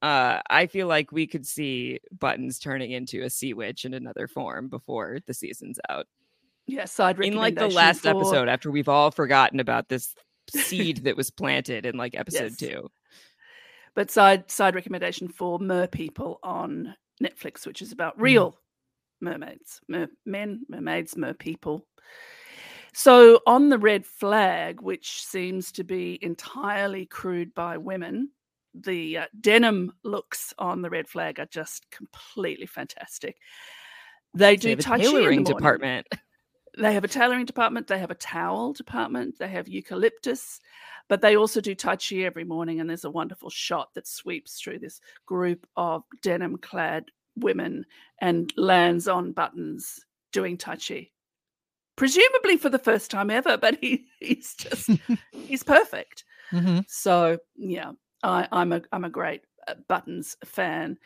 Uh, 0.00 0.40
I 0.48 0.66
feel 0.66 0.86
like 0.86 1.12
we 1.12 1.26
could 1.26 1.46
see 1.46 2.00
Buttons 2.18 2.58
turning 2.58 2.90
into 2.92 3.22
a 3.22 3.30
sea 3.30 3.52
witch 3.54 3.84
in 3.84 3.92
another 3.94 4.26
form 4.26 4.68
before 4.68 5.18
the 5.26 5.34
season's 5.34 5.78
out. 5.90 6.06
Yeah, 6.66 6.86
side 6.86 7.20
In 7.20 7.34
like 7.36 7.54
the 7.54 7.68
last 7.68 8.00
for- 8.02 8.08
episode, 8.08 8.48
after 8.48 8.70
we've 8.70 8.88
all 8.88 9.10
forgotten 9.10 9.60
about 9.60 9.88
this 9.88 10.14
seed 10.50 11.04
that 11.04 11.16
was 11.16 11.30
planted 11.30 11.86
in 11.86 11.96
like 11.96 12.14
episode 12.18 12.52
Yes. 12.52 12.56
two. 12.56 12.90
But 13.94 14.10
side 14.10 14.50
side 14.50 14.74
recommendation 14.74 15.28
for 15.28 15.58
Mer 15.58 15.86
People 15.86 16.38
on 16.42 16.94
Netflix, 17.22 17.66
which 17.66 17.82
is 17.82 17.90
Mm. 17.90 17.92
about 17.92 18.20
real 18.20 18.58
mermaids, 19.20 19.80
mer- 19.88 20.08
men, 20.24 20.64
mermaids, 20.68 21.16
mer 21.16 21.34
people. 21.34 21.86
So 22.98 23.42
on 23.46 23.68
the 23.68 23.76
red 23.76 24.06
flag, 24.06 24.80
which 24.80 25.22
seems 25.22 25.70
to 25.72 25.84
be 25.84 26.18
entirely 26.22 27.04
crewed 27.04 27.54
by 27.54 27.76
women, 27.76 28.30
the 28.72 29.18
uh, 29.18 29.26
denim 29.38 29.92
looks 30.02 30.54
on 30.58 30.80
the 30.80 30.88
red 30.88 31.06
flag 31.06 31.38
are 31.38 31.44
just 31.44 31.90
completely 31.90 32.64
fantastic. 32.64 33.36
They 34.32 34.56
do 34.56 34.62
They 34.62 34.70
have 34.70 34.78
a 34.78 34.82
touchy 34.82 35.24
in 35.26 35.44
the 35.44 35.52
department. 35.52 36.06
They 36.78 36.94
have 36.94 37.04
a 37.04 37.08
tailoring 37.08 37.44
department, 37.44 37.86
they 37.86 37.98
have 37.98 38.10
a 38.10 38.14
towel 38.14 38.72
department, 38.72 39.38
they 39.38 39.48
have 39.48 39.68
eucalyptus, 39.68 40.60
but 41.06 41.20
they 41.20 41.36
also 41.36 41.60
do 41.60 41.74
Tai 41.74 41.96
Chi 41.96 42.16
every 42.16 42.44
morning. 42.44 42.80
And 42.80 42.88
there's 42.88 43.04
a 43.04 43.10
wonderful 43.10 43.50
shot 43.50 43.92
that 43.92 44.06
sweeps 44.06 44.58
through 44.58 44.78
this 44.78 45.02
group 45.26 45.66
of 45.76 46.02
denim 46.22 46.56
clad 46.56 47.04
women 47.36 47.84
and 48.22 48.50
lands 48.56 49.06
on 49.06 49.32
buttons 49.32 50.00
doing 50.32 50.56
Tai 50.56 50.76
Chi. 50.76 51.10
Presumably 51.96 52.56
for 52.58 52.68
the 52.68 52.78
first 52.78 53.10
time 53.10 53.30
ever, 53.30 53.56
but 53.56 53.78
he, 53.80 54.06
he's 54.20 54.54
just 54.54 54.90
he's 55.32 55.62
perfect. 55.62 56.24
Mhm. 56.52 56.84
So 56.88 57.38
yeah, 57.56 57.92
I, 58.22 58.46
I'm 58.52 58.72
a 58.72 58.82
I'm 58.92 59.04
a 59.04 59.10
great 59.10 59.42
uh, 59.66 59.74
Buttons 59.88 60.36
fan. 60.44 60.98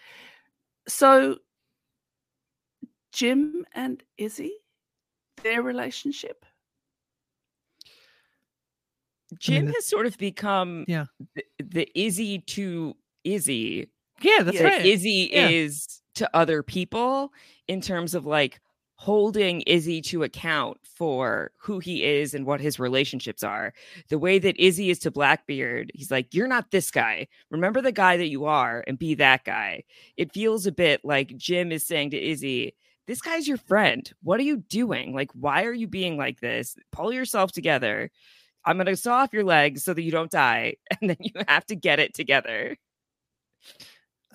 So 0.88 1.38
Jim 3.12 3.64
and 3.72 4.02
Izzy, 4.18 4.52
their 5.42 5.62
relationship. 5.62 6.44
Jim 9.38 9.66
that- 9.66 9.74
has 9.76 9.86
sort 9.86 10.06
of 10.06 10.18
become 10.18 10.84
Yeah. 10.88 11.06
the, 11.34 11.44
the 11.62 11.88
Izzy 11.94 12.40
to 12.40 12.96
Izzy 13.24 13.88
Yeah, 14.22 14.42
that's 14.42 14.56
Yeah. 14.58 14.64
right. 14.64 14.84
Izzy 14.86 15.30
Yeah. 15.32 15.48
is 15.48 16.02
to 16.16 16.28
other 16.36 16.62
people 16.62 17.32
in 17.68 17.80
terms 17.80 18.14
of 18.14 18.26
like 18.26 18.60
holding 19.00 19.62
Izzy 19.62 20.02
to 20.02 20.22
account 20.22 20.76
for 20.84 21.52
who 21.56 21.78
he 21.78 22.04
is 22.04 22.34
and 22.34 22.44
what 22.44 22.60
his 22.60 22.78
relationships 22.78 23.42
are. 23.42 23.72
The 24.10 24.18
way 24.18 24.38
that 24.38 24.60
Izzy 24.60 24.90
is 24.90 24.98
to 24.98 25.10
Blackbeard, 25.10 25.90
he's 25.94 26.10
like, 26.10 26.34
You're 26.34 26.46
not 26.46 26.70
this 26.70 26.90
guy. 26.90 27.26
Remember 27.50 27.80
the 27.80 27.92
guy 27.92 28.18
that 28.18 28.28
you 28.28 28.44
are 28.44 28.84
and 28.86 28.98
be 28.98 29.14
that 29.14 29.44
guy. 29.44 29.84
It 30.18 30.34
feels 30.34 30.66
a 30.66 30.72
bit 30.72 31.00
like 31.02 31.34
Jim 31.38 31.72
is 31.72 31.86
saying 31.86 32.10
to 32.10 32.22
Izzy, 32.22 32.74
This 33.06 33.22
guy's 33.22 33.48
your 33.48 33.56
friend. 33.56 34.12
What 34.22 34.38
are 34.38 34.42
you 34.42 34.58
doing? 34.58 35.14
Like, 35.14 35.30
why 35.32 35.64
are 35.64 35.72
you 35.72 35.86
being 35.86 36.18
like 36.18 36.40
this? 36.40 36.76
Pull 36.92 37.10
yourself 37.10 37.52
together. 37.52 38.10
I'm 38.66 38.76
going 38.76 38.84
to 38.84 38.96
saw 38.96 39.14
off 39.20 39.32
your 39.32 39.44
legs 39.44 39.82
so 39.82 39.94
that 39.94 40.02
you 40.02 40.10
don't 40.10 40.30
die. 40.30 40.74
And 41.00 41.08
then 41.08 41.16
you 41.20 41.32
have 41.48 41.64
to 41.66 41.74
get 41.74 42.00
it 42.00 42.12
together. 42.12 42.76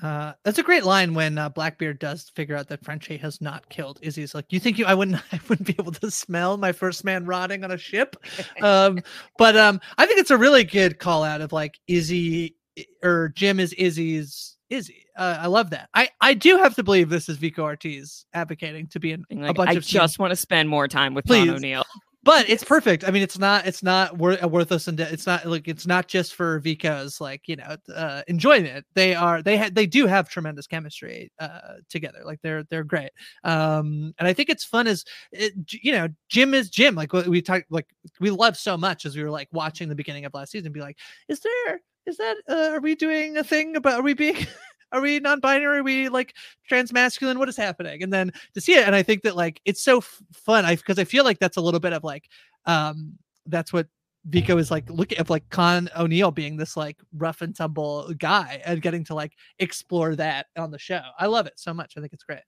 Uh, 0.01 0.34
that's 0.43 0.60
a 0.60 0.63
great 0.63 0.84
line 0.84 1.13
when 1.13 1.38
uh, 1.38 1.47
Blackbeard 1.47 1.99
does 1.99 2.29
figure 2.36 2.55
out 2.58 2.67
that 2.67 2.84
Frenchie 2.84 3.15
has 3.17 3.39
not 3.39 3.67
killed 3.69 3.97
Izzy's 4.01 4.36
like, 4.36 4.45
you 4.49 4.60
think 4.60 4.77
you 4.77 4.86
I 4.86 4.93
wouldn't 4.93 5.21
I 5.31 5.39
wouldn't 5.47 5.67
be 5.67 5.75
able 5.79 5.93
to 5.93 6.12
smell 6.12 6.58
my 6.58 6.71
first 6.71 7.05
man 7.05 7.25
rotting 7.25 7.63
on 7.63 7.71
a 7.71 7.77
ship. 7.77 8.15
Um, 8.62 8.99
but 9.38 9.55
um, 9.58 9.79
I 9.97 10.05
think 10.05 10.19
it's 10.19 10.31
a 10.31 10.38
really 10.38 10.63
good 10.63 10.97
call 10.99 11.23
out 11.23 11.41
of 11.41 11.51
like 11.51 11.77
Izzy 11.88 12.55
or 13.03 13.29
Jim 13.29 13.60
is 13.60 13.73
Izzy's 13.73 14.58
Izzy. 14.69 15.05
Uh, 15.17 15.38
I 15.41 15.47
love 15.47 15.69
that. 15.71 15.89
I 15.93 16.10
I 16.21 16.34
do 16.34 16.58
have 16.58 16.75
to 16.75 16.84
believe 16.84 17.10
this 17.10 17.29
is 17.29 17.38
Vico 17.38 17.63
Ortiz 17.63 18.25
advocating 18.34 18.88
to 18.88 18.99
be 18.99 19.12
in 19.12 19.23
Being 19.29 19.45
a 19.45 19.53
bunch 19.53 19.69
I 19.69 19.73
of 19.73 19.84
just 19.86 20.13
scenes. 20.13 20.19
want 20.19 20.31
to 20.31 20.36
spend 20.36 20.69
more 20.69 20.88
time 20.88 21.13
with 21.13 21.25
Please. 21.25 21.47
Con 21.47 21.55
O'Neill. 21.55 21.84
But 22.25 22.49
it's 22.49 22.63
perfect. 22.63 23.07
I 23.07 23.11
mean, 23.11 23.21
it's 23.21 23.38
not 23.38 23.67
it's 23.67 23.83
not 23.83 24.17
worth 24.17 24.41
a 24.41 24.47
worthless 24.47 24.88
and 24.88 24.99
it's 24.99 25.27
not 25.27 25.45
like 25.45 25.67
it's 25.67 25.85
not 25.85 26.07
just 26.07 26.33
for 26.33 26.59
Vico's 26.59 27.21
like 27.21 27.47
you 27.47 27.55
know 27.55 27.77
uh, 27.95 28.23
enjoyment. 28.27 28.83
They 28.95 29.13
are 29.13 29.43
they 29.43 29.55
had 29.57 29.75
they 29.75 29.85
do 29.85 30.07
have 30.07 30.27
tremendous 30.27 30.65
chemistry 30.65 31.31
uh, 31.39 31.75
together. 31.88 32.21
Like 32.25 32.41
they're 32.41 32.63
they're 32.63 32.83
great. 32.83 33.11
Um, 33.43 34.13
and 34.17 34.27
I 34.27 34.33
think 34.33 34.49
it's 34.49 34.65
fun 34.65 34.88
as 34.88 35.05
it, 35.31 35.53
you 35.69 35.91
know 35.91 36.07
Jim 36.27 36.55
is 36.55 36.71
Jim. 36.71 36.95
Like 36.95 37.13
we 37.13 37.43
talked 37.43 37.65
like 37.69 37.88
we 38.19 38.31
love 38.31 38.57
so 38.57 38.75
much 38.75 39.05
as 39.05 39.15
we 39.15 39.23
were 39.23 39.31
like 39.31 39.49
watching 39.51 39.88
the 39.88 39.95
beginning 39.95 40.25
of 40.25 40.33
last 40.33 40.51
season. 40.51 40.71
Be 40.71 40.81
like, 40.81 40.97
is 41.29 41.41
there 41.41 41.79
is 42.07 42.17
that 42.17 42.38
uh, 42.49 42.73
are 42.73 42.81
we 42.81 42.95
doing 42.95 43.38
a 43.38 43.43
thing 43.43 43.75
about 43.75 43.99
are 43.99 44.03
we 44.03 44.15
being 44.15 44.35
are 44.91 45.02
we 45.02 45.19
non-binary 45.19 45.80
are 45.80 45.84
we 45.84 46.10
like 46.10 46.34
transmasculine 46.69 47.38
what 47.38 47.50
is 47.50 47.58
happening 47.58 48.02
and 48.04 48.13
then 48.13 48.32
to 48.54 48.62
see 48.62 48.74
it 48.74 48.86
and 48.86 48.95
i 48.95 49.04
think 49.04 49.24
that 49.24 49.36
like 49.36 49.62
it's 49.65 49.82
so 49.82 49.98
f- 49.98 50.21
fun 50.34 50.65
i 50.65 50.76
because 50.76 51.00
i 51.00 51.04
feel 51.04 51.24
like 51.24 51.39
that's 51.39 51.58
a 51.58 51.62
little 51.62 51.80
bit 51.80 51.93
of 51.93 52.04
like 52.04 52.30
um 52.65 53.13
that's 53.48 53.71
what 53.71 53.88
Vico 54.28 54.58
is 54.58 54.71
like 54.71 54.89
looking 54.89 55.19
at 55.19 55.30
like 55.30 55.48
Con 55.50 55.88
O'Neill 55.95 56.32
being 56.32 56.58
this 56.58 56.76
like 56.76 56.98
rough 57.13 57.41
and 57.41 57.56
tumble 57.56 58.12
guy 58.17 58.62
and 58.65 58.82
getting 58.82 59.04
to 59.06 59.13
like 59.13 59.34
explore 59.60 60.15
that 60.15 60.48
on 60.58 60.71
the 60.71 60.80
show. 60.80 61.02
I 61.19 61.28
love 61.28 61.45
it 61.45 61.54
so 61.58 61.74
much. 61.74 61.93
I 61.95 62.02
think 62.02 62.12
it's 62.12 62.24
great. 62.24 62.41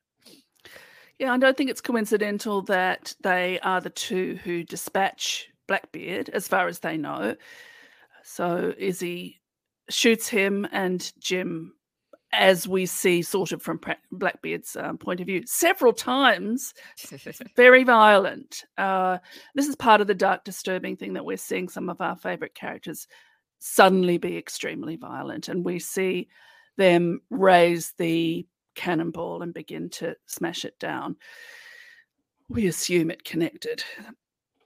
Yeah, 1.19 1.33
I 1.33 1.37
don't 1.37 1.57
think 1.57 1.69
it's 1.69 1.81
coincidental 1.81 2.61
that 2.63 3.15
they 3.21 3.59
are 3.61 3.81
the 3.81 3.89
two 3.89 4.39
who 4.43 4.63
dispatch 4.63 5.47
Blackbeard, 5.67 6.29
as 6.29 6.47
far 6.47 6.67
as 6.67 6.79
they 6.79 6.97
know. 6.97 7.35
So 8.23 8.73
Izzy 8.77 9.41
shoots 9.89 10.27
him, 10.27 10.67
and 10.71 11.11
Jim, 11.19 11.73
as 12.37 12.67
we 12.67 12.85
see, 12.85 13.21
sort 13.21 13.51
of 13.51 13.61
from 13.61 13.81
Blackbeard's 14.11 14.75
um, 14.75 14.97
point 14.97 15.19
of 15.19 15.25
view, 15.25 15.43
several 15.45 15.91
times, 15.91 16.73
very 17.55 17.83
violent. 17.83 18.63
Uh, 18.77 19.17
this 19.55 19.67
is 19.67 19.75
part 19.75 20.01
of 20.01 20.07
the 20.07 20.13
dark, 20.13 20.43
disturbing 20.43 20.95
thing 20.95 21.13
that 21.13 21.25
we're 21.25 21.35
seeing 21.35 21.67
some 21.67 21.89
of 21.89 21.99
our 21.99 22.15
favorite 22.15 22.53
characters 22.53 23.07
suddenly 23.59 24.17
be 24.17 24.37
extremely 24.37 24.95
violent, 24.95 25.49
and 25.49 25.65
we 25.65 25.79
see 25.79 26.27
them 26.77 27.21
raise 27.31 27.93
the 27.97 28.45
cannonball 28.75 29.41
and 29.41 29.53
begin 29.53 29.89
to 29.89 30.15
smash 30.27 30.63
it 30.63 30.77
down. 30.79 31.15
We 32.49 32.67
assume 32.67 33.09
it 33.09 33.25
connected. 33.25 33.83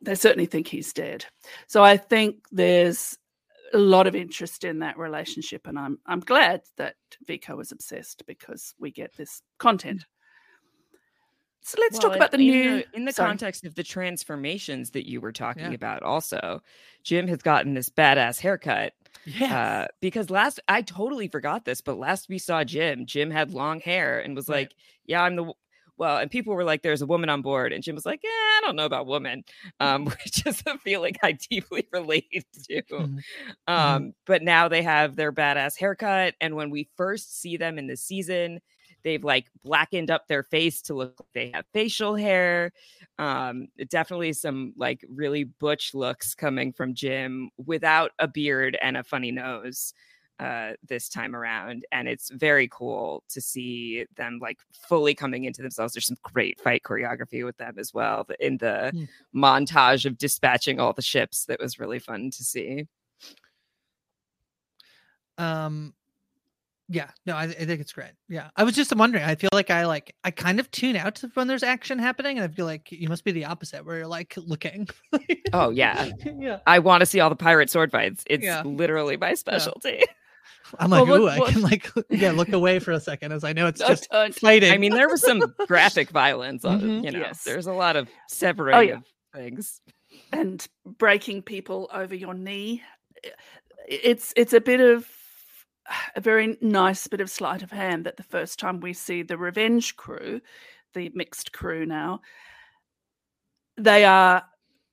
They 0.01 0.15
certainly 0.15 0.45
think 0.45 0.67
he's 0.67 0.93
dead. 0.93 1.25
So 1.67 1.83
I 1.83 1.95
think 1.95 2.45
there's 2.51 3.17
a 3.73 3.77
lot 3.77 4.07
of 4.07 4.15
interest 4.15 4.63
in 4.63 4.79
that 4.79 4.97
relationship, 4.97 5.67
and 5.67 5.77
I'm 5.79 5.99
I'm 6.05 6.19
glad 6.21 6.61
that 6.77 6.95
Vico 7.25 7.59
is 7.59 7.71
obsessed 7.71 8.25
because 8.25 8.73
we 8.79 8.91
get 8.91 9.15
this 9.15 9.41
content. 9.57 10.05
So 11.63 11.77
let's 11.79 11.93
Well, 11.93 12.09
talk 12.09 12.15
about 12.15 12.31
the 12.31 12.37
new 12.37 12.77
the, 12.77 12.85
in 12.95 13.05
the 13.05 13.11
sorry. 13.13 13.29
context 13.29 13.65
of 13.65 13.75
the 13.75 13.83
transformations 13.83 14.89
that 14.91 15.07
you 15.07 15.21
were 15.21 15.31
talking 15.31 15.65
Yeah. 15.65 15.71
about. 15.73 16.01
Also, 16.01 16.61
Jim 17.03 17.27
has 17.27 17.37
gotten 17.43 17.75
this 17.75 17.87
badass 17.89 18.39
haircut. 18.39 18.93
Yeah. 19.25 19.83
Uh, 19.83 19.87
because 19.99 20.31
last 20.31 20.59
I 20.67 20.81
totally 20.81 21.27
forgot 21.27 21.63
this, 21.65 21.79
but 21.81 21.97
last 21.99 22.29
we 22.29 22.39
saw 22.39 22.63
Jim, 22.63 23.05
Jim 23.05 23.29
had 23.29 23.51
long 23.53 23.79
hair 23.79 24.19
and 24.19 24.35
was 24.35 24.49
Right. 24.49 24.61
like, 24.69 24.73
"Yeah, 25.05 25.21
I'm 25.21 25.35
the." 25.35 25.53
W-" 25.97 26.07
Well, 26.09 26.17
and 26.17 26.31
people 26.31 26.53
were 26.55 26.63
like, 26.63 26.81
"There's 26.83 27.01
a 27.01 27.05
woman 27.07 27.29
on 27.29 27.41
board," 27.41 27.73
and 27.73 27.83
Jim 27.83 27.95
was 27.95 28.05
like, 28.05 28.21
"Yeah, 28.23 28.29
I 28.29 28.61
don't 28.63 28.75
know 28.75 28.85
about 28.85 29.07
woman," 29.07 29.43
um, 29.79 30.05
which 30.25 30.45
is 30.45 30.63
a 30.65 30.77
feeling 30.79 31.15
I 31.23 31.33
deeply 31.33 31.87
relate 31.93 32.45
to. 32.69 32.83
Mhm. 32.97 33.23
Um, 33.67 34.13
but 34.25 34.41
now 34.43 34.67
they 34.67 34.81
have 34.83 35.15
their 35.15 35.31
badass 35.31 35.77
haircut, 35.77 36.35
and 36.41 36.55
when 36.55 36.69
we 36.69 36.89
first 36.97 37.39
see 37.39 37.57
them 37.57 37.77
in 37.77 37.87
the 37.87 37.97
season, 37.97 38.59
they've 39.03 39.23
like 39.23 39.47
blackened 39.63 40.11
up 40.11 40.27
their 40.27 40.43
face 40.43 40.81
to 40.83 40.93
look 40.93 41.19
like 41.19 41.29
they 41.33 41.51
have 41.53 41.65
facial 41.73 42.15
hair. 42.15 42.71
Um, 43.17 43.67
definitely 43.89 44.33
some 44.33 44.73
like 44.77 45.05
really 45.09 45.43
butch 45.45 45.93
looks 45.93 46.35
coming 46.35 46.73
from 46.73 46.93
Jim 46.95 47.49
without 47.57 48.11
a 48.19 48.27
beard 48.27 48.77
and 48.81 48.97
a 48.97 49.03
funny 49.03 49.31
nose. 49.31 49.93
Uh, 50.41 50.73
this 50.87 51.07
time 51.07 51.35
around, 51.35 51.85
and 51.91 52.07
it's 52.07 52.29
very 52.31 52.67
cool 52.67 53.23
to 53.29 53.39
see 53.39 54.05
them 54.15 54.39
like 54.41 54.57
fully 54.89 55.13
coming 55.13 55.43
into 55.45 55.61
themselves. 55.61 55.93
There's 55.93 56.07
some 56.07 56.17
great 56.23 56.59
fight 56.59 56.81
choreography 56.83 57.45
with 57.45 57.57
them 57.57 57.75
as 57.77 57.93
well 57.93 58.25
in 58.39 58.57
the 58.57 58.91
Hmm. 58.93 59.03
montage 59.43 60.05
of 60.05 60.17
dispatching 60.17 60.79
all 60.79 60.93
the 60.93 61.01
ships. 61.01 61.45
That 61.45 61.59
was 61.59 61.79
really 61.79 61.99
fun 61.99 62.31
to 62.31 62.43
see. 62.43 62.87
um 65.37 65.93
yeah 66.89 67.09
no 67.25 67.35
I, 67.35 67.43
I 67.43 67.47
think 67.47 67.79
it's 67.79 67.93
great 67.93 68.11
yeah 68.27 68.49
i 68.57 68.63
was 68.65 68.75
just 68.75 68.93
wondering 68.95 69.23
i 69.23 69.35
feel 69.35 69.49
like 69.53 69.69
i 69.69 69.85
like 69.85 70.13
i 70.25 70.31
kind 70.31 70.59
of 70.59 70.69
tune 70.71 70.97
out 70.97 71.23
when 71.35 71.47
there's 71.47 71.63
action 71.63 71.97
happening 71.99 72.37
and 72.37 72.43
i 72.43 72.53
feel 72.53 72.65
like 72.65 72.91
you 72.91 73.07
must 73.07 73.23
be 73.23 73.31
the 73.31 73.45
opposite 73.45 73.85
where 73.85 73.97
you're 73.99 74.07
like 74.07 74.33
looking 74.37 74.87
Oh 75.53 75.69
yeah, 75.69 76.09
yeah 76.37 76.59
I 76.65 76.79
want 76.79 77.01
to 77.01 77.05
see 77.05 77.19
all 77.19 77.29
the 77.29 77.35
pirate 77.35 77.69
sword 77.69 77.91
fights. 77.91 78.23
It's 78.27 78.43
Yeah. 78.43 78.61
literally 78.63 79.17
my 79.17 79.33
specialty. 79.33 80.01
i'm 80.79 80.89
like 80.89 81.05
Well, 81.07 81.21
ooh 81.21 81.23
what- 81.25 81.49
i 81.49 81.51
can 81.51 81.61
like 81.61 81.89
yeah 82.09 82.31
look 82.31 82.49
away 82.53 82.79
for 82.79 82.91
a 82.91 82.99
second 82.99 83.31
as 83.31 83.43
i 83.43 83.53
know 83.53 83.67
it's 83.67 83.79
No, 83.81 83.87
just 83.87 84.09
don't. 84.11 84.33
fighting 84.35 84.71
I 84.71 84.77
mean, 84.77 84.93
there 84.93 85.09
was 85.09 85.21
some 85.21 85.41
graphic 85.67 86.09
violence. 86.09 86.63
On, 86.65 86.79
Mhm. 86.81 87.03
You 87.05 87.11
know, 87.11 87.19
Yes. 87.19 87.43
there's 87.43 87.67
a 87.67 87.73
lot 87.73 87.95
of 87.95 88.07
severing 88.29 88.75
Oh, 88.75 88.79
yeah. 88.79 88.99
things. 89.33 89.81
and 90.31 90.65
breaking 90.85 91.41
people 91.43 91.89
over 91.93 92.13
your 92.15 92.33
knee. 92.33 92.81
It's 93.87 94.33
it's 94.35 94.53
a 94.53 94.61
bit 94.61 94.79
of 94.79 95.07
a 96.15 96.21
very 96.21 96.57
nice 96.61 97.07
bit 97.07 97.21
of 97.21 97.29
sleight 97.29 97.63
of 97.63 97.71
hand 97.71 98.05
that 98.05 98.15
the 98.17 98.23
first 98.23 98.59
time 98.59 98.79
we 98.79 98.93
see 98.93 99.23
the 99.23 99.37
Revenge 99.37 99.95
crew, 99.97 100.39
the 100.93 101.11
mixed 101.13 101.51
crew 101.51 101.85
now, 101.85 102.21
they 103.77 104.05
are 104.05 104.43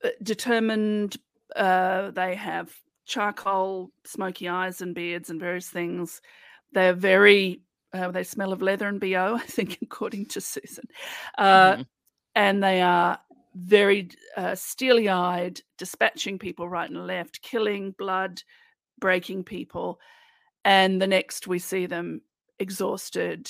uh, 0.03 0.09
determined. 0.23 1.17
Uh, 1.55 2.11
they 2.11 2.35
have 2.35 2.73
charcoal, 3.09 3.91
smoky 4.05 4.47
eyes, 4.47 4.81
and 4.81 4.95
beards, 4.95 5.29
and 5.29 5.39
various 5.39 5.67
things. 5.69 6.21
They're 6.71 6.93
very. 6.93 7.61
Uh, 7.91 8.11
they 8.11 8.23
smell 8.23 8.53
of 8.53 8.61
leather 8.61 8.87
and 8.87 8.99
bo. 9.01 9.35
I 9.41 9.45
think, 9.45 9.79
according 9.81 10.27
to 10.27 10.39
Susan. 10.41 10.85
Uh, 11.37 11.75
Mhm. 11.77 11.85
and 12.35 12.63
they 12.63 12.81
are 12.81 13.19
very 13.55 14.09
uh, 14.37 14.53
steely 14.55 15.09
eyed, 15.09 15.59
dispatching 15.77 16.37
people 16.37 16.69
right 16.69 16.89
and 16.89 17.07
left, 17.07 17.41
killing 17.41 17.95
blood, 17.97 18.43
breaking 18.99 19.43
people. 19.43 19.99
And 20.63 21.01
the 21.01 21.07
next 21.07 21.47
we 21.47 21.57
see 21.57 21.87
them 21.87 22.21
exhausted, 22.59 23.49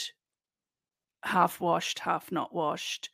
half 1.23 1.59
washed, 1.59 1.99
half 1.99 2.31
not 2.31 2.53
washed. 2.55 3.09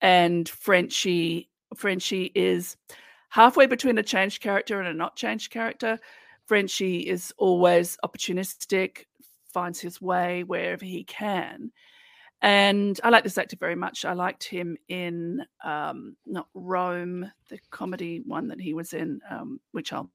And 0.00 0.48
Frenchie, 0.48 1.50
Frenchie 1.76 2.32
is 2.34 2.76
halfway 3.34 3.66
between 3.66 3.98
a 3.98 4.02
changed 4.02 4.40
character 4.40 4.78
and 4.78 4.86
a 4.86 4.94
not 4.94 5.16
changed 5.16 5.50
character. 5.50 5.98
Frenchie 6.46 7.00
is 7.00 7.34
always 7.36 7.98
opportunistic, 8.04 9.06
finds 9.52 9.80
his 9.80 10.00
way 10.00 10.44
wherever 10.44 10.84
he 10.84 11.02
can. 11.02 11.72
And 12.44 13.00
I 13.02 13.08
like 13.08 13.24
this 13.24 13.38
actor 13.38 13.56
very 13.56 13.74
much. 13.74 14.04
I 14.04 14.12
liked 14.12 14.44
him 14.44 14.76
in 14.88 15.42
um, 15.64 16.14
not 16.26 16.46
Rome, 16.52 17.30
the 17.48 17.58
comedy 17.70 18.22
one 18.26 18.48
that 18.48 18.60
he 18.60 18.74
was 18.74 18.92
in, 18.92 19.22
um, 19.30 19.60
which 19.72 19.94
I'll 19.94 20.10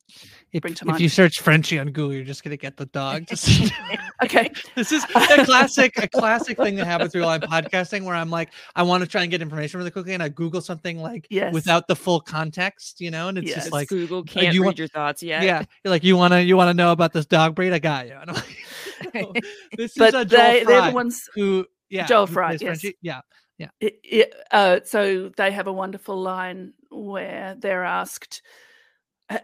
if, 0.54 0.62
bring 0.62 0.76
to 0.76 0.90
if 0.90 1.00
you 1.00 1.10
search 1.10 1.42
frenchie 1.42 1.80
on 1.80 1.88
google 1.88 2.14
you're 2.14 2.24
just 2.24 2.44
gonna 2.44 2.58
get 2.58 2.76
the 2.78 2.86
dog 2.88 3.26
just 3.28 3.72
okay. 4.24 4.50
this 4.76 4.92
is 4.92 5.04
a 5.16 5.46
classic 5.46 5.94
a 5.98 6.08
classic 6.08 6.58
thing 6.58 6.76
that 6.76 6.86
happens 6.86 7.12
through 7.12 7.24
live 7.24 7.42
podcasting 7.42 8.04
where 8.04 8.16
i'm 8.16 8.30
like 8.32 8.50
i 8.76 8.82
want 8.82 9.02
to 9.04 9.08
try 9.10 9.22
and 9.22 9.30
get 9.32 9.42
information 9.42 9.78
really 9.78 9.92
quickly 9.92 10.14
and 10.14 10.24
i 10.24 10.30
google 10.30 10.62
something 10.62 11.00
like 11.00 11.28
Yes. 11.30 11.54
without 11.54 11.88
the 11.88 11.96
full 11.96 12.20
context 12.20 13.00
you 13.00 13.12
know 13.12 13.28
and 13.28 13.38
it's 13.38 13.48
Yes. 13.48 13.56
just 13.58 13.72
like 13.72 13.90
Google 13.90 14.24
can't 14.24 14.54
you 14.54 14.62
read 14.62 14.66
want- 14.66 14.80
your 14.80 14.88
thoughts 14.88 15.22
yet. 15.22 15.44
yeah 15.44 15.64
you're 15.84 15.92
like 15.92 16.04
you 16.04 16.18
want 16.18 16.34
to 16.34 16.42
you 16.42 16.58
want 16.58 16.70
to 16.70 16.74
know 16.74 16.92
about 16.92 17.14
this 17.14 17.26
dog 17.26 17.54
breed 17.56 17.74
i 17.74 17.80
got 17.80 18.08
you 18.08 18.14
and 18.22 18.30
I'm 18.32 18.36
like, 18.36 19.14
"No, 19.14 19.34
this 19.78 19.94
But 19.96 20.10
is 20.10 20.22
a 20.22 20.26
Joel 20.26 20.40
they, 20.42 20.64
they're 20.64 20.80
Fry 20.80 20.90
the 20.90 20.96
ones 20.96 21.30
who 21.36 21.66
yeah 21.90 22.06
Joel 22.06 22.28
Fry, 22.28 22.52
yes. 22.54 22.62
Frenchie. 22.62 22.98
yeah 23.02 23.22
it, 23.80 24.00
it, 24.04 24.34
uh, 24.52 24.80
so 24.86 25.30
they 25.36 25.52
have 25.52 25.68
a 25.68 25.74
wonderful 25.74 26.20
line 26.20 26.74
where 26.90 27.56
they're 27.60 27.84
asked 27.84 28.42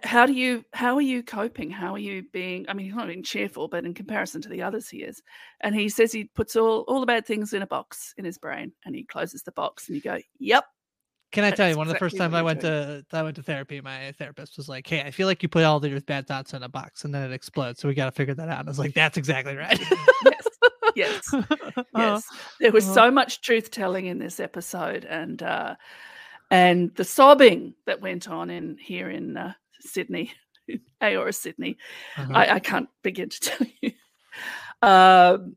how 0.03 0.25
do 0.25 0.33
you 0.33 0.65
how 0.73 0.95
are 0.95 1.01
you 1.01 1.21
coping 1.21 1.69
how 1.69 1.93
are 1.93 1.99
you 1.99 2.23
being 2.33 2.65
i 2.67 2.73
mean 2.73 2.87
he's 2.87 2.95
not 2.95 3.07
being 3.07 3.21
cheerful 3.21 3.67
but 3.67 3.85
in 3.85 3.93
comparison 3.93 4.41
to 4.41 4.49
the 4.49 4.63
others 4.63 4.89
he 4.89 5.03
is 5.03 5.21
and 5.61 5.75
he 5.75 5.87
says 5.89 6.11
he 6.11 6.23
puts 6.23 6.55
all 6.55 6.79
all 6.87 6.99
the 6.99 7.05
bad 7.05 7.23
things 7.23 7.53
in 7.53 7.61
a 7.61 7.67
box 7.67 8.11
in 8.17 8.25
his 8.25 8.39
brain 8.39 8.71
and 8.85 8.95
he 8.95 9.03
closes 9.03 9.43
the 9.43 9.51
box 9.51 9.87
and 9.87 9.95
you 9.95 10.01
go 10.01 10.17
yep 10.39 10.65
Can 11.31 11.43
I 11.43 11.51
tell 11.51 11.69
you 11.69 11.77
one 11.77 11.85
of 11.87 11.93
the 11.93 11.99
first 11.99 12.17
times 12.17 12.33
I 12.33 12.41
went 12.41 12.61
to 12.61 13.05
I 13.11 13.21
went 13.21 13.35
to 13.35 13.43
therapy, 13.43 13.79
my 13.81 14.13
therapist 14.13 14.57
was 14.57 14.69
like, 14.69 14.87
"Hey, 14.87 15.01
I 15.01 15.11
feel 15.11 15.27
like 15.27 15.43
you 15.43 15.49
put 15.49 15.63
all 15.63 15.85
your 15.85 15.99
bad 16.01 16.27
thoughts 16.27 16.53
in 16.53 16.63
a 16.63 16.69
box 16.69 17.03
and 17.03 17.13
then 17.13 17.29
it 17.29 17.33
explodes, 17.33 17.81
so 17.81 17.87
we 17.87 17.93
got 17.93 18.05
to 18.05 18.11
figure 18.11 18.33
that 18.35 18.47
out." 18.47 18.59
And 18.61 18.69
I 18.69 18.71
was 18.71 18.79
like, 18.79 18.93
"That's 18.93 19.17
exactly 19.17 19.55
right." 19.55 19.77
yes 20.25 20.54
yes. 20.95 21.33
Uh, 21.33 21.43
yes. 21.95 22.23
There 22.59 22.71
was 22.71 22.85
uh-huh. 22.85 22.93
so 22.93 23.11
much 23.11 23.41
truth 23.41 23.71
telling 23.71 24.05
in 24.07 24.19
this 24.19 24.39
episode 24.39 25.05
and 25.05 25.41
uh 25.43 25.75
and 26.51 26.93
the 26.95 27.03
sobbing 27.03 27.73
that 27.85 28.01
went 28.01 28.29
on 28.29 28.49
in 28.49 28.77
here 28.79 29.09
in 29.09 29.35
uh, 29.35 29.53
sydney 29.81 30.31
aora 31.01 31.33
sydney 31.33 31.77
uh-huh. 32.17 32.31
I, 32.33 32.55
I 32.55 32.59
can't 32.59 32.89
begin 33.03 33.29
to 33.29 33.39
tell 33.41 33.67
you. 33.81 33.91
Um 34.81 35.55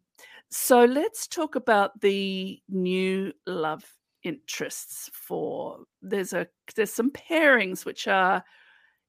so 0.50 0.84
let's 0.84 1.26
talk 1.26 1.56
about 1.56 2.00
the 2.00 2.58
new 2.68 3.32
love 3.46 3.84
interests 4.22 5.10
for 5.12 5.80
there's 6.02 6.32
a 6.32 6.46
there's 6.74 6.92
some 6.92 7.10
pairings 7.10 7.84
which 7.84 8.08
are 8.08 8.42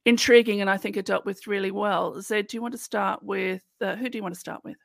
intriguing 0.05 0.61
and 0.61 0.69
i 0.69 0.77
think 0.77 0.97
are 0.97 1.01
dealt 1.01 1.25
with 1.25 1.47
really 1.47 1.71
well. 1.71 2.21
Zed 2.21 2.47
do 2.47 2.57
you 2.57 2.61
want 2.61 2.73
to 2.73 2.77
start 2.77 3.23
with 3.23 3.63
uh, 3.81 3.95
who 3.95 4.09
do 4.09 4.17
you 4.17 4.23
want 4.23 4.33
to 4.33 4.39
start 4.39 4.61
with 4.63 4.77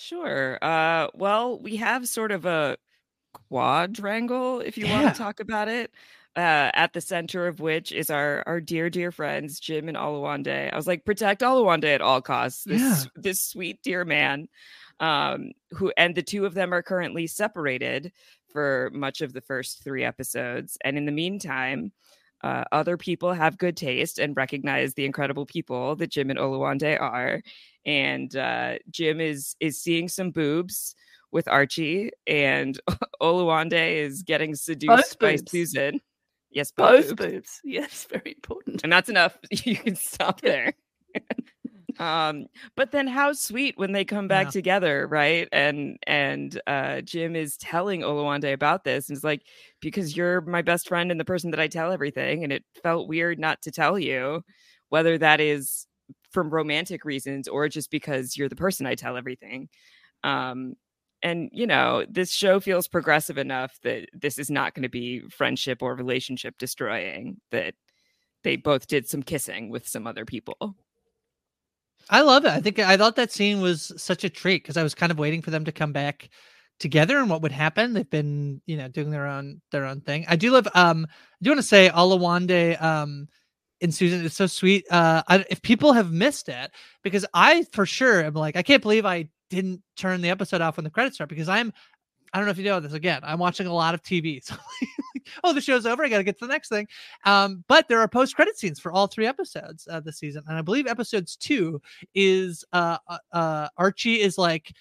Sure. 0.00 0.58
Uh, 0.62 1.08
well, 1.14 1.58
we 1.60 1.76
have 1.76 2.08
sort 2.08 2.32
of 2.32 2.46
a 2.46 2.78
quadrangle, 3.34 4.60
if 4.60 4.78
you 4.78 4.88
want 4.88 5.12
to 5.14 5.18
talk 5.18 5.40
about 5.40 5.68
it. 5.68 5.92
Uh, 6.36 6.70
at 6.74 6.92
the 6.92 7.00
center 7.00 7.48
of 7.48 7.58
which 7.58 7.90
is 7.90 8.08
our 8.08 8.44
our 8.46 8.60
dear 8.60 8.88
dear 8.88 9.10
friends 9.10 9.58
Jim 9.58 9.88
and 9.88 9.96
Oluwande. 9.96 10.72
I 10.72 10.76
was 10.76 10.86
like, 10.86 11.04
protect 11.04 11.42
Oluwande 11.42 11.92
at 11.92 12.00
all 12.00 12.22
costs. 12.22 12.62
This 12.64 12.80
Yeah. 12.80 13.04
this 13.16 13.42
sweet 13.42 13.82
dear 13.82 14.04
man, 14.04 14.48
um, 15.00 15.50
who 15.72 15.92
and 15.96 16.14
the 16.14 16.22
two 16.22 16.46
of 16.46 16.54
them 16.54 16.72
are 16.72 16.82
currently 16.84 17.26
separated 17.26 18.12
for 18.48 18.90
much 18.94 19.22
of 19.22 19.32
the 19.32 19.40
first 19.40 19.82
three 19.82 20.04
episodes. 20.04 20.78
And 20.84 20.96
in 20.96 21.04
the 21.04 21.12
meantime, 21.12 21.92
uh, 22.42 22.62
other 22.70 22.96
people 22.96 23.32
have 23.32 23.58
good 23.58 23.76
taste 23.76 24.20
and 24.20 24.36
recognize 24.36 24.94
the 24.94 25.04
incredible 25.06 25.46
people 25.46 25.96
that 25.96 26.10
Jim 26.10 26.30
and 26.30 26.38
Oluwande 26.38 27.00
are. 27.00 27.42
And 27.86 28.34
uh, 28.36 28.74
Jim 28.90 29.20
is 29.20 29.56
is 29.60 29.82
seeing 29.82 30.08
some 30.08 30.30
boobs 30.30 30.94
with 31.32 31.48
Archie, 31.48 32.10
and 32.26 32.78
Oluwande 33.22 33.96
is 33.96 34.22
getting 34.22 34.54
seduced 34.54 35.18
by. 35.18 35.36
Susan. 35.46 36.00
Yes, 36.50 36.72
both 36.72 37.16
boobs. 37.16 37.30
boobs 37.32 37.60
yes 37.64 38.06
very 38.10 38.32
important 38.32 38.80
and 38.82 38.92
that's 38.92 39.08
enough. 39.08 39.38
You 39.64 39.76
can 39.76 39.94
stop 39.94 40.40
there. 40.40 40.74
um, 41.98 42.46
but 42.76 42.92
then 42.92 43.06
how 43.06 43.32
sweet 43.32 43.76
when 43.78 43.92
they 43.92 44.04
come 44.04 44.26
back 44.26 44.46
Yeah. 44.46 44.50
together, 44.50 45.06
right? 45.06 45.48
And 45.52 45.98
and 46.06 46.60
uh, 46.66 47.02
Jim 47.02 47.36
is 47.36 47.56
telling 47.58 48.00
Oluwande 48.00 48.52
about 48.52 48.84
this, 48.84 49.08
and 49.08 49.16
it's 49.16 49.24
like 49.24 49.42
because 49.80 50.16
you're 50.16 50.40
my 50.40 50.62
best 50.62 50.88
friend 50.88 51.10
and 51.10 51.20
the 51.20 51.24
person 51.24 51.50
that 51.52 51.60
I 51.60 51.68
tell 51.68 51.92
everything, 51.92 52.42
and 52.42 52.52
it 52.52 52.64
felt 52.82 53.08
weird 53.08 53.38
not 53.38 53.62
to 53.62 53.70
tell 53.70 53.98
you, 53.98 54.42
whether 54.88 55.18
that 55.18 55.40
is 55.40 55.86
from 56.30 56.50
romantic 56.50 57.04
reasons 57.04 57.48
or 57.48 57.68
just 57.68 57.90
because 57.90 58.36
you're 58.36 58.48
the 58.48 58.56
person 58.56 58.86
I 58.86 58.94
tell 58.94 59.16
everything. 59.16 59.68
Um, 60.22 60.74
and 61.22 61.50
you 61.52 61.66
know, 61.66 62.04
this 62.08 62.32
show 62.32 62.60
feels 62.60 62.88
progressive 62.88 63.38
enough 63.38 63.78
that 63.82 64.08
this 64.14 64.38
is 64.38 64.50
not 64.50 64.74
going 64.74 64.84
to 64.84 64.88
be 64.88 65.20
friendship 65.28 65.82
or 65.82 65.94
relationship 65.94 66.56
destroying. 66.58 67.40
That 67.50 67.74
they 68.42 68.56
both 68.56 68.86
did 68.86 69.06
some 69.08 69.22
kissing 69.22 69.68
with 69.70 69.86
some 69.86 70.06
other 70.06 70.24
people. 70.24 70.76
I 72.08 72.22
love 72.22 72.44
it. 72.44 72.50
I 72.50 72.60
think 72.60 72.78
I 72.78 72.96
thought 72.96 73.16
that 73.16 73.32
scene 73.32 73.60
was 73.60 73.92
such 73.96 74.24
a 74.24 74.30
treat 74.30 74.62
because 74.62 74.76
I 74.76 74.82
was 74.82 74.94
kind 74.94 75.12
of 75.12 75.18
waiting 75.18 75.42
for 75.42 75.50
them 75.50 75.64
to 75.66 75.72
come 75.72 75.92
back 75.92 76.30
together 76.78 77.18
and 77.18 77.28
what 77.28 77.42
would 77.42 77.52
happen. 77.52 77.92
They've 77.92 78.08
been, 78.08 78.62
you 78.66 78.76
know, 78.76 78.88
doing 78.88 79.10
their 79.10 79.26
own 79.26 79.60
their 79.70 79.84
own 79.84 80.00
thing. 80.00 80.24
I 80.28 80.36
do 80.36 80.50
love. 80.50 80.66
Um, 80.74 81.06
I 81.10 81.44
do 81.44 81.50
want 81.50 81.58
to 81.58 81.66
say 81.66 81.90
Oluwande, 81.90 82.82
um, 82.82 83.28
and 83.82 83.94
Susan 83.94 84.24
is 84.24 84.34
so 84.34 84.46
sweet. 84.46 84.84
Uh, 84.90 85.22
I, 85.28 85.44
if 85.50 85.62
people 85.62 85.92
have 85.92 86.12
missed 86.12 86.48
it, 86.48 86.70
because 87.02 87.26
I 87.34 87.64
for 87.72 87.86
sure 87.86 88.22
am 88.22 88.34
like, 88.34 88.56
I 88.56 88.62
can't 88.62 88.82
believe 88.82 89.06
I 89.06 89.28
didn't 89.48 89.82
turn 89.96 90.20
the 90.20 90.30
episode 90.30 90.60
off 90.60 90.76
when 90.76 90.84
the 90.84 90.90
credits 90.90 91.16
start 91.16 91.30
because 91.30 91.48
I'm. 91.48 91.72
I 92.32 92.38
don't 92.38 92.46
know 92.46 92.52
if 92.52 92.58
you 92.58 92.64
know 92.64 92.78
this. 92.78 92.92
Again, 92.92 93.22
I'm 93.24 93.40
watching 93.40 93.66
a 93.66 93.74
lot 93.74 93.94
of 93.94 94.02
TV. 94.02 94.40
So, 94.44 94.54
like, 94.54 95.26
oh, 95.42 95.52
the 95.52 95.60
show's 95.60 95.84
over. 95.84 96.04
I 96.04 96.08
got 96.08 96.18
to 96.18 96.24
get 96.24 96.38
to 96.38 96.46
the 96.46 96.52
next 96.52 96.68
thing. 96.68 96.86
Um, 97.24 97.64
but 97.66 97.88
there 97.88 97.98
are 97.98 98.06
post-credit 98.06 98.56
scenes 98.56 98.78
for 98.78 98.92
all 98.92 99.08
three 99.08 99.26
episodes 99.26 99.88
uh, 99.90 99.98
this 99.98 100.18
season, 100.18 100.44
and 100.46 100.56
I 100.56 100.62
believe 100.62 100.86
episodes 100.86 101.34
two 101.34 101.82
is 102.14 102.64
uh, 102.72 102.98
uh, 103.08 103.18
uh 103.32 103.68
Archie 103.76 104.20
is 104.20 104.38
like 104.38 104.72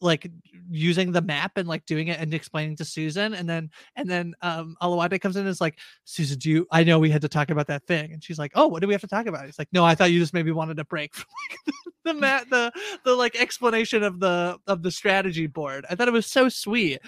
like 0.00 0.30
using 0.70 1.12
the 1.12 1.22
map 1.22 1.52
and 1.56 1.68
like 1.68 1.86
doing 1.86 2.08
it 2.08 2.20
and 2.20 2.32
explaining 2.34 2.76
to 2.76 2.84
Susan, 2.84 3.34
and 3.34 3.48
then 3.48 3.70
and 3.96 4.08
then 4.08 4.34
um 4.42 4.76
Oluwande 4.82 5.20
comes 5.20 5.36
in 5.36 5.40
and 5.40 5.48
is 5.48 5.60
like, 5.60 5.78
Susan, 6.04 6.38
do 6.38 6.50
you? 6.50 6.66
I 6.70 6.84
know 6.84 6.98
we 6.98 7.10
had 7.10 7.22
to 7.22 7.28
talk 7.28 7.50
about 7.50 7.66
that 7.68 7.86
thing, 7.86 8.12
and 8.12 8.22
she's 8.22 8.38
like, 8.38 8.52
Oh, 8.54 8.66
what 8.66 8.80
do 8.80 8.86
we 8.86 8.94
have 8.94 9.00
to 9.02 9.06
talk 9.06 9.26
about? 9.26 9.46
He's 9.46 9.58
like, 9.58 9.68
No, 9.72 9.84
I 9.84 9.94
thought 9.94 10.12
you 10.12 10.18
just 10.18 10.34
maybe 10.34 10.52
wanted 10.52 10.78
a 10.78 10.84
break 10.84 11.14
from 11.14 11.26
like, 11.66 11.74
the 12.04 12.14
mat 12.14 12.46
the 12.50 12.72
the 13.04 13.14
like 13.14 13.36
explanation 13.36 14.02
of 14.02 14.20
the 14.20 14.58
of 14.66 14.82
the 14.82 14.90
strategy 14.90 15.46
board. 15.46 15.84
I 15.90 15.94
thought 15.94 16.08
it 16.08 16.12
was 16.12 16.26
so 16.26 16.48
sweet, 16.48 17.00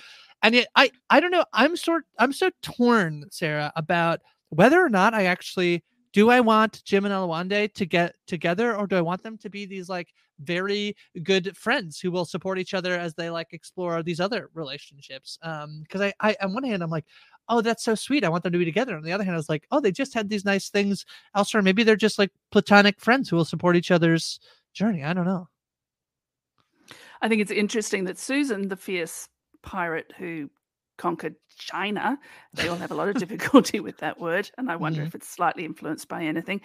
and 0.43 0.55
yet 0.55 0.69
I 0.75 0.91
I 1.09 1.21
don't 1.21 1.31
know. 1.31 1.45
I'm 1.53 1.77
sort 1.77 2.05
I'm 2.19 2.33
so 2.33 2.51
torn, 2.63 3.25
Sarah, 3.31 3.73
about 3.77 4.21
whether 4.51 4.83
or 4.83 4.89
not 4.89 5.15
I 5.15 5.25
actually 5.25 5.85
do 6.13 6.31
I 6.31 6.41
want 6.41 6.83
Jim 6.85 7.05
and 7.05 7.15
Oluwande 7.15 7.73
to 7.75 7.87
get 7.87 8.15
together 8.27 8.75
or 8.75 8.87
do 8.87 8.97
I 8.97 9.01
want 9.01 9.23
them 9.23 9.39
to 9.39 9.51
be 9.51 9.67
these 9.67 9.89
like 9.89 10.09
very 10.41 10.97
good 11.23 11.57
friends 11.57 12.01
who 12.01 12.11
will 12.11 12.25
support 12.25 12.59
each 12.59 12.75
other 12.75 12.99
as 12.99 13.15
they 13.15 13.31
like 13.31 13.49
explore 13.53 14.03
these 14.03 14.21
other 14.21 14.51
relationships? 14.55 15.39
Um, 15.43 15.81
because 15.83 16.01
I, 16.01 16.13
I 16.21 16.37
on 16.43 16.55
one 16.55 16.65
hand 16.65 16.83
I'm 16.83 16.91
like, 16.91 17.07
oh, 17.49 17.61
that's 17.61 17.85
so 17.85 17.95
sweet. 17.95 18.25
I 18.25 18.29
want 18.29 18.43
them 18.43 18.53
to 18.53 18.59
be 18.59 18.65
together. 18.65 18.97
On 18.97 19.03
the 19.03 19.13
other 19.13 19.25
hand, 19.25 19.35
I 19.35 19.39
was 19.39 19.49
like, 19.49 19.67
oh, 19.71 19.81
they 19.81 19.91
just 19.93 20.13
had 20.15 20.29
these 20.29 20.45
nice 20.45 20.69
things 20.69 21.05
elsewhere. 21.35 21.63
Maybe 21.63 21.83
they're 21.83 21.97
just 21.97 22.19
like 22.19 22.31
platonic 22.51 23.01
friends 23.01 23.29
who 23.29 23.37
will 23.37 23.45
support 23.45 23.75
each 23.77 23.91
other's 23.91 24.39
journey. 24.75 25.03
I 25.03 25.15
don't 25.15 25.25
know. 25.25 25.49
I 27.23 27.29
think 27.29 27.41
it's 27.41 27.51
interesting 27.51 28.05
that 28.05 28.19
Susan, 28.19 28.69
the 28.69 28.77
fierce 28.77 29.29
pirate 29.63 30.13
who 30.19 30.51
conquered 30.99 31.37
China. 31.57 32.19
They 32.55 32.69
all 32.69 32.77
have 32.77 32.91
a 32.91 32.95
lot 32.95 33.09
of 33.09 33.17
difficulty 33.17 33.81
with 33.89 33.99
that 33.99 34.21
word, 34.21 34.51
and 34.59 34.71
I 34.71 34.77
wonder 34.77 35.03
Mhm. 35.03 35.07
if 35.07 35.15
it's 35.15 35.29
slightly 35.29 35.65
influenced 35.65 36.09
by 36.09 36.25
anything. 36.25 36.61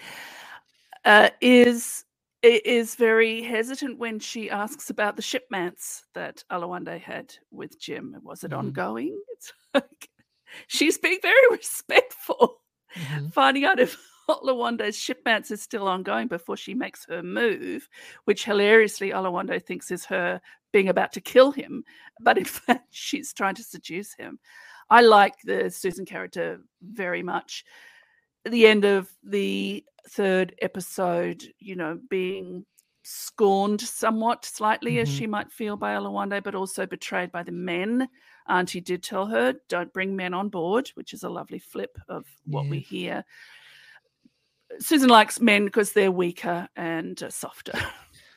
Uh, 1.06 1.30
is 1.42 2.06
is 2.44 2.96
very 2.96 3.42
hesitant 3.42 3.98
when 4.00 4.20
she 4.20 4.50
asks 4.50 4.90
about 4.90 5.16
the 5.16 5.22
shipmats 5.22 6.02
that 6.14 6.44
Oluwande 6.52 7.00
had 7.00 7.34
with 7.52 7.80
Jim. 7.80 8.18
Was 8.22 8.44
it 8.44 8.52
Mhm. 8.52 8.58
ongoing? 8.60 9.20
It's 9.34 9.54
like 9.74 10.10
she's 10.68 10.98
being 10.98 11.20
very 11.22 11.48
respectful, 11.52 12.62
Mhm. 12.96 13.34
finding 13.34 13.66
out 13.66 13.80
if 13.80 13.98
Oluwande's 14.30 14.98
shipmats 14.98 15.52
is 15.52 15.62
still 15.62 15.88
ongoing 15.88 16.28
before 16.28 16.56
she 16.58 16.74
makes 16.74 17.06
her 17.06 17.24
move, 17.24 17.90
which 18.26 18.46
hilariously 18.46 19.12
Oluwande 19.12 19.62
thinks 19.66 19.92
is 19.92 20.06
her 20.06 20.40
being 20.72 20.90
about 20.90 21.12
to 21.14 21.22
kill 21.22 21.52
him, 21.52 21.84
but 22.22 22.38
in 22.38 22.46
fact 22.46 22.88
she's 22.92 23.34
trying 23.34 23.56
to 23.56 23.64
seduce 23.64 24.14
him. 24.14 24.40
I 24.90 25.02
like 25.02 25.36
the 25.44 25.70
Susan 25.70 26.06
character 26.06 26.60
very 26.82 27.24
much. 27.24 27.66
At 28.46 28.52
the 28.52 28.68
end 28.68 28.84
of 28.86 29.10
the 29.24 29.84
third 30.10 30.56
episode, 30.62 31.44
you 31.60 31.76
know, 31.76 32.00
being 32.10 32.66
scorned 33.04 33.82
somewhat 33.82 34.46
slightly 34.46 35.00
as 35.00 35.10
Mhm. 35.10 35.18
she 35.18 35.28
might 35.28 35.52
feel 35.52 35.76
by 35.76 35.94
Oluwande, 35.96 36.42
but 36.44 36.56
also 36.56 36.86
betrayed 36.86 37.32
by 37.32 37.44
the 37.44 37.52
men. 37.52 38.08
Auntie 38.48 38.82
did 38.82 39.04
tell 39.04 39.26
her, 39.28 39.56
don't 39.68 39.92
bring 39.94 40.16
men 40.16 40.34
on 40.34 40.50
board, 40.50 40.90
which 40.96 41.14
is 41.14 41.24
a 41.24 41.30
lovely 41.30 41.60
flip 41.60 41.98
of 42.08 42.26
what 42.46 42.68
we 42.68 42.80
hear. 42.80 43.26
Susan 44.80 45.10
likes 45.10 45.40
men 45.40 45.66
because 45.66 45.94
they're 45.94 46.12
weaker 46.12 46.68
and 46.76 47.22
uh, 47.22 47.30
softer. 47.30 47.74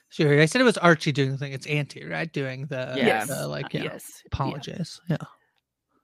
Sure. 0.09 0.41
I 0.41 0.47
said 0.47 0.61
it 0.61 0.65
was 0.65 0.79
Archie 0.79 1.13
doing 1.13 1.33
the 1.33 1.37
thing. 1.39 1.53
It's 1.53 1.67
Auntie, 1.67 2.05
right? 2.05 2.33
Doing 2.33 2.67
the, 2.67 2.95
Yeah. 2.97 3.25
the, 3.25 3.49
like 3.49 3.67
Uh, 3.67 3.69
yeah, 3.73 3.83
yes. 3.85 4.23
yeah. 4.25 4.29
apologies. 4.33 5.01
Yeah. 5.09 5.17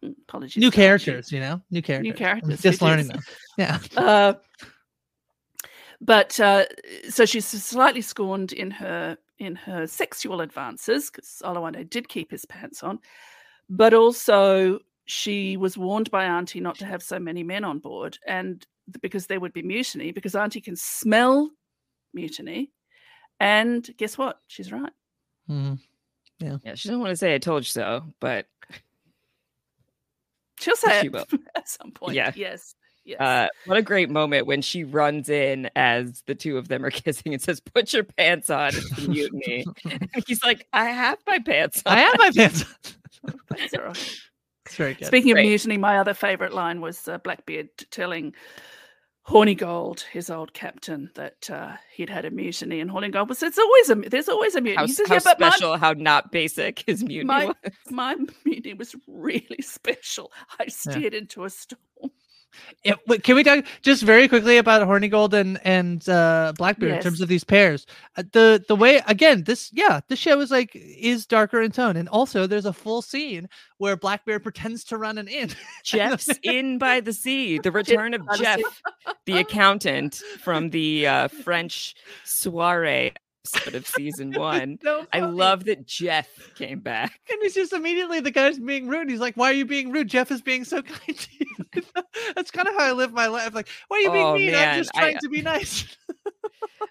Mm, 0.04 0.14
Apologies. 0.28 0.60
New 0.60 0.70
characters, 0.72 1.30
you 1.30 1.38
know, 1.40 1.62
new 1.70 1.82
characters. 1.82 2.10
I'm 2.10 2.16
characters, 2.16 2.60
just 2.62 2.82
learning 2.82 3.06
is. 3.06 3.12
them. 3.12 3.22
Yeah. 3.58 3.78
Uh, 3.96 4.34
but 6.02 6.38
uh, 6.40 6.64
so 7.08 7.24
she's 7.24 7.46
slightly 7.46 8.02
scorned 8.02 8.52
in 8.52 8.70
her 8.70 9.16
in 9.38 9.54
her 9.56 9.86
sexual 9.86 10.40
advances 10.40 11.10
because 11.10 11.40
Oluwande 11.44 11.88
did 11.88 12.08
keep 12.08 12.30
his 12.30 12.44
pants 12.44 12.82
on, 12.82 12.98
but 13.70 13.94
also 13.94 14.80
she 15.06 15.56
was 15.56 15.78
warned 15.78 16.10
by 16.10 16.24
Auntie 16.24 16.60
not 16.60 16.76
to 16.78 16.86
have 16.86 17.02
so 17.02 17.18
many 17.18 17.42
men 17.42 17.64
on 17.64 17.78
board, 17.78 18.18
and 18.26 18.66
because 19.00 19.26
there 19.26 19.40
would 19.40 19.52
be 19.52 19.62
mutiny, 19.62 20.12
because 20.12 20.34
Auntie 20.34 20.60
can 20.60 20.76
smell 20.76 21.50
mutiny, 22.12 22.70
and 23.40 23.88
guess 23.96 24.18
what? 24.18 24.38
She's 24.48 24.70
right. 24.70 24.92
Mm-hmm. 25.48 25.74
Yeah, 26.64 26.74
she 26.74 26.88
doesn't 26.88 27.00
want 27.00 27.10
to 27.10 27.16
say 27.16 27.34
I 27.34 27.38
told 27.38 27.62
you 27.62 27.66
so, 27.66 28.04
but 28.20 28.46
She'll 30.62 30.76
say 30.76 31.00
She 31.00 31.06
it 31.08 31.12
will. 31.12 31.26
at 31.56 31.68
some 31.68 31.90
point. 31.90 32.14
Yeah. 32.14 32.32
Yes. 32.36 32.74
Yes. 33.04 33.20
uh, 33.20 33.48
what 33.66 33.76
a 33.78 33.82
great 33.82 34.10
moment 34.10 34.46
when 34.46 34.62
she 34.62 34.84
runs 34.84 35.28
in 35.28 35.68
as 35.74 36.22
the 36.26 36.34
two 36.36 36.56
of 36.58 36.68
them 36.68 36.84
are 36.84 36.90
kissing 37.04 37.32
and 37.32 37.42
says, 37.42 37.60
"Put 37.60 37.92
your 37.92 38.04
pants 38.04 38.48
on, 38.50 38.68
it's 38.74 38.98
a 39.04 39.08
mutiny." 39.08 39.64
and 39.90 40.24
he's 40.26 40.42
like, 40.44 40.66
"I 40.72 40.84
have 40.86 41.18
my 41.26 41.38
pants 41.40 41.82
on." 41.84 41.98
I 41.98 42.00
have 42.00 42.18
my 42.18 42.30
pants. 42.30 42.64
on. 43.26 43.34
That's 43.50 43.74
all 43.74 43.84
right. 43.84 44.18
it's 44.66 44.76
very 44.76 44.94
good. 44.94 45.06
Speaking 45.06 45.32
Great. 45.32 45.44
of 45.46 45.48
mutiny, 45.48 45.76
my 45.78 45.98
other 45.98 46.14
favourite 46.14 46.52
line 46.52 46.80
was 46.80 47.08
uh, 47.08 47.18
Blackbeard 47.18 47.68
telling 47.90 48.34
Hornigold, 49.28 50.00
his 50.00 50.30
old 50.30 50.52
captain, 50.52 51.08
that 51.14 51.48
uh, 51.48 51.76
he'd 51.94 52.10
had 52.10 52.24
a 52.24 52.30
mutiny, 52.30 52.80
and 52.80 52.90
Hornigold 52.90 53.28
was, 53.28 53.40
"It's 53.42 53.58
always 53.58 53.90
a, 53.90 53.94
there's 53.94 54.28
always 54.28 54.56
a 54.56 54.60
mutiny." 54.60 54.76
How, 54.80 54.86
he 54.86 54.92
says, 54.92 55.06
how 55.08 55.14
"Yeah, 55.14 55.20
but 55.24 55.40
mine- 55.40 55.52
special, 55.52 55.76
how 55.76 55.92
not 55.92 56.32
basic 56.32 56.82
his 56.86 57.02
mutiny 57.04 57.24
my- 57.24 57.46
was. 57.46 57.54
my, 57.90 58.16
mutiny 58.44 58.74
was 58.74 58.96
really 59.06 59.60
special. 59.62 60.32
I 60.58 60.66
steered 60.66 61.14
into 61.14 61.44
a 61.44 61.50
storm." 61.50 62.10
Yeah, 62.84 62.94
wait, 63.06 63.22
can 63.22 63.36
we 63.36 63.44
talk 63.44 63.64
just 63.82 64.02
very 64.02 64.28
quickly 64.28 64.56
about 64.56 64.86
Hornigold 64.86 65.32
and 65.32 65.60
and 65.64 66.06
uh, 66.08 66.52
Blackbeard 66.56 66.92
in 66.92 67.00
terms 67.00 67.20
of 67.20 67.28
these 67.28 67.44
pairs? 67.44 67.86
Uh, 68.16 68.24
the 68.32 68.64
the 68.68 68.76
way 68.76 69.00
again, 69.06 69.44
this 69.44 69.70
yeah, 69.72 70.00
this 70.08 70.18
show 70.18 70.40
is 70.40 70.50
like 70.50 70.70
is 70.74 71.26
darker 71.26 71.62
in 71.62 71.70
tone, 71.70 71.96
and 71.96 72.08
also 72.08 72.46
there's 72.46 72.66
a 72.66 72.72
full 72.72 73.02
scene 73.02 73.48
where 73.78 73.96
Blackbeard 73.96 74.42
pretends 74.42 74.84
to 74.84 74.98
run 74.98 75.18
an 75.18 75.28
inn. 75.28 75.50
Jeff's 75.84 76.30
in 76.42 76.78
by 76.78 77.00
the 77.00 77.12
sea. 77.12 77.58
The 77.58 77.72
return 77.72 78.14
of 78.14 78.26
by 78.26 78.36
the 78.36 78.38
sea. 78.38 78.44
Jeff, 78.44 78.82
the 79.26 79.38
accountant 79.38 80.22
from 80.42 80.70
the 80.70 81.06
uh, 81.06 81.28
French 81.28 81.94
soiree 82.24 83.12
episode 83.44 83.74
of 83.74 83.86
season 83.86 84.32
one. 84.36 84.78
So 84.82 85.06
I 85.12 85.20
love 85.20 85.64
that 85.64 85.86
Jeff 85.86 86.28
came 86.54 86.80
back. 86.80 87.18
And 87.30 87.38
he's 87.42 87.54
just 87.54 87.72
immediately 87.72 88.20
the 88.20 88.30
guy's 88.30 88.58
being 88.58 88.88
rude. 88.88 89.10
He's 89.10 89.20
like, 89.20 89.36
"Why 89.36 89.50
are 89.50 89.54
you 89.54 89.64
being 89.64 89.90
rude? 89.92 90.08
Jeff 90.08 90.30
is 90.30 90.42
being 90.42 90.64
so 90.64 90.82
kind 90.82 91.18
to 91.18 91.28
you." 91.38 91.82
That's 92.34 92.50
kind 92.50 92.68
of 92.68 92.74
how 92.74 92.84
I 92.84 92.92
live 92.92 93.12
my 93.12 93.26
life. 93.26 93.54
Like, 93.54 93.68
why 93.88 93.98
are 93.98 94.00
you 94.00 94.12
being 94.12 94.26
Oh, 94.26 94.34
mean? 94.34 94.52
man, 94.52 94.68
I'm 94.74 94.78
just 94.80 94.90
I- 94.94 95.00
trying 95.00 95.18
to 95.18 95.28
be 95.28 95.42
nice. 95.42 95.96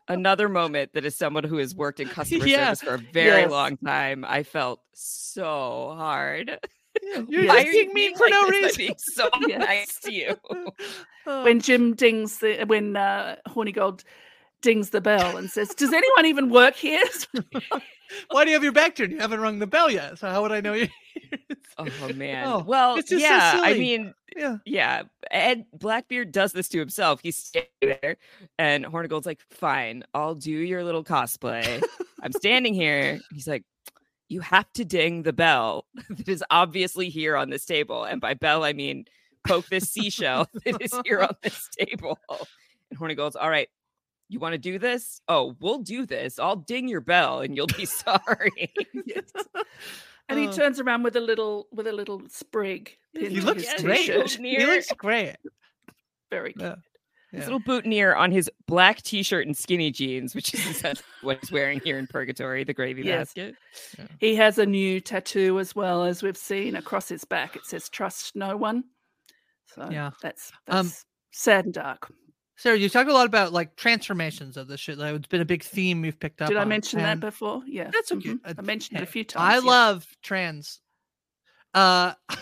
Another 0.07 0.49
moment 0.49 0.91
that 0.93 1.05
is 1.05 1.15
someone 1.17 1.43
who 1.43 1.57
has 1.57 1.73
worked 1.75 1.99
in 1.99 2.07
customer 2.07 2.45
Yeah. 2.45 2.73
service 2.73 2.81
for 2.81 2.93
a 2.95 2.97
very 3.13 3.41
Yes. 3.41 3.51
long 3.51 3.77
time. 3.77 4.25
I 4.27 4.43
felt 4.43 4.81
so 4.93 5.93
hard. 5.97 6.57
Yeah, 7.01 7.21
You're 7.29 7.45
Why 7.47 7.63
just 7.63 7.67
are 7.67 7.71
being 7.71 7.93
mean 7.93 8.17
for 8.17 8.23
like 8.25 8.31
no 8.31 8.47
this? 8.47 8.55
I'm 8.55 8.61
reason. 8.63 8.77
being 8.77 8.95
so 8.97 9.29
Yes. 9.47 9.59
nice 9.59 9.99
to 10.03 10.13
you. 10.13 10.35
Oh. 11.25 11.43
When 11.43 11.59
Jim 11.61 11.93
dings 11.95 12.39
the 12.39 12.63
when 12.65 12.95
uh, 12.97 13.37
Hornigold 13.47 14.03
dings 14.61 14.91
the 14.91 15.01
bell 15.01 15.37
and 15.37 15.49
says, 15.49 15.69
"Does 15.69 15.93
anyone 15.93 16.25
even 16.25 16.49
work 16.49 16.75
here?" 16.75 17.03
Why 18.29 18.43
do 18.43 18.49
you 18.49 18.55
have 18.55 18.63
your 18.63 18.73
back 18.73 18.95
turned? 18.95 19.11
You 19.11 19.19
haven't 19.19 19.39
rung 19.39 19.59
the 19.59 19.67
bell 19.67 19.89
yet. 19.89 20.19
So 20.19 20.29
how 20.29 20.41
would 20.41 20.51
I 20.51 20.61
know 20.61 20.73
you? 20.73 20.87
Oh 21.77 22.13
man. 22.13 22.45
Oh, 22.47 22.63
well, 22.67 22.97
it's 22.97 23.09
just 23.09 23.23
so 23.23 23.29
yeah. 23.29 23.61
I 23.63 23.73
mean, 23.73 24.13
yeah. 24.35 24.57
yeah. 24.65 25.03
Ed 25.31 25.65
Blackbeard 25.73 26.31
does 26.31 26.51
this 26.51 26.67
to 26.69 26.79
himself. 26.79 27.21
He's 27.23 27.37
standing 27.37 27.69
there, 27.81 28.17
and 28.59 28.85
Hornigold's 28.85 29.25
like, 29.25 29.39
"Fine, 29.49 30.03
I'll 30.13 30.35
do 30.35 30.51
your 30.51 30.83
little 30.83 31.03
cosplay. 31.03 31.81
I'm 32.21 32.33
standing 32.33 32.73
here." 32.73 33.19
He's 33.31 33.47
like, 33.47 33.63
"You 34.27 34.41
have 34.41 34.71
to 34.73 34.85
ding 34.85 35.23
the 35.23 35.33
bell 35.33 35.85
that 36.09 36.27
is 36.27 36.43
obviously 36.51 37.09
here 37.09 37.35
on 37.37 37.49
this 37.49 37.65
table, 37.65 38.03
and 38.03 38.19
by 38.19 38.33
bell 38.33 38.63
I 38.63 38.73
mean 38.73 39.05
poke 39.47 39.67
this 39.69 39.89
seashell 39.89 40.47
that 40.65 40.81
is 40.81 40.93
here 41.05 41.21
on 41.21 41.35
this 41.41 41.69
table." 41.79 42.19
And 42.89 42.99
Hornigold's, 42.99 43.37
"All 43.37 43.49
right." 43.49 43.69
You 44.31 44.39
want 44.39 44.53
to 44.53 44.57
do 44.57 44.79
this? 44.79 45.21
Oh, 45.27 45.57
we'll 45.59 45.79
do 45.79 46.05
this. 46.05 46.39
I'll 46.39 46.55
ding 46.55 46.87
your 46.87 47.01
bell 47.01 47.41
and 47.41 47.53
you'll 47.53 47.67
be 47.67 47.85
sorry. 48.05 48.71
yes. 49.05 49.31
And 50.29 50.39
he 50.39 50.47
Oh. 50.47 50.51
turns 50.53 50.79
around 50.79 51.03
with 51.03 51.17
a 51.17 51.19
little 51.19 51.67
with 51.73 51.87
a 51.87 51.91
little 51.91 52.21
sprig. 52.29 52.95
He 53.11 53.41
looks 53.41 53.67
his 53.69 53.81
great. 53.83 53.99
He 54.39 54.65
looks 54.65 54.89
great. 54.93 55.35
Very 56.29 56.53
good. 56.53 56.77
Yeah. 57.33 57.37
His 57.39 57.45
little 57.45 57.59
boutonniere 57.59 58.15
on 58.15 58.31
his 58.31 58.49
black 58.65 59.01
t-shirt 59.01 59.45
and 59.45 59.57
skinny 59.57 59.91
jeans, 59.91 60.33
which 60.33 60.53
is 60.53 60.65
essentially 60.69 61.03
what 61.21 61.39
he's 61.41 61.51
wearing 61.51 61.81
here 61.83 61.97
in 61.97 62.07
Purgatory, 62.07 62.63
the 62.63 62.73
gravy 62.73 63.01
Yes. 63.01 63.33
basket. 63.33 63.55
He 64.21 64.35
has 64.35 64.57
a 64.57 64.65
new 64.65 65.01
tattoo 65.01 65.59
as 65.59 65.75
well 65.75 66.03
as 66.05 66.23
we've 66.23 66.37
seen 66.37 66.77
across 66.77 67.09
his 67.09 67.25
back. 67.25 67.57
It 67.57 67.65
says 67.65 67.89
"Trust 67.89 68.33
no 68.35 68.55
one." 68.55 68.85
So 69.75 69.89
Yeah. 69.91 70.11
that's 70.21 70.53
that's 70.65 70.77
Um, 70.77 70.91
sad 71.31 71.65
and 71.65 71.73
dark. 71.73 72.09
Sarah, 72.61 72.77
you 72.77 72.89
talked 72.89 73.09
a 73.09 73.13
lot 73.13 73.25
about 73.25 73.51
like 73.53 73.75
transformations 73.75 74.55
of 74.55 74.67
the 74.67 74.77
shit. 74.77 74.99
Like, 74.99 75.15
it's 75.15 75.25
been 75.25 75.41
a 75.41 75.45
big 75.45 75.63
theme 75.63 76.03
we've 76.03 76.19
picked 76.19 76.43
up. 76.43 76.49
Did 76.49 76.57
I 76.57 76.61
on, 76.61 76.69
mention 76.69 76.99
that 76.99 77.19
before? 77.19 77.63
Yeah, 77.65 77.89
That's 77.91 78.11
okay. 78.11 78.29
mhm. 78.29 78.39
Uh, 78.45 78.53
I 78.55 78.61
mentioned 78.61 78.99
it 78.99 79.03
a 79.03 79.07
few 79.07 79.23
times. 79.23 79.51
I 79.51 79.65
yeah. 79.65 79.71
love 79.71 80.05
trans. 80.21 80.79
Uh, 81.73 82.13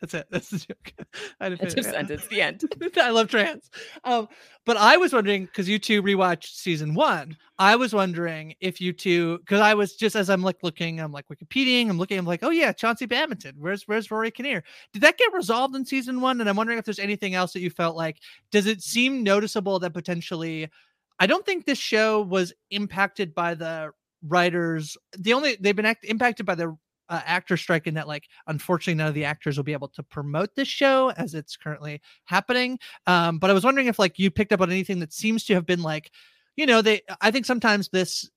That's 0.00 0.14
it. 0.14 0.26
That's 0.30 0.50
the 0.50 0.58
joke. 0.58 0.92
I 1.40 1.48
didn't 1.48 1.62
End 1.62 1.70
finish 1.72 1.86
sentence. 1.86 2.26
The 2.28 2.42
end. 2.42 2.62
I 2.96 3.10
love 3.10 3.28
trans. 3.28 3.70
Um, 4.04 4.28
but 4.64 4.76
I 4.76 4.96
was 4.96 5.12
wondering 5.12 5.46
because 5.46 5.68
you 5.68 5.78
two 5.78 6.02
rewatched 6.02 6.54
season 6.54 6.94
one. 6.94 7.36
I 7.58 7.74
was 7.74 7.92
wondering 7.92 8.54
if 8.60 8.80
you 8.80 8.92
two, 8.92 9.38
because 9.38 9.60
I 9.60 9.74
was 9.74 9.96
just 9.96 10.14
as 10.14 10.30
I'm 10.30 10.42
like 10.42 10.62
looking, 10.62 11.00
I'm 11.00 11.10
like 11.10 11.26
Wikipediaing, 11.28 11.90
I'm 11.90 11.98
looking, 11.98 12.18
I'm 12.18 12.26
like, 12.26 12.44
oh 12.44 12.50
yeah, 12.50 12.72
Chauncey 12.72 13.06
Badminton. 13.06 13.56
Where's 13.58 13.88
where's 13.88 14.10
Rory 14.10 14.30
Kinnear? 14.30 14.62
Did 14.92 15.02
that 15.02 15.18
get 15.18 15.32
resolved 15.32 15.74
in 15.74 15.84
season 15.84 16.20
one? 16.20 16.40
And 16.40 16.48
I'm 16.48 16.56
wondering 16.56 16.78
if 16.78 16.84
there's 16.84 17.00
anything 17.00 17.34
else 17.34 17.52
that 17.52 17.60
you 17.60 17.70
felt 17.70 17.96
like. 17.96 18.18
Does 18.52 18.66
it 18.66 18.82
seem 18.82 19.22
noticeable 19.22 19.78
that 19.80 19.94
potentially? 19.94 20.68
I 21.18 21.26
don't 21.26 21.44
think 21.44 21.64
this 21.64 21.78
show 21.78 22.22
was 22.22 22.52
impacted 22.70 23.34
by 23.34 23.54
the 23.54 23.90
writers. 24.22 24.96
The 25.18 25.32
only 25.32 25.56
they've 25.58 25.74
been 25.74 25.86
act, 25.86 26.04
impacted 26.04 26.46
by 26.46 26.54
the 26.54 26.76
uh, 27.08 27.20
actor 27.24 27.56
strike 27.56 27.86
in 27.86 27.94
that 27.94 28.08
like 28.08 28.28
unfortunately 28.46 28.94
none 28.94 29.08
of 29.08 29.14
the 29.14 29.24
actors 29.24 29.56
will 29.56 29.64
be 29.64 29.72
able 29.72 29.88
to 29.88 30.02
promote 30.02 30.54
this 30.54 30.68
show 30.68 31.10
as 31.12 31.34
it's 31.34 31.56
currently 31.56 32.00
happening 32.24 32.78
um 33.06 33.38
but 33.38 33.50
i 33.50 33.52
was 33.52 33.64
wondering 33.64 33.86
if 33.86 33.98
like 33.98 34.18
you 34.18 34.30
picked 34.30 34.52
up 34.52 34.60
on 34.60 34.70
anything 34.70 34.98
that 34.98 35.12
seems 35.12 35.44
to 35.44 35.54
have 35.54 35.66
been 35.66 35.82
like 35.82 36.10
you 36.56 36.66
know 36.66 36.82
they 36.82 37.00
i 37.20 37.30
think 37.30 37.44
sometimes 37.44 37.88
this 37.88 38.28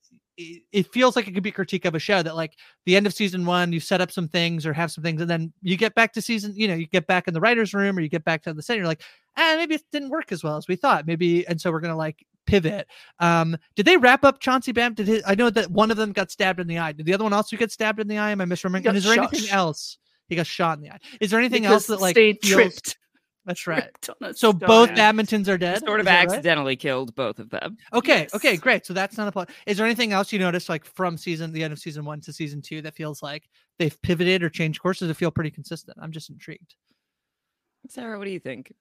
it 0.41 0.63
it 0.71 0.93
feels 0.93 1.15
like 1.15 1.27
it 1.27 1.33
could 1.33 1.43
be 1.43 1.49
a 1.49 1.53
critique 1.53 1.85
of 1.85 1.95
a 1.95 1.99
show 1.99 2.21
that 2.23 2.35
like 2.35 2.53
the 2.85 2.95
end 2.95 3.05
of 3.05 3.13
season 3.13 3.45
one 3.45 3.71
you 3.71 3.79
set 3.79 4.01
up 4.01 4.11
some 4.11 4.27
things 4.27 4.65
or 4.65 4.73
have 4.73 4.91
some 4.91 5.03
things 5.03 5.21
and 5.21 5.29
then 5.29 5.51
you 5.61 5.77
get 5.77 5.93
back 5.95 6.13
to 6.13 6.21
season 6.21 6.53
you 6.55 6.67
know 6.67 6.73
you 6.75 6.87
get 6.87 7.07
back 7.07 7.27
in 7.27 7.33
the 7.33 7.39
writers 7.41 7.73
room 7.73 7.97
or 7.97 8.01
you 8.01 8.09
get 8.09 8.23
back 8.23 8.41
to 8.43 8.53
the 8.53 8.61
set 8.61 8.77
you're 8.77 8.85
like 8.87 9.01
ah 9.37 9.53
maybe 9.57 9.75
it 9.75 9.83
didn't 9.91 10.09
work 10.09 10.31
as 10.31 10.43
well 10.43 10.57
as 10.57 10.67
we 10.67 10.75
thought 10.75 11.05
maybe 11.07 11.45
and 11.47 11.59
so 11.61 11.71
we're 11.71 11.79
gonna 11.79 11.95
like 11.95 12.25
pivot. 12.47 12.87
Um 13.19 13.55
did 13.75 13.85
they 13.85 13.97
wrap 13.97 14.23
up 14.25 14.39
chauncey 14.39 14.71
bam? 14.71 14.93
Did 14.95 15.07
his, 15.07 15.23
i 15.27 15.35
know 15.35 15.49
that 15.51 15.69
one 15.69 15.91
of 15.91 15.97
them 15.97 16.11
got 16.11 16.31
stabbed 16.31 16.59
in 16.59 16.67
the 16.67 16.79
eye. 16.79 16.91
Did 16.91 17.05
the 17.05 17.13
other 17.13 17.23
one 17.23 17.33
also 17.33 17.55
get 17.55 17.71
stabbed 17.71 17.99
in 17.99 18.07
the 18.07 18.17
eye? 18.17 18.31
Am 18.31 18.41
i 18.41 18.45
misremembering? 18.45 18.87
And 18.87 18.97
is 18.97 19.03
there 19.03 19.15
shot. 19.15 19.31
anything 19.33 19.49
else? 19.51 19.97
He 20.27 20.35
got 20.35 20.47
shot 20.47 20.77
in 20.77 20.83
the 20.83 20.91
eye. 20.91 20.99
Is 21.19 21.29
there 21.29 21.39
anything 21.39 21.61
Because 21.63 21.73
else 21.73 21.87
that 21.87 22.01
like 22.01 22.15
feels- 22.15 22.39
tripped. 22.43 22.97
That's 23.45 23.65
right 23.67 23.91
tripped 24.01 24.09
on 24.09 24.29
a 24.29 24.33
so 24.33 24.51
stone. 24.51 24.67
both 24.67 24.89
badmintons 24.91 25.47
are 25.47 25.57
dead 25.57 25.79
Sort 25.79 25.99
of 25.99 26.05
that 26.05 26.19
right? 26.19 26.29
accidentally 26.29 26.75
killed 26.75 27.13
both 27.15 27.39
of 27.39 27.49
them. 27.49 27.77
Okay, 27.93 28.27
okay, 28.33 28.57
great. 28.57 28.85
So 28.85 28.93
that's 28.93 29.17
not 29.17 29.27
a 29.27 29.31
plot. 29.31 29.49
Is 29.65 29.77
there 29.77 29.85
anything 29.85 30.13
else 30.13 30.31
you 30.31 30.39
noticed, 30.39 30.69
like 30.69 30.85
from 30.85 31.17
season 31.17 31.51
the 31.51 31.63
end 31.63 31.73
of 31.73 31.79
season 31.79 32.05
one 32.05 32.21
to 32.21 32.33
season 32.33 32.61
two, 32.61 32.81
that 32.81 32.95
feels 32.95 33.23
like 33.23 33.49
they've 33.79 33.99
pivoted 34.01 34.43
or 34.43 34.49
changed 34.49 34.81
courses? 34.81 35.09
It 35.09 35.15
feel 35.15 35.31
pretty 35.31 35.51
consistent. 35.51 35.97
I'm 36.01 36.11
just 36.11 36.29
intrigued. 36.29 36.75
Sarah, 37.87 38.17
what 38.17 38.25
do 38.25 38.31
you 38.31 38.39
think? 38.39 38.73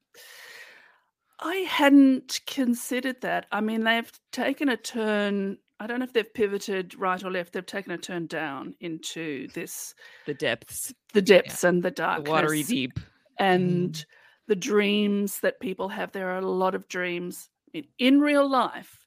I 1.41 1.57
hadn't 1.57 2.41
considered 2.47 3.23
that. 3.23 3.47
I 3.51 3.61
mean, 3.63 3.85
they've 3.85 4.13
taken 4.31 4.69
a 4.69 4.77
turn. 4.77 5.57
I 5.79 5.87
don't 5.87 6.01
know 6.01 6.05
if 6.05 6.13
they've 6.13 6.35
pivoted 6.35 6.95
right 6.99 7.23
or 7.25 7.31
left. 7.31 7.55
They've 7.55 7.65
taken 7.65 7.93
a 7.93 7.99
turn 7.99 8.27
down 8.27 8.75
into 8.81 9.49
this 9.55 9.95
The 10.27 10.35
depths, 10.35 10.93
the 11.15 11.23
depths 11.23 11.65
and 11.65 11.83
the 11.83 11.89
the 11.89 11.95
darkness, 11.95 12.29
watery 12.29 12.63
deep. 12.63 13.01
and 13.39 13.93
mm-hmm. 13.93 14.03
The 14.51 14.57
dreams 14.57 15.39
that 15.39 15.61
people 15.61 15.89
have. 15.89 16.11
There 16.11 16.29
are 16.31 16.39
a 16.39 16.45
lot 16.45 16.75
of 16.75 16.89
dreams 16.89 17.49
in, 17.73 17.85
in 18.01 18.21
real 18.21 18.51
life. 18.51 19.07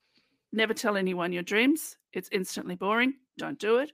Never 0.53 0.73
tell 0.73 0.95
anyone 0.95 1.33
your 1.33 1.43
dreams. 1.43 1.97
It's 2.13 2.29
instantly 2.31 2.75
boring. 2.75 3.15
Don't 3.37 3.59
do 3.59 3.79
it. 3.79 3.91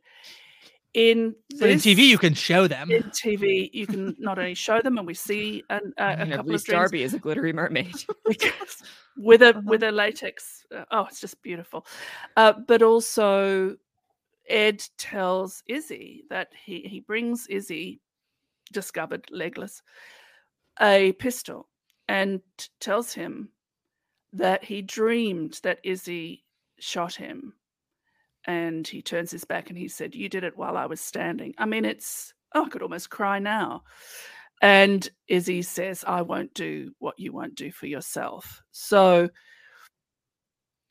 In 0.93 1.34
But 1.60 1.72
in 1.72 1.80
TV, 1.80 2.06
you 2.06 2.20
can 2.20 2.36
show 2.36 2.68
them. 2.68 2.91
in 2.91 3.02
TV, 3.06 3.72
you 3.74 3.88
can 3.88 4.16
not 4.20 4.38
only 4.38 4.54
show 4.68 4.80
them, 4.80 5.00
and 5.00 5.08
we 5.08 5.16
see 5.16 5.64
an, 5.72 5.91
a, 5.97 6.04
a 6.04 6.08
And 6.08 6.22
at 6.34 6.38
couple 6.38 6.52
of 6.52 6.54
least 6.54 6.66
dreams 6.68 6.80
Darby 6.82 7.02
is 7.02 7.14
a 7.16 7.20
glittery 7.20 7.52
mermaid. 7.52 7.95
with 9.18 9.41
a 9.41 9.50
Uh-huh. 9.50 9.62
with 9.66 9.82
a 9.82 9.91
latex. 9.91 10.66
Uh, 10.76 10.86
oh, 10.91 11.06
it's 11.10 11.20
just 11.20 11.41
beautiful. 11.41 11.88
Uh, 12.38 12.54
but 12.68 12.84
also, 12.84 13.76
Ed 14.47 14.84
tells 15.00 15.64
Izzy 15.66 16.26
that 16.30 16.50
he 16.64 16.82
he 16.82 17.00
brings 17.00 17.47
Izzy, 17.47 18.02
discovered 18.72 19.26
legless, 19.32 19.82
a 20.82 21.14
pistol, 21.14 21.70
and 22.08 22.42
tells 22.80 23.14
him 23.14 23.50
that 24.34 24.64
he 24.64 24.82
dreamed 24.82 25.60
that 25.64 25.80
Izzy 25.84 26.46
shot 26.80 27.16
him, 27.16 27.54
and 28.46 28.88
he 28.88 29.02
turns 29.02 29.32
his 29.32 29.46
back 29.46 29.70
and 29.70 29.78
he 29.78 29.88
said, 29.88 30.16
"You 30.16 30.30
did 30.30 30.44
it 30.44 30.58
while 30.58 30.78
I 30.78 30.86
was 30.86 31.02
standing." 31.02 31.54
I 31.58 31.66
mean, 31.66 31.86
it's 31.86 32.34
oh, 32.56 32.66
I 32.66 32.70
could 32.70 32.82
almost 32.82 33.10
cry 33.10 33.40
now. 33.40 33.84
And 34.62 35.08
Izzy 35.28 35.62
says, 35.62 36.04
I 36.06 36.22
won't 36.22 36.54
do 36.54 36.92
what 37.00 37.18
you 37.18 37.32
won't 37.32 37.56
do 37.56 37.72
for 37.72 37.88
yourself. 37.88 38.62
So 38.72 39.30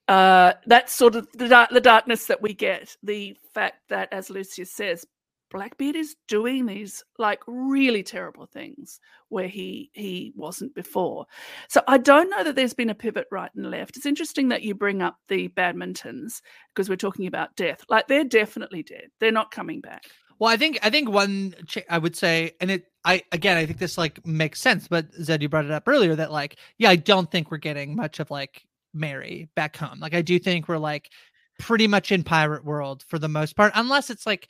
uh, 0.09 0.55
that's 0.67 0.93
sort 0.93 1.17
of 1.17 1.29
the, 1.33 1.49
dark, 1.49 1.71
the 1.71 1.81
darkness 1.81 2.27
that 2.27 2.41
we 2.41 2.55
get. 2.55 2.97
The 3.03 3.37
fact 3.53 3.83
that, 3.91 4.11
as 4.13 4.31
Lucius 4.31 4.73
says, 4.73 5.05
Blackbeard 5.51 5.97
is 5.97 6.17
doing 6.27 6.67
these 6.67 7.03
like 7.19 7.41
really 7.47 8.03
terrible 8.03 8.47
things 8.47 9.01
where 9.29 9.49
he 9.49 9.91
he 9.95 10.33
wasn't 10.37 10.75
before. 10.75 11.27
So 11.69 11.83
I 11.89 11.99
don't 11.99 12.31
know 12.31 12.45
that 12.45 12.57
there's 12.57 12.75
been 12.75 12.91
a 12.91 12.95
pivot 12.95 13.27
right 13.31 13.51
and 13.55 13.71
left. 13.71 13.97
It's 13.97 14.07
interesting 14.07 14.49
that 14.49 14.63
you 14.63 14.75
bring 14.75 15.03
up 15.03 15.17
the 15.29 15.49
badmintons 15.49 16.41
because 16.75 16.89
we're 16.89 16.97
talking 16.97 17.27
about 17.27 17.57
death. 17.57 17.85
Like 17.89 18.09
they're 18.09 18.25
definitely 18.25 18.83
dead. 18.83 19.09
They're 19.21 19.33
not 19.33 19.51
coming 19.51 19.81
back. 19.81 20.05
Well, 20.39 20.51
I 20.51 20.57
think 20.57 20.79
I 20.83 20.91
think 20.91 21.11
one 21.11 21.55
cha- 21.67 21.81
I 21.91 21.99
would 21.99 22.15
say, 22.17 22.53
and 22.61 22.71
it 22.71 22.85
I 23.05 23.23
again 23.33 23.57
I 23.57 23.67
think 23.67 23.79
this 23.79 23.99
like 23.99 24.25
makes 24.27 24.61
sense. 24.61 24.89
But 24.89 25.13
Zed, 25.15 25.43
you 25.43 25.49
brought 25.49 25.65
it 25.65 25.71
up 25.71 25.89
earlier 25.89 26.15
that 26.17 26.33
like 26.33 26.57
yeah, 26.79 26.91
I 26.91 26.97
don't 26.97 27.31
think 27.31 27.51
we're 27.51 27.59
getting 27.59 27.97
much 27.97 28.21
of 28.21 28.31
like 28.31 28.65
Mary 28.95 29.49
back 29.55 29.77
home. 29.77 29.99
Like 30.01 30.15
I 30.15 30.23
do 30.23 30.39
think 30.39 30.69
we're 30.69 30.79
like 30.79 31.11
pretty 31.59 31.89
much 31.89 32.13
in 32.13 32.23
pirate 32.23 32.65
world 32.65 33.05
for 33.09 33.19
the 33.19 33.29
most 33.29 33.57
part, 33.57 33.73
unless 33.75 34.11
it's 34.11 34.27
like 34.27 34.49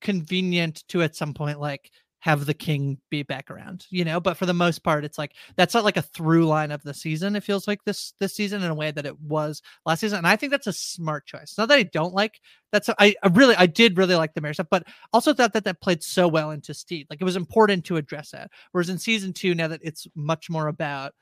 convenient 0.00 0.84
to 0.88 1.02
at 1.02 1.16
some 1.16 1.34
point 1.34 1.60
like 1.60 1.90
have 2.20 2.44
the 2.44 2.54
king 2.54 2.98
be 3.08 3.22
back 3.22 3.50
around 3.50 3.86
you 3.88 4.04
know 4.04 4.18
but 4.18 4.36
for 4.36 4.46
the 4.46 4.54
most 4.54 4.82
part 4.82 5.04
it's 5.04 5.18
like 5.18 5.32
that's 5.56 5.74
not 5.74 5.84
like 5.84 5.96
a 5.96 6.02
through 6.02 6.44
line 6.44 6.72
of 6.72 6.82
the 6.82 6.94
season 6.94 7.36
it 7.36 7.44
feels 7.44 7.68
like 7.68 7.84
this 7.84 8.14
this 8.18 8.34
season 8.34 8.62
in 8.62 8.70
a 8.70 8.74
way 8.74 8.90
that 8.90 9.06
it 9.06 9.20
was 9.20 9.62
last 9.84 10.00
season 10.00 10.18
and 10.18 10.26
i 10.26 10.34
think 10.34 10.50
that's 10.50 10.66
a 10.66 10.72
smart 10.72 11.24
choice 11.24 11.54
not 11.56 11.68
that 11.68 11.78
i 11.78 11.84
don't 11.84 12.14
like 12.14 12.40
that's 12.72 12.88
I, 12.98 13.14
I 13.22 13.28
really 13.28 13.54
i 13.56 13.66
did 13.66 13.96
really 13.96 14.16
like 14.16 14.34
the 14.34 14.40
mayor 14.40 14.54
stuff 14.54 14.66
but 14.70 14.86
also 15.12 15.32
thought 15.32 15.52
that 15.52 15.64
that 15.64 15.80
played 15.80 16.02
so 16.02 16.28
well 16.28 16.50
into 16.50 16.74
Stede. 16.74 17.06
Like 17.10 17.20
it 17.20 17.24
was 17.24 17.36
important 17.36 17.84
to 17.86 17.96
address 17.96 18.30
that. 18.30 18.50
Whereas 18.72 18.88
in 18.88 18.98
season 18.98 19.32
two, 19.32 19.54
now 19.54 19.68
that 19.68 19.80
it's 19.82 20.06
much 20.14 20.48
more 20.50 20.68
about 20.68 21.12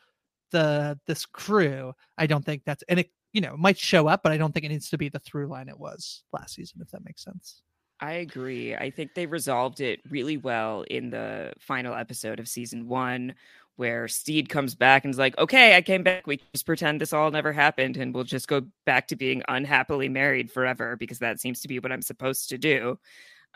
the 0.51 0.99
this 1.07 1.27
crew, 1.27 1.93
I 2.19 2.27
don't 2.27 2.45
think 2.45 2.63
that's 2.65 2.83
and 2.89 3.01
it 3.01 3.11
you 3.33 3.41
know 3.41 3.57
might 3.57 3.79
show 3.79 4.07
up, 4.09 4.23
but 4.23 4.33
I 4.33 4.37
don't 4.37 4.53
think 4.53 4.65
it 4.65 4.71
needs 4.71 4.91
to 4.91 4.99
be 4.99 5.09
the 5.09 5.19
through 5.19 5.49
line 5.49 5.69
it 5.69 5.79
was 5.79 6.25
last 6.33 6.55
season. 6.55 6.81
If 6.81 6.91
that 6.91 7.05
makes 7.05 7.25
sense. 7.25 7.63
I 8.05 8.13
agree. 8.17 8.75
I 8.75 8.91
think 8.91 9.15
they 9.15 9.25
resolved 9.25 9.81
it 9.81 10.01
really 10.11 10.37
well 10.37 10.83
in 10.91 11.09
the 11.09 11.55
final 11.59 11.95
episode 11.95 12.39
of 12.39 12.47
season 12.47 12.87
one, 12.87 13.35
where 13.77 14.09
Stede 14.09 14.51
comes 14.51 14.75
back 14.75 15.05
and 15.05 15.11
is 15.15 15.19
like, 15.19 15.37
okay, 15.39 15.75
I 15.75 15.81
came 15.81 16.03
back. 16.03 16.27
We 16.27 16.43
just 16.53 16.67
pretend 16.67 17.01
this 17.01 17.15
all 17.15 17.31
never 17.31 17.51
happened 17.51 17.97
and 17.97 18.15
we'll 18.15 18.25
just 18.25 18.47
go 18.47 18.61
back 18.85 19.09
to 19.09 19.17
being 19.17 19.43
unhappily 19.49 20.11
married 20.11 20.53
forever 20.53 20.97
because 20.97 21.19
that 21.21 21.41
seems 21.41 21.61
to 21.63 21.69
be 21.69 21.79
what 21.79 21.93
I'm 21.93 22.03
supposed 22.03 22.51
to 22.51 22.59
do. 22.59 22.99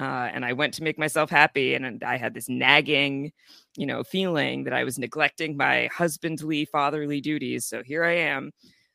Uh, 0.01 0.31
and 0.33 0.47
I 0.47 0.55
went 0.55 0.73
to 0.75 0.83
make 0.83 0.99
myself 0.99 1.29
happy. 1.29 1.75
And, 1.75 2.03
I 2.03 2.17
had 2.17 2.33
this 2.33 2.49
nagging, 2.49 3.33
you 3.77 3.85
know, 3.85 4.03
feeling 4.03 4.65
that 4.65 4.73
I 4.73 4.83
was 4.83 4.99
neglecting 4.99 5.59
my 5.59 5.91
husbandly, 5.93 6.65
fatherly 6.65 7.21
duties. 7.21 7.67
So 7.67 7.83
here 7.83 8.03
I 8.03 8.15
am. 8.17 8.53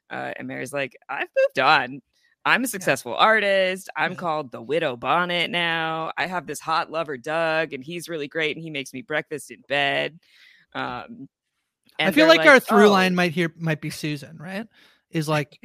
Uh, 0.10 0.34
and 0.36 0.48
Mary's 0.48 0.74
like, 0.74 0.98
I've 1.10 1.28
moved 1.38 1.60
on. 1.60 2.02
I'm 2.46 2.64
a 2.64 2.68
successful 2.68 3.16
artist. 3.16 3.90
I'm 3.96 4.12
Yeah. 4.14 4.18
called 4.18 4.52
the 4.52 4.62
Widow 4.62 4.98
Bonnet 4.98 5.50
now. 5.50 6.12
I 6.18 6.28
have 6.28 6.46
this 6.46 6.60
hot 6.60 6.92
lover, 6.92 7.18
Doug, 7.18 7.74
and 7.74 7.84
he's 7.84 8.10
really 8.10 8.28
great, 8.28 8.56
and 8.56 8.64
he 8.64 8.70
makes 8.70 8.94
me 8.94 9.02
breakfast 9.02 9.50
in 9.52 9.62
bed. 9.68 10.20
Um, 10.74 11.30
I 12.00 12.12
feel 12.12 12.28
they're 12.28 12.36
like, 12.38 12.48
our 12.48 12.60
through 12.60 12.88
"Oh, 12.88 12.92
line 12.92 13.16
might 13.16 13.32
here 13.32 13.54
might 13.58 13.82
be 13.82 13.90
Susan, 13.90 14.38
right? 14.38 14.68
Is 15.12 15.28
like 15.30 15.60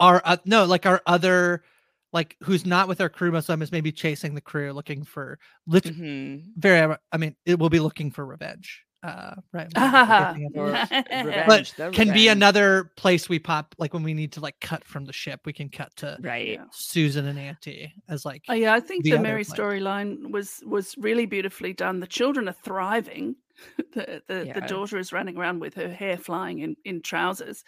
our 0.00 0.22
uh, 0.24 0.36
no, 0.44 0.64
like 0.64 0.86
our 0.86 1.02
other 1.06 1.64
like 2.12 2.36
who's 2.42 2.64
not 2.66 2.88
with 2.88 3.00
our 3.00 3.08
crew 3.08 3.32
most 3.32 3.44
of 3.44 3.46
the 3.48 3.52
time 3.54 3.62
is 3.62 3.72
maybe 3.72 3.92
chasing 3.92 4.34
the 4.34 4.40
crew 4.40 4.72
looking 4.72 5.04
for 5.04 5.38
lit- 5.66 5.84
mhm. 5.84 6.44
very 6.56 6.96
I 7.12 7.16
mean 7.16 7.36
it 7.46 7.58
will 7.58 7.70
be 7.70 7.80
looking 7.80 8.10
for 8.10 8.24
revenge. 8.24 8.84
Uh 9.02 9.34
right. 9.52 9.72
Getting 9.74 10.44
it 10.44 10.58
Or 10.58 10.72
right. 10.72 11.24
revenge, 11.24 11.74
but 11.76 11.92
can 11.92 12.12
be 12.12 12.28
another 12.28 12.92
place 12.96 13.28
we 13.28 13.38
pop 13.38 13.74
like 13.78 13.92
when 13.92 14.02
we 14.02 14.14
need 14.14 14.32
to 14.32 14.40
like 14.40 14.60
cut 14.60 14.84
from 14.84 15.04
the 15.04 15.12
ship 15.12 15.40
we 15.44 15.52
can 15.52 15.68
cut 15.68 15.94
to 15.96 16.16
right. 16.20 16.60
Susan 16.70 17.26
and 17.26 17.38
auntie 17.38 17.92
as 18.08 18.24
like 18.24 18.42
Oh 18.48 18.54
yeah, 18.54 18.74
I 18.74 18.80
think 18.80 19.04
the 19.04 19.12
the, 19.12 19.18
Mary 19.20 19.44
storyline 19.44 20.30
was 20.30 20.62
was 20.64 20.94
really 20.98 21.26
beautifully 21.26 21.72
done. 21.72 22.00
The 22.00 22.06
children 22.06 22.48
are 22.48 22.56
thriving. 22.64 23.36
the 23.92 24.22
the, 24.28 24.50
the 24.54 24.60
daughter 24.62 24.98
is 24.98 25.12
running 25.12 25.36
around 25.36 25.60
with 25.60 25.74
her 25.74 25.88
hair 25.88 26.16
flying 26.16 26.60
in 26.60 26.76
in 26.84 27.02
trousers, 27.02 27.64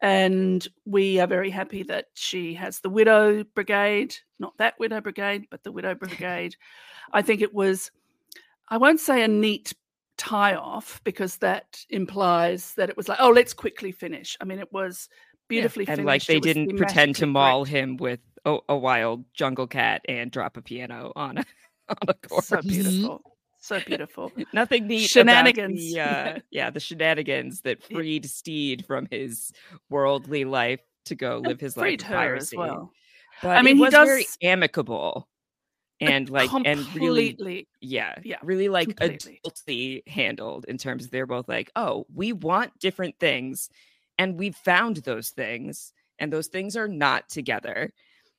and 0.00 0.66
we 0.86 1.20
are 1.20 1.26
very 1.26 1.50
happy 1.50 1.82
that 1.84 2.06
she 2.14 2.54
has 2.54 2.80
the 2.80 2.90
widow 2.90 3.44
brigade, 3.44 4.14
not 4.38 4.56
that 4.58 4.78
widow 4.78 5.00
brigade, 5.00 5.46
but 5.50 5.62
the 5.62 5.72
widow 5.72 5.94
brigade. 5.96 6.56
I 7.12 7.22
think 7.22 7.42
it 7.42 7.52
was, 7.52 7.90
I 8.68 8.78
won't 8.78 9.00
say 9.00 9.22
a 9.22 9.28
neat 9.28 9.74
tie 10.20 10.54
off 10.54 11.00
because 11.02 11.38
that 11.38 11.82
implies 11.88 12.74
that 12.74 12.90
it 12.90 12.96
was 12.96 13.08
like, 13.08 13.18
oh, 13.20 13.30
let's 13.30 13.54
quickly 13.54 13.90
finish. 13.90 14.36
I 14.38 14.44
mean, 14.44 14.58
it 14.58 14.70
was 14.70 15.08
beautifully 15.48 15.86
and 15.88 15.96
finished. 15.96 16.06
like 16.06 16.24
they 16.26 16.40
didn't 16.40 16.76
pretend 16.76 17.16
to 17.16 17.26
maul 17.26 17.64
great. 17.64 17.74
him 17.74 17.96
with 17.96 18.20
a, 18.44 18.58
a 18.68 18.76
wild 18.76 19.24
jungle 19.32 19.66
cat 19.66 20.02
and 20.06 20.30
drop 20.30 20.58
a 20.58 20.62
piano 20.62 21.10
on 21.16 21.38
a 21.38 21.44
on 21.88 21.96
a 22.08 22.14
chord. 22.28 22.44
So 22.44 22.60
beautiful. 22.60 23.22
so 23.60 23.80
beautiful. 23.80 24.30
Nothing 24.52 24.86
neat 24.86 25.08
Shenanigans. 25.08 25.94
The, 25.94 26.00
uh, 26.00 26.38
yeah, 26.50 26.68
the 26.68 26.80
shenanigans 26.80 27.62
that 27.62 27.82
freed 27.82 28.26
Stede 28.26 28.84
from 28.84 29.08
his 29.10 29.52
worldly 29.88 30.44
life 30.44 30.80
to 31.06 31.14
go 31.14 31.38
live 31.42 31.60
his 31.60 31.78
life 31.78 31.84
freed 31.84 32.02
in 32.02 32.08
her 32.08 32.14
piracy. 32.14 32.56
as 32.56 32.58
well. 32.58 32.92
But 33.42 33.56
I 33.56 33.62
mean, 33.62 33.76
it 33.76 33.78
he 33.78 33.82
was 33.84 33.94
very 33.94 34.26
amicable 34.42 35.29
and 36.00 36.30
like 36.30 36.50
and 36.64 36.92
really 36.94 37.34
completely. 37.34 37.68
yeah, 37.80 38.16
Yeah, 38.22 38.38
really 38.42 38.68
like 38.68 38.96
completely. 38.96 39.40
adultly 39.44 40.06
handled 40.08 40.64
in 40.66 40.78
terms 40.78 41.04
of 41.04 41.10
they're 41.10 41.26
both 41.26 41.48
like, 41.48 41.70
oh, 41.76 42.06
we 42.14 42.32
want 42.32 42.78
different 42.78 43.18
things, 43.18 43.68
and 44.18 44.38
we've 44.38 44.56
found 44.56 44.98
those 44.98 45.30
things, 45.30 45.92
and 46.18 46.32
those 46.32 46.48
things 46.48 46.76
are 46.76 46.88
not 46.88 47.28
together. 47.28 47.92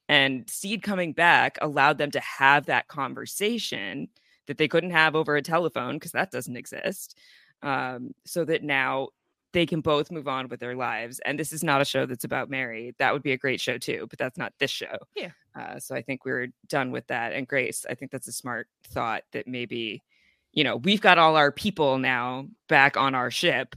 And 0.09 0.49
Stede 0.49 0.84
coming 0.84 1.14
back 1.14 1.57
allowed 1.62 1.97
them 1.97 2.12
to 2.12 2.20
have 2.20 2.66
that 2.66 2.88
conversation 2.88 4.09
that 4.47 4.57
they 4.57 4.68
couldn't 4.68 4.91
have 4.91 5.16
over 5.16 5.36
a 5.36 5.41
telephone 5.41 5.95
because 5.95 6.12
that 6.12 6.32
doesn't 6.32 6.57
exist. 6.57 7.18
Um, 7.62 8.14
so 8.26 8.43
that 8.45 8.64
now 8.64 9.09
they 9.54 9.66
can 9.66 9.82
both 9.82 10.12
move 10.12 10.28
on 10.28 10.47
with 10.47 10.60
their 10.60 10.76
lives. 10.76 11.20
And 11.26 11.38
this 11.39 11.52
is 11.52 11.64
not 11.64 11.82
a 11.82 11.86
show 11.86 12.06
that's 12.06 12.24
about 12.24 12.49
Mary. 12.49 12.93
That 12.99 13.14
would 13.14 13.24
be 13.24 13.34
a 13.34 13.38
great 13.38 13.60
show 13.60 13.78
too, 13.78 14.08
but 14.10 14.18
that's 14.18 14.38
not 14.38 14.54
this 14.60 14.72
show. 14.72 14.97
Yeah. 15.16 15.32
Uh, 15.60 15.80
so 15.80 15.95
I 15.95 16.02
think 16.02 16.24
we're 16.24 16.47
done 16.68 16.91
with 16.91 17.08
that. 17.08 17.34
And 17.34 17.47
Grace, 17.47 17.86
I 17.89 17.95
think 17.95 18.12
that's 18.12 18.28
a 18.28 18.34
smart 18.34 18.68
thought 18.88 19.24
that 19.34 19.47
maybe, 19.47 20.04
you 20.54 20.64
know, 20.64 20.78
we've 20.78 21.02
got 21.02 21.18
all 21.18 21.36
our 21.36 21.52
people 21.52 21.97
now 21.97 22.47
back 22.70 22.95
on 22.95 23.16
our 23.16 23.32
ship, 23.32 23.76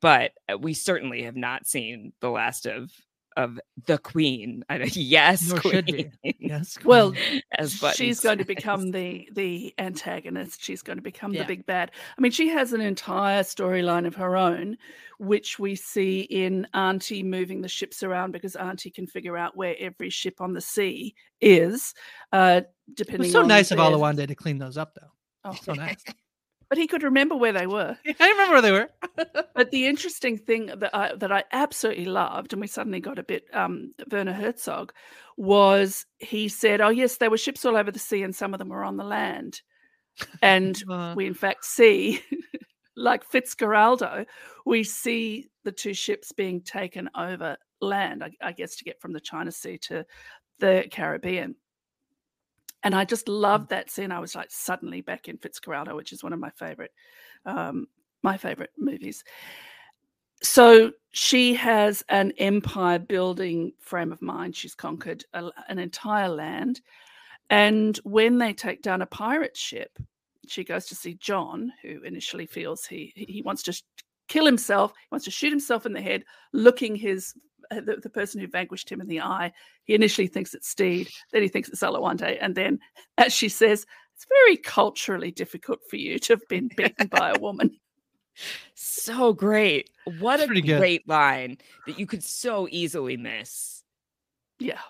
but 0.00 0.32
uh, 0.50 0.58
we 0.58 0.74
certainly 0.74 1.22
have 1.22 1.36
not 1.36 1.66
seen 1.66 2.12
the 2.20 2.30
last 2.30 2.66
of 2.66 2.90
of 3.36 3.58
the 3.86 3.98
queen. 3.98 4.64
I, 4.68 4.84
yes, 4.92 5.48
Nor 5.48 5.60
should 5.62 5.86
we. 5.90 6.04
queen. 6.04 6.34
Yes. 6.40 6.76
Well, 6.84 7.14
as 7.58 7.72
she's 7.72 7.80
Buttons 7.80 8.20
going 8.20 8.38
to 8.38 8.44
become 8.44 8.90
the 8.92 9.28
the 9.32 9.74
antagonist. 9.78 10.62
She's 10.62 10.82
going 10.82 10.98
to 10.98 11.02
become 11.02 11.32
Yeah. 11.32 11.42
the 11.42 11.46
big 11.46 11.66
bad. 11.66 11.90
I 12.16 12.20
mean, 12.20 12.32
she 12.32 12.48
has 12.48 12.72
an 12.72 12.80
entire 12.80 13.42
storyline 13.42 14.06
of 14.06 14.14
her 14.16 14.36
own, 14.36 14.76
which 15.18 15.58
we 15.58 15.74
see 15.74 16.20
in 16.22 16.66
Auntie 16.74 17.22
moving 17.22 17.62
the 17.62 17.68
ships 17.68 18.02
around 18.02 18.32
because 18.32 18.56
Auntie 18.56 18.90
can 18.90 19.06
figure 19.06 19.36
out 19.36 19.56
where 19.56 19.74
every 19.78 20.10
ship 20.10 20.40
on 20.40 20.52
the 20.52 20.60
sea 20.60 21.14
is. 21.40 21.94
Uh, 22.32 22.62
depending. 22.94 23.22
was 23.22 23.32
so 23.32 23.40
on 23.42 23.48
nice 23.48 23.70
of 23.70 23.78
their- 23.78 23.86
Oluwande 23.86 24.26
to 24.28 24.34
clean 24.34 24.58
those 24.58 24.76
up, 24.76 24.94
though. 24.94 25.10
Oh, 25.44 25.54
So 25.62 25.72
nice. 25.74 26.04
but 26.72 26.78
he 26.78 26.86
could 26.86 27.02
remember 27.02 27.36
where 27.36 27.52
they 27.52 27.66
were. 27.66 27.98
I 28.18 28.30
remember 28.30 28.54
where 28.54 28.62
they 28.62 28.72
were. 28.72 28.88
But 29.54 29.70
the 29.72 29.86
interesting 29.86 30.38
thing 30.38 30.70
that 30.74 30.88
I 30.94 31.14
that 31.16 31.30
I 31.30 31.44
absolutely 31.52 32.06
loved, 32.06 32.54
and 32.54 32.62
we 32.62 32.66
suddenly 32.66 32.98
got 32.98 33.18
a 33.18 33.22
bit 33.22 33.44
um, 33.52 33.92
Werner 34.10 34.32
Herzog, 34.32 34.90
was 35.36 36.06
he 36.18 36.48
said, 36.48 36.80
"Oh 36.80 36.88
yes, 36.88 37.18
there 37.18 37.28
were 37.28 37.36
ships 37.36 37.66
all 37.66 37.76
over 37.76 37.90
the 37.90 37.98
sea, 37.98 38.22
and 38.22 38.34
some 38.34 38.54
of 38.54 38.58
them 38.58 38.70
were 38.70 38.84
on 38.84 38.96
the 38.96 39.04
land." 39.04 39.60
And 40.40 40.82
Uh, 40.90 41.12
we 41.14 41.26
in 41.26 41.34
fact 41.34 41.66
see, 41.66 42.22
like 42.96 43.30
Fitzcarraldo, 43.30 44.24
we 44.64 44.82
see 44.82 45.50
the 45.64 45.72
two 45.72 45.92
ships 45.92 46.32
being 46.32 46.62
taken 46.62 47.10
over 47.14 47.58
land, 47.82 48.24
I, 48.24 48.30
I 48.40 48.52
guess, 48.52 48.76
to 48.76 48.84
get 48.84 48.98
from 48.98 49.12
the 49.12 49.20
China 49.20 49.52
Sea 49.52 49.76
to 49.88 50.06
the 50.58 50.86
Caribbean. 50.90 51.54
And 52.82 52.94
I 52.94 53.04
just 53.04 53.28
loved 53.28 53.70
that 53.70 53.90
scene. 53.90 54.10
I 54.10 54.18
was 54.18 54.34
like 54.34 54.50
suddenly 54.50 55.00
back 55.00 55.28
in 55.28 55.38
Fitzcarraldo, 55.38 55.94
which 55.94 56.12
is 56.12 56.22
one 56.22 56.32
of 56.32 56.40
my 56.40 56.50
favorite, 56.50 56.92
um, 57.46 57.86
my 58.22 58.36
favorite 58.36 58.70
movies. 58.76 59.22
So 60.42 60.90
she 61.12 61.54
has 61.54 62.02
an 62.08 62.32
empire 62.38 62.98
building 62.98 63.72
frame 63.78 64.10
of 64.10 64.20
mind. 64.20 64.56
She's 64.56 64.74
conquered 64.74 65.24
a, 65.34 65.50
an 65.68 65.78
entire 65.78 66.28
land. 66.28 66.80
And 67.50 67.96
when 67.98 68.38
they 68.38 68.52
take 68.52 68.82
down 68.82 69.02
a 69.02 69.06
pirate 69.06 69.56
ship, 69.56 69.96
she 70.48 70.64
goes 70.64 70.86
to 70.86 70.96
see 70.96 71.14
John, 71.14 71.72
who 71.82 72.02
initially 72.02 72.46
feels 72.46 72.84
he 72.84 73.12
he 73.14 73.42
wants 73.42 73.62
to 73.64 73.72
sh- 73.72 73.82
kill 74.26 74.44
himself, 74.44 74.92
he 74.98 75.08
wants 75.12 75.24
to 75.26 75.30
shoot 75.30 75.50
himself 75.50 75.86
in 75.86 75.92
the 75.92 76.00
head, 76.00 76.24
looking 76.52 76.96
his 76.96 77.34
Uh, 77.70 77.80
the, 77.80 77.96
the 77.96 78.10
person 78.10 78.40
who 78.40 78.46
vanquished 78.46 78.90
him 78.90 79.00
in 79.00 79.06
the 79.08 79.20
eye. 79.20 79.52
He 79.84 79.94
initially 79.94 80.26
thinks 80.26 80.54
it's 80.54 80.68
Stede, 80.68 81.08
then 81.32 81.42
he 81.42 81.48
thinks 81.48 81.68
it's 81.68 81.82
Oluwande, 81.82 82.38
and 82.40 82.54
then, 82.54 82.78
as 83.18 83.32
she 83.32 83.48
says, 83.48 83.86
it's 84.14 84.26
very 84.44 84.56
culturally 84.56 85.30
difficult 85.30 85.80
for 85.88 85.96
you 85.96 86.18
to 86.18 86.34
have 86.34 86.48
been 86.48 86.68
beaten 86.76 87.06
by 87.08 87.30
a 87.30 87.38
woman. 87.38 87.78
so 88.74 89.32
great. 89.32 89.90
What 90.18 90.34
It's 90.34 90.44
a 90.44 90.46
pretty 90.46 90.62
good. 90.62 90.78
great 90.78 91.08
line 91.08 91.58
that 91.86 91.98
you 91.98 92.06
could 92.06 92.22
so 92.24 92.66
easily 92.70 93.16
miss. 93.16 93.82
Yeah, 94.58 94.80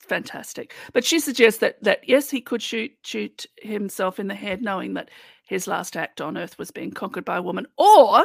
fantastic. 0.00 0.74
But 0.92 1.04
she 1.04 1.18
suggests 1.20 1.60
that 1.60 1.82
that 1.82 2.08
yes, 2.08 2.30
he 2.30 2.40
could 2.40 2.62
shoot 2.62 2.92
shoot 3.02 3.46
himself 3.60 4.18
in 4.18 4.28
the 4.28 4.34
head, 4.34 4.62
knowing 4.62 4.94
that 4.94 5.10
his 5.46 5.66
last 5.66 5.96
act 5.96 6.20
on 6.20 6.36
Earth 6.38 6.58
was 6.58 6.70
being 6.70 6.90
conquered 6.92 7.24
by 7.24 7.36
a 7.36 7.42
woman, 7.42 7.66
or 7.76 8.24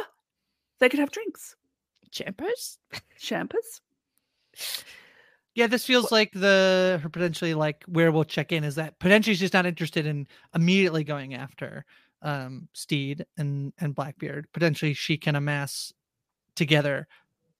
they 0.80 0.88
could 0.88 1.00
have 1.00 1.10
drinks, 1.10 1.56
Champers? 2.10 2.78
champers. 3.18 3.80
Yeah, 5.54 5.66
this 5.66 5.84
feels 5.84 6.10
like 6.10 6.32
the 6.32 6.98
her 7.02 7.08
potentially 7.08 7.54
like 7.54 7.84
where 7.86 8.10
we'll 8.10 8.24
check 8.24 8.52
in 8.52 8.64
is 8.64 8.76
that 8.76 8.98
potentially 8.98 9.36
she's 9.36 9.52
not 9.52 9.66
interested 9.66 10.06
in 10.06 10.26
immediately 10.54 11.04
going 11.04 11.34
after 11.34 11.84
um 12.22 12.68
Stede 12.72 13.26
and 13.36 13.72
and 13.78 13.94
Blackbeard. 13.94 14.46
Potentially 14.52 14.94
she 14.94 15.18
can 15.18 15.36
amass 15.36 15.92
together 16.56 17.06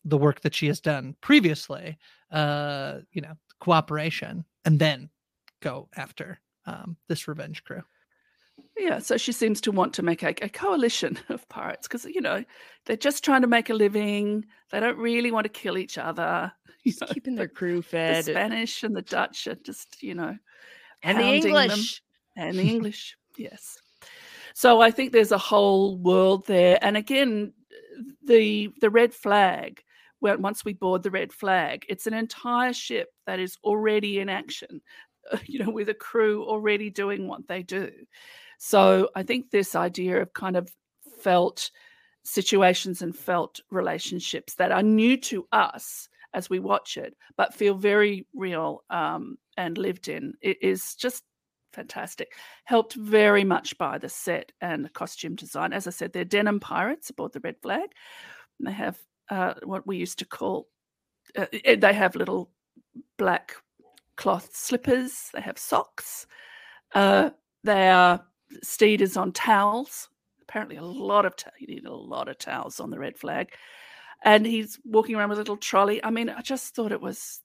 the 0.05 0.16
work 0.18 0.40
that 0.40 0.55
she 0.55 0.66
has 0.66 0.80
done 0.80 1.14
previously, 1.20 1.99
uh, 2.30 2.99
you 3.12 3.20
know, 3.20 3.34
cooperation, 3.61 4.45
and 4.64 4.78
then 4.78 5.11
go 5.61 5.88
after 5.97 6.40
um 6.66 6.97
this 7.09 7.28
revenge 7.28 7.62
crew. 7.64 7.82
Yeah, 8.76 8.99
so 8.99 9.16
she 9.16 9.32
seems 9.32 9.61
to 9.62 9.72
want 9.72 9.93
to 9.95 10.03
make 10.03 10.22
a, 10.22 10.34
a 10.43 10.49
coalition 10.49 11.18
of 11.28 11.47
pirates 11.49 11.86
because 11.86 12.07
you 12.07 12.20
know 12.20 12.43
they're 12.86 12.97
just 12.97 13.22
trying 13.24 13.43
to 13.43 13.47
make 13.49 13.68
a 13.68 13.74
living. 13.74 14.47
They 14.70 14.80
don't 14.80 14.99
really 14.99 15.30
want 15.30 15.45
to 15.45 15.51
kill 15.51 15.76
each 15.76 15.99
other. 15.99 16.53
Just 16.86 17.00
know, 17.00 17.06
keeping 17.08 17.34
their 17.34 17.48
crew 17.48 17.82
fed. 17.82 18.24
the. 18.24 18.32
Spanish 18.32 18.82
and 18.82 18.94
the 18.94 19.02
Dutch 19.02 19.46
are 19.46 19.54
just 19.54 20.02
you 20.02 20.14
know 20.14 20.36
and 21.02 21.18
the 21.18 21.22
hounding 21.22 21.52
them. 21.54 21.70
English. 21.70 22.02
and 22.36 22.58
the 22.58 22.62
English. 22.68 23.16
Yes. 23.36 23.78
So 24.54 24.80
I 24.80 24.90
think 24.90 25.12
there's 25.12 25.32
a 25.32 25.38
whole 25.38 25.96
world 25.96 26.46
there, 26.46 26.78
and 26.82 26.96
again, 26.96 27.52
the 28.24 28.70
the 28.80 28.90
red 28.90 29.14
flag. 29.14 29.82
Once 30.20 30.64
we 30.64 30.72
board 30.72 31.02
the 31.02 31.10
red 31.10 31.32
flag, 31.32 31.84
it's 31.88 32.06
an 32.06 32.14
entire 32.14 32.72
ship 32.72 33.08
that 33.26 33.40
is 33.40 33.58
already 33.64 34.20
in 34.20 34.28
action. 34.28 34.80
You 35.46 35.60
know, 35.60 35.70
with 35.70 35.88
a 35.88 35.94
crew 35.94 36.44
already 36.44 36.90
doing 36.90 37.28
what 37.28 37.46
they 37.46 37.62
do. 37.62 37.92
So 38.58 39.08
I 39.14 39.22
think 39.22 39.50
this 39.50 39.76
idea 39.76 40.20
of 40.20 40.32
kind 40.32 40.56
of 40.56 40.68
felt 41.20 41.70
situations 42.24 43.02
and 43.02 43.16
felt 43.16 43.60
relationships 43.70 44.54
that 44.54 44.72
are 44.72 44.82
new 44.82 45.16
to 45.18 45.46
us 45.52 46.08
as 46.34 46.48
we 46.48 46.58
watch 46.58 46.96
it, 46.96 47.16
but 47.36 47.54
feel 47.54 47.74
very 47.74 48.26
real 48.34 48.84
um, 48.90 49.36
and 49.56 49.78
lived 49.78 50.08
in, 50.08 50.34
it 50.40 50.58
is 50.62 50.94
just 50.94 51.24
fantastic. 51.72 52.32
Helped 52.64 52.94
very 52.94 53.44
much 53.44 53.76
by 53.78 53.98
the 53.98 54.08
set 54.08 54.52
and 54.60 54.84
the 54.84 54.90
costume 54.90 55.34
design. 55.34 55.72
As 55.72 55.86
I 55.86 55.90
said, 55.90 56.12
they're 56.12 56.24
denim 56.24 56.60
pirates 56.60 57.10
aboard 57.10 57.32
the 57.32 57.40
Red 57.40 57.56
Flag. 57.62 57.88
And 58.58 58.68
they 58.68 58.72
have 58.72 58.98
uh, 59.30 59.54
what 59.64 59.86
we 59.86 59.96
used 59.96 60.18
to 60.20 60.26
call, 60.26 60.68
uh, 61.36 61.46
eh, 61.64 61.76
they 61.76 61.92
have 61.92 62.16
little 62.16 62.50
black 63.18 63.54
cloth 64.16 64.50
slippers, 64.52 65.30
they 65.32 65.40
have 65.40 65.58
socks. 65.58 66.26
Uh, 66.94 67.30
they 67.64 67.88
are, 67.88 68.24
Stede 68.62 69.00
is 69.00 69.16
on 69.16 69.32
towels. 69.32 70.08
Apparently, 70.42 70.76
a 70.76 70.84
lot 70.84 71.24
of, 71.24 71.34
you 71.58 71.66
need 71.66 71.86
a 71.86 71.94
lot 71.94 72.28
of 72.28 72.36
towels 72.36 72.80
on 72.80 72.90
the 72.90 72.98
Red 72.98 73.16
Flag. 73.16 73.52
And 74.24 74.46
he's 74.46 74.78
walking 74.84 75.16
around 75.16 75.30
with 75.30 75.38
a 75.38 75.40
little 75.40 75.56
trolley. 75.56 76.02
I 76.04 76.10
mean, 76.10 76.28
I 76.30 76.40
just 76.42 76.74
thought 76.74 76.92
it 76.92 77.00
was 77.00 77.40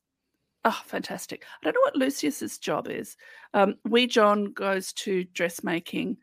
Oh, 0.66 0.82
fantastic. 0.86 1.46
I 1.46 1.66
don't 1.66 1.74
know 1.76 1.80
what 1.82 1.96
Lucius's 1.96 2.58
job 2.58 2.90
is. 2.90 3.16
Um, 3.54 3.76
Wee 3.86 4.06
John 4.06 4.52
goes 4.52 4.92
to 4.94 5.24
dressmaking, 5.34 6.18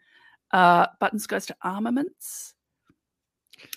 uh, 0.53 0.87
Buttons 1.01 1.27
goes 1.27 1.47
to 1.47 1.57
armaments. 1.63 2.53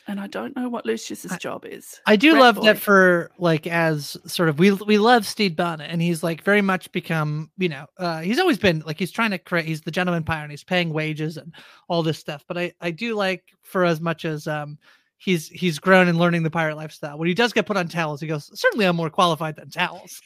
And 0.07 0.19
I 0.19 0.27
don't 0.27 0.55
know 0.57 0.67
what 0.67 0.85
Lucius's 0.85 1.31
I- 1.31 1.37
job 1.37 1.63
is. 1.63 2.01
I 2.05 2.17
do 2.17 2.33
Rat 2.33 2.41
love 2.41 2.55
boy. 2.55 2.63
that 2.65 2.79
for 2.79 3.31
like 3.37 3.65
as 3.67 4.17
sort 4.25 4.49
of 4.49 4.59
we 4.59 4.71
we 4.71 4.97
love 4.97 5.25
Stede 5.25 5.55
Bonnet 5.55 5.89
and 5.89 6.01
he's 6.01 6.21
like 6.23 6.43
very 6.43 6.61
much 6.63 6.91
become 6.91 7.49
you 7.57 7.69
know 7.69 7.85
uh 7.97 8.19
he's 8.19 8.39
always 8.39 8.57
been 8.57 8.83
like 8.85 8.99
he's 8.99 9.11
trying 9.11 9.31
to 9.31 9.37
create 9.37 9.65
he's 9.67 9.81
the 9.81 9.91
gentleman 9.91 10.23
pirate 10.23 10.43
and 10.45 10.51
he's 10.51 10.63
paying 10.65 10.91
wages 10.91 11.37
and 11.37 11.53
all 11.87 12.03
this 12.03 12.17
stuff 12.17 12.43
but 12.47 12.57
I 12.57 12.73
I 12.81 12.91
do 12.91 13.13
like 13.15 13.43
for 13.61 13.85
as 13.85 14.01
much 14.01 14.25
as 14.25 14.47
um 14.47 14.77
he's 15.17 15.49
he's 15.49 15.79
grown 15.79 16.07
and 16.07 16.17
learning 16.17 16.43
the 16.43 16.49
pirate 16.51 16.75
lifestyle 16.75 17.17
when 17.17 17.27
he 17.27 17.33
does 17.33 17.53
get 17.53 17.65
put 17.65 17.77
on 17.77 17.87
towels 17.87 18.21
he 18.21 18.27
goes 18.27 18.49
certainly 18.59 18.85
I'm 18.85 18.95
more 18.95 19.09
qualified 19.09 19.55
than 19.55 19.69
towels 19.69 20.21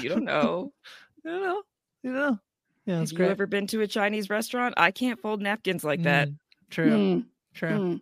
You 0.00 0.08
don't 0.08 0.24
know. 0.24 0.72
you 1.24 1.30
don't 1.30 1.42
know 1.42 1.62
you 2.02 2.12
know 2.12 2.38
yeah 2.86 2.98
Have 2.98 3.00
that's 3.00 3.12
you 3.12 3.16
great 3.16 3.30
ever 3.30 3.46
been 3.46 3.66
to 3.68 3.80
a 3.82 3.86
Chinese 3.86 4.30
restaurant? 4.30 4.74
I 4.76 4.90
can't 4.90 5.20
fold 5.20 5.40
napkins 5.42 5.84
like 5.84 6.02
that. 6.04 6.28
Mm, 6.28 6.36
true 6.70 6.90
Mm, 6.90 7.24
true 7.54 7.76
mm. 7.76 8.00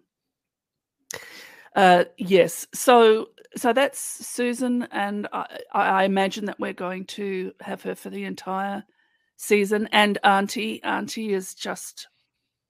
Uh, 1.77 2.05
yes. 2.17 2.67
So 2.75 3.29
so 3.57 3.73
that's 3.73 3.99
Susan, 4.01 4.85
and 4.91 5.29
I, 5.33 5.59
I 5.73 5.87
I 5.89 6.05
imagine 6.05 6.47
that 6.47 6.61
we're 6.61 6.73
going 6.73 7.05
to 7.07 7.53
have 7.61 7.83
her 7.83 7.95
for 7.95 8.11
the 8.11 8.25
entire 8.25 8.85
season. 9.37 9.89
And 9.93 10.19
Auntie, 10.25 10.83
Auntie 10.83 11.33
is 11.33 11.55
just 11.55 12.09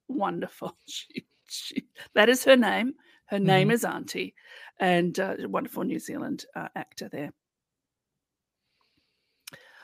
wonderful. 0.09 0.77
She, 0.89 1.27
she, 1.51 1.87
that 2.15 2.29
is 2.29 2.45
her 2.45 2.57
name. 2.57 2.95
Her 3.27 3.39
name 3.39 3.69
Mhm. 3.69 3.73
is 3.73 3.85
Auntie, 3.85 4.35
and 4.81 5.19
uh, 5.19 5.37
a 5.39 5.49
wonderful 5.49 5.85
New 5.85 5.99
Zealand 5.99 6.47
uh, 6.55 6.69
actor 6.75 7.09
there. 7.11 7.33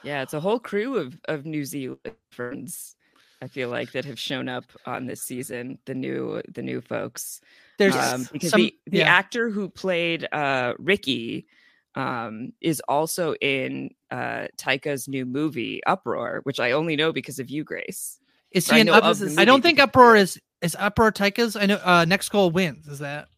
Yeah, 0.03 0.23
it's 0.23 0.35
a 0.35 0.41
whole 0.41 0.59
crew 0.59 0.97
of 0.97 1.19
of 1.27 1.47
New 1.47 1.65
Zealand 1.65 1.99
friends. 2.31 2.97
I 3.43 3.49
feel 3.49 3.69
like 3.69 3.93
that 3.93 4.07
have 4.07 4.19
shown 4.19 4.49
up 4.49 4.65
on 4.87 5.07
this 5.07 5.23
season. 5.23 5.79
The 5.85 5.95
new 5.95 6.41
the 6.49 6.63
new 6.63 6.81
folks. 6.81 7.41
There's 7.79 7.97
um, 7.97 8.29
because 8.33 8.51
some, 8.51 8.61
the, 8.61 8.75
the 8.87 8.99
yeah. 8.99 9.15
actor 9.15 9.51
who 9.51 9.69
played 9.69 10.27
uh, 10.33 10.75
Ricky 10.79 11.47
um, 11.95 12.53
is 12.61 12.81
also 12.89 13.35
in 13.35 13.91
uh, 14.11 14.47
Taika's 14.57 15.09
new 15.09 15.27
movie 15.27 15.83
Uproar, 15.87 16.41
which 16.45 16.61
I 16.61 16.73
only 16.73 16.97
know 16.97 17.13
because 17.13 17.39
of 17.39 17.51
you, 17.51 17.65
Grace. 17.65 18.19
Is 18.51 18.71
he 18.71 18.81
in 18.81 18.87
know 18.87 18.95
up, 18.95 19.17
I 19.37 19.45
don't 19.45 19.63
think 19.63 19.81
Uproar 19.81 20.17
is 20.17 20.41
is 20.65 20.77
Uproar 20.79 21.13
Taika's. 21.13 21.55
I 21.57 21.67
know 21.67 21.81
uh, 21.85 22.05
Next 22.07 22.29
Goal 22.31 22.51
Wins. 22.51 22.87
Is 22.89 22.99
that 23.01 23.29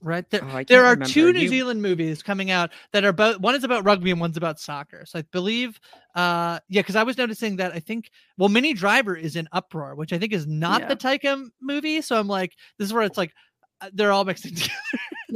right? 0.00 0.28
There, 0.30 0.40
Oh, 0.42 0.62
there 0.68 0.84
can't 0.84 1.02
are 1.02 1.04
two. 1.06 1.32
New 1.32 1.40
You- 1.40 1.48
Zealand 1.48 1.82
movies 1.82 2.22
coming 2.22 2.50
out 2.50 2.70
that 2.92 3.04
are 3.04 3.12
both. 3.12 3.38
One 3.40 3.54
is 3.54 3.64
about 3.64 3.84
rugby 3.84 4.10
and 4.10 4.20
one's 4.20 4.36
about 4.36 4.58
soccer. 4.60 5.04
So 5.06 5.18
I 5.18 5.22
believe, 5.32 5.78
uh, 6.14 6.58
yeah, 6.68 6.80
because 6.80 6.96
I 6.96 7.02
was 7.02 7.18
noticing 7.18 7.56
that 7.56 7.72
I 7.72 7.80
think 7.80 8.10
well, 8.38 8.48
Minnie 8.48 8.74
Driver 8.74 9.14
is 9.16 9.36
in 9.36 9.48
Uproar, 9.52 9.94
which 9.96 10.12
I 10.12 10.18
think 10.18 10.32
is 10.32 10.46
not 10.46 10.82
Yeah. 10.82 10.88
the 10.88 10.96
Taika 10.96 11.46
movie. 11.60 12.00
So 12.00 12.18
I'm 12.18 12.28
like, 12.28 12.54
this 12.78 12.86
is 12.86 12.92
where 12.92 13.02
it's 13.02 13.18
like 13.18 13.32
uh, 13.80 13.90
they're 13.92 14.12
all 14.12 14.24
mixing 14.24 14.54
together. 14.56 14.72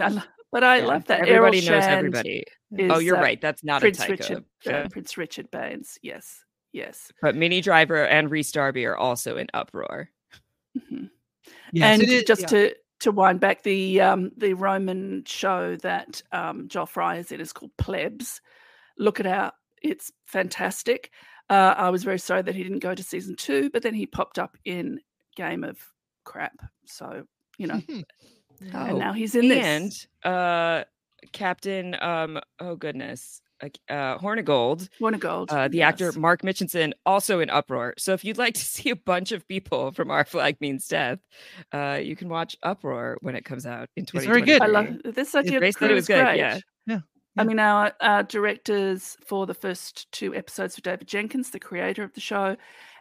I 0.01 0.09
lo- 0.09 0.22
But 0.53 0.64
I 0.64 0.79
Yeah, 0.79 0.87
love 0.87 1.05
that. 1.07 1.20
Everybody 1.29 1.59
Errol 1.59 1.70
knows 1.77 1.85
Shand 1.85 1.99
everybody. 1.99 2.45
Is, 2.79 2.91
oh, 2.93 2.99
you're 2.99 3.16
uh, 3.16 3.20
right. 3.22 3.41
That's 3.41 3.62
not 3.64 3.81
Prince 3.81 4.01
a 4.01 4.07
Taika. 4.07 4.11
Richard. 4.11 4.45
Uh. 4.68 4.89
Prince 4.89 5.16
Richard 5.18 5.51
Baines. 5.51 5.99
Yes. 6.03 6.43
Yes. 6.72 7.11
But 7.22 7.35
Minnie 7.37 7.61
Driver 7.62 8.05
and 8.07 8.31
Rhys 8.31 8.53
Darby 8.53 8.85
are 8.87 8.97
also 8.97 9.37
in 9.39 9.47
Uproar. 9.55 10.11
Mhm. 10.77 11.09
Yes, 11.72 11.84
and 11.94 12.03
it 12.03 12.09
is- 12.09 12.24
just 12.24 12.42
yeah. 12.42 12.47
to 12.49 12.74
to 13.01 13.12
wind 13.12 13.40
back 13.40 13.62
the 13.62 14.01
um 14.01 14.30
the 14.36 14.55
Roman 14.55 15.22
show 15.26 15.76
that 15.76 16.22
um 16.32 16.68
Joel 16.68 16.86
Fry 16.86 17.16
is 17.16 17.30
in 17.32 17.40
is 17.40 17.53
called 17.53 17.72
Plebs. 17.76 18.40
Look 18.99 19.20
it 19.20 19.26
out. 19.26 19.55
It's 19.82 20.11
fantastic. 20.24 21.11
Uh, 21.51 21.74
I 21.76 21.90
was 21.90 22.03
very 22.03 22.18
sorry 22.18 22.42
that 22.42 22.55
he 22.57 22.62
didn't 22.64 22.80
go 22.80 22.94
to 22.94 23.03
season 23.03 23.36
two, 23.36 23.70
but 23.70 23.82
then 23.82 23.94
he 23.94 24.07
popped 24.07 24.38
up 24.38 24.57
in 24.64 25.01
Game 25.36 25.62
of 25.62 25.78
Crap. 26.24 26.55
So 26.86 27.24
you 27.59 27.66
know, 27.68 27.80
and 27.88 28.05
Oh, 28.74 28.97
now 28.97 29.12
he's 29.12 29.34
in 29.34 29.49
this. 29.49 30.07
and 30.24 30.32
uh, 30.34 30.84
Captain, 31.32 31.94
um, 32.01 32.40
oh 32.59 32.74
goodness, 32.76 33.40
uh, 33.63 33.69
uh, 33.89 34.19
Hornigold, 34.19 34.89
Warner 35.01 35.19
Gold. 35.19 35.51
uh, 35.51 35.69
the 35.69 35.83
actor. 35.83 36.13
Mark 36.13 36.43
Mitchinson, 36.43 36.93
also 37.05 37.41
in 37.41 37.51
Uproar. 37.51 37.95
So 37.99 38.13
if 38.13 38.25
you'd 38.25 38.39
like 38.39 38.55
to 38.55 38.61
see 38.65 38.91
a 38.91 38.97
bunch 38.97 39.33
of 39.33 39.47
people 39.49 39.93
from 39.93 40.11
Our 40.11 40.25
Flag 40.25 40.57
Means 40.61 40.87
Death, 40.89 41.19
uh, 41.73 42.01
you 42.03 42.17
can 42.17 42.29
watch 42.29 42.57
Uproar 42.63 43.19
when 43.21 43.35
it 43.35 43.45
comes 43.45 43.67
out 43.67 43.89
in 43.97 44.05
It's 44.05 44.27
very 44.27 44.43
good. 44.43 44.63
I 44.63 44.67
love 44.67 44.89
this 45.05 45.35
idea. 45.35 45.59
Grace 45.59 45.79
said 45.79 45.91
it 45.91 45.95
was 45.95 46.07
good, 46.07 46.23
great. 46.23 46.39
yeah. 46.39 46.61
Yeah, 46.87 47.01
I 47.37 47.45
mean, 47.45 47.59
our, 47.59 47.93
our 48.01 48.23
directors 48.23 49.17
for 49.27 49.45
the 49.45 49.53
first 49.55 50.11
two 50.11 50.35
episodes 50.35 50.77
were 50.77 50.81
David 50.81 51.07
Jenkins, 51.07 51.51
the 51.51 51.59
creator 51.59 52.03
of 52.03 52.15
the 52.15 52.21
show, 52.21 52.57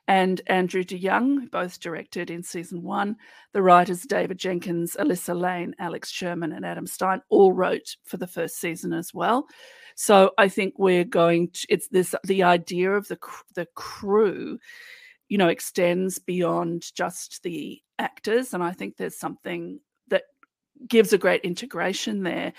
and 0.08 0.42
Andrew 0.48 0.84
DeYoung, 0.84 1.50
both 1.52 1.80
directed 1.80 2.30
in 2.30 2.44
season 2.44 2.84
one. 2.84 3.16
The 3.54 3.62
writers, 3.62 4.02
David 4.02 4.38
Jenkins, 4.38 4.98
Alyssa 5.00 5.40
Lane, 5.40 5.74
Alex 5.80 6.12
Sherman, 6.12 6.52
and 6.52 6.66
Adam 6.66 6.86
Stein, 6.86 7.22
all 7.30 7.54
wrote 7.54 7.96
for 8.04 8.18
the 8.18 8.28
first 8.28 8.60
season 8.60 8.92
as 8.92 9.14
well. 9.14 9.48
So 9.96 10.32
I 10.38 10.50
think 10.50 10.76
we're 10.78 11.06
going 11.06 11.50
to, 11.52 11.68
it's 11.70 11.88
this, 11.88 12.14
the 12.26 12.44
idea 12.44 12.92
of 12.92 13.08
the, 13.08 13.18
the 13.56 13.66
crew, 13.76 14.60
you 15.30 15.38
know, 15.38 15.48
extends 15.48 16.20
beyond 16.20 16.94
just 16.94 17.42
the 17.44 17.82
actors. 17.98 18.54
And 18.54 18.62
I 18.62 18.74
think 18.74 18.98
there's 18.98 19.18
something 19.18 19.80
that 20.10 20.24
gives 20.88 21.14
a 21.14 21.18
great 21.18 21.42
integration 21.42 22.24
there. 22.24 22.54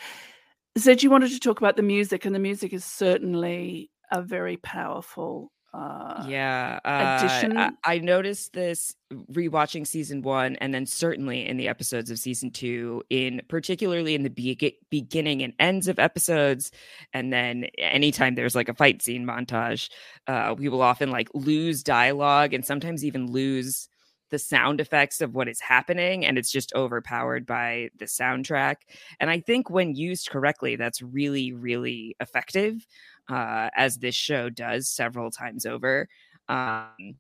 Zed, 0.79 1.03
you 1.03 1.11
wanted 1.11 1.31
to 1.31 1.41
talk 1.41 1.59
about 1.59 1.77
the 1.77 1.83
music, 1.83 2.25
and 2.25 2.35
the 2.35 2.39
music 2.39 2.73
is 2.73 2.85
certainly 2.85 3.91
a 4.11 4.21
very 4.23 4.57
powerful. 4.59 5.51
Uh, 5.77 6.25
yeah, 6.27 6.81
uh, 6.87 7.19
I, 7.57 7.71
I 7.85 7.99
noticed 7.99 8.55
this 8.55 8.95
rewatching 9.13 9.87
season 9.87 10.23
one, 10.23 10.57
and 10.57 10.73
then 10.73 10.87
certainly 10.87 11.47
in 11.47 11.59
the 11.59 11.69
episodes 11.69 12.11
of 12.11 12.19
season 12.19 12.51
two, 12.51 13.03
in 13.11 13.43
particularly 13.49 14.15
in 14.15 14.23
the 14.23 14.31
be- 14.31 14.79
beginning 14.89 15.43
and 15.43 15.53
ends 15.59 15.87
of 15.87 15.99
episodes, 15.99 16.71
and 17.13 17.31
then 17.31 17.67
anytime 17.77 18.37
there's 18.37 18.55
like 18.55 18.71
a 18.71 18.75
fight 18.75 19.03
scene 19.03 19.27
montage, 19.27 19.91
uh, 20.27 20.55
we 20.57 20.71
will 20.71 20.83
often 20.83 21.11
like 21.11 21.29
lose 21.35 21.83
dialogue 21.83 22.55
and 22.55 22.65
sometimes 22.65 23.05
even 23.05 23.31
lose 23.31 23.89
the 24.31 24.39
sound 24.39 24.81
effects 24.81 25.21
of 25.21 25.35
what 25.35 25.49
is 25.49 25.61
happening, 25.61 26.25
and 26.25 26.39
it's 26.39 26.51
just 26.51 26.75
overpowered 26.75 27.47
by 27.47 27.91
the 27.99 28.07
soundtrack. 28.07 28.77
And 29.21 29.31
I 29.31 29.41
think 29.41 29.71
when 29.71 29.95
used 29.95 30.31
correctly, 30.31 30.77
that's 30.77 31.03
really, 31.03 31.53
really 31.53 32.17
effective 32.19 32.87
uh, 33.29 33.71
as 33.75 33.99
this 33.99 34.15
show 34.15 34.49
does 34.51 34.89
several 34.89 35.31
times 35.31 35.67
over. 35.67 36.09
Um, 36.49 37.17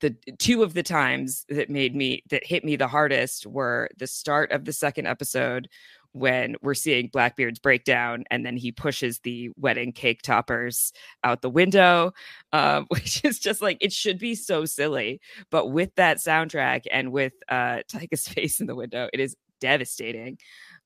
the 0.00 0.14
two 0.38 0.62
of 0.62 0.74
the 0.74 0.82
times 0.82 1.46
that 1.48 1.70
made 1.70 1.96
me 1.96 2.22
that 2.28 2.44
hit 2.44 2.64
me 2.64 2.76
the 2.76 2.88
hardest 2.88 3.46
were 3.46 3.88
the 3.96 4.06
start 4.06 4.52
of 4.52 4.64
the 4.64 4.72
second 4.72 5.06
episode 5.06 5.68
when 6.12 6.54
we're 6.62 6.74
seeing 6.74 7.08
Blackbeard's 7.08 7.58
breakdown 7.58 8.22
and 8.30 8.46
then 8.46 8.56
he 8.56 8.70
pushes 8.70 9.18
the 9.20 9.50
wedding 9.56 9.92
cake 9.92 10.22
toppers 10.22 10.92
out 11.24 11.42
the 11.42 11.50
window, 11.50 12.12
um, 12.52 12.86
which 12.88 13.24
is 13.24 13.38
just 13.38 13.60
like 13.60 13.78
it 13.80 13.92
should 13.92 14.18
be 14.18 14.34
so 14.34 14.64
silly, 14.64 15.20
but 15.50 15.68
with 15.68 15.94
that 15.96 16.18
soundtrack 16.18 16.82
and 16.92 17.10
with 17.10 17.32
uh, 17.48 17.78
Taika's 17.90 18.28
face 18.28 18.60
in 18.60 18.66
the 18.66 18.76
window, 18.76 19.08
it 19.12 19.20
is 19.20 19.36
devastating. 19.60 20.38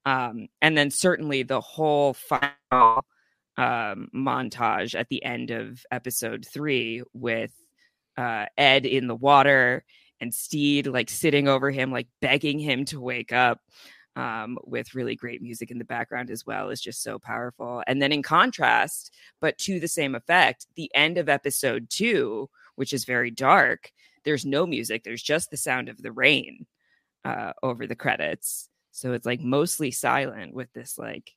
Um, 0.06 0.48
and 0.62 0.78
then 0.78 0.90
certainly 0.90 1.42
the 1.42 1.60
whole 1.60 2.14
final 2.14 3.04
um, 3.58 4.08
montage 4.14 4.94
at 4.94 5.08
the 5.08 5.22
end 5.24 5.50
of 5.50 5.84
episode 5.90 6.46
three 6.50 7.02
with 7.12 7.52
uh, 8.16 8.46
Ed 8.56 8.86
in 8.86 9.08
the 9.08 9.16
water 9.16 9.84
and 10.20 10.32
Stede 10.32 10.86
like 10.86 11.10
sitting 11.10 11.48
over 11.48 11.70
him, 11.70 11.92
like 11.92 12.06
begging 12.22 12.58
him 12.58 12.84
to 12.86 13.00
wake 13.00 13.32
up. 13.32 13.60
Um, 14.16 14.58
with 14.64 14.96
really 14.96 15.14
great 15.14 15.40
music 15.42 15.70
in 15.70 15.78
the 15.78 15.84
background 15.84 16.32
as 16.32 16.44
well 16.44 16.70
is 16.70 16.80
just 16.80 17.04
so 17.04 17.20
powerful. 17.20 17.84
And 17.86 18.02
then 18.02 18.10
in 18.10 18.24
contrast, 18.24 19.14
but 19.40 19.56
to 19.58 19.78
the 19.78 19.86
same 19.86 20.16
effect, 20.16 20.66
the 20.74 20.90
end 20.92 21.18
of 21.18 21.28
episode 21.28 21.88
two, 21.88 22.50
which 22.74 22.92
is 22.92 23.04
very 23.04 23.30
dark, 23.30 23.92
there's 24.24 24.44
no 24.44 24.66
music. 24.66 25.04
There's 25.04 25.22
just 25.22 25.52
the 25.52 25.56
sound 25.56 25.88
of 25.88 26.02
the 26.02 26.10
rain 26.10 26.66
uh, 27.24 27.52
over 27.62 27.86
the 27.86 27.94
credits. 27.94 28.68
So 28.90 29.12
it's 29.12 29.26
like 29.26 29.40
mostly 29.40 29.92
silent 29.92 30.52
with 30.52 30.72
this 30.72 30.98
like 30.98 31.32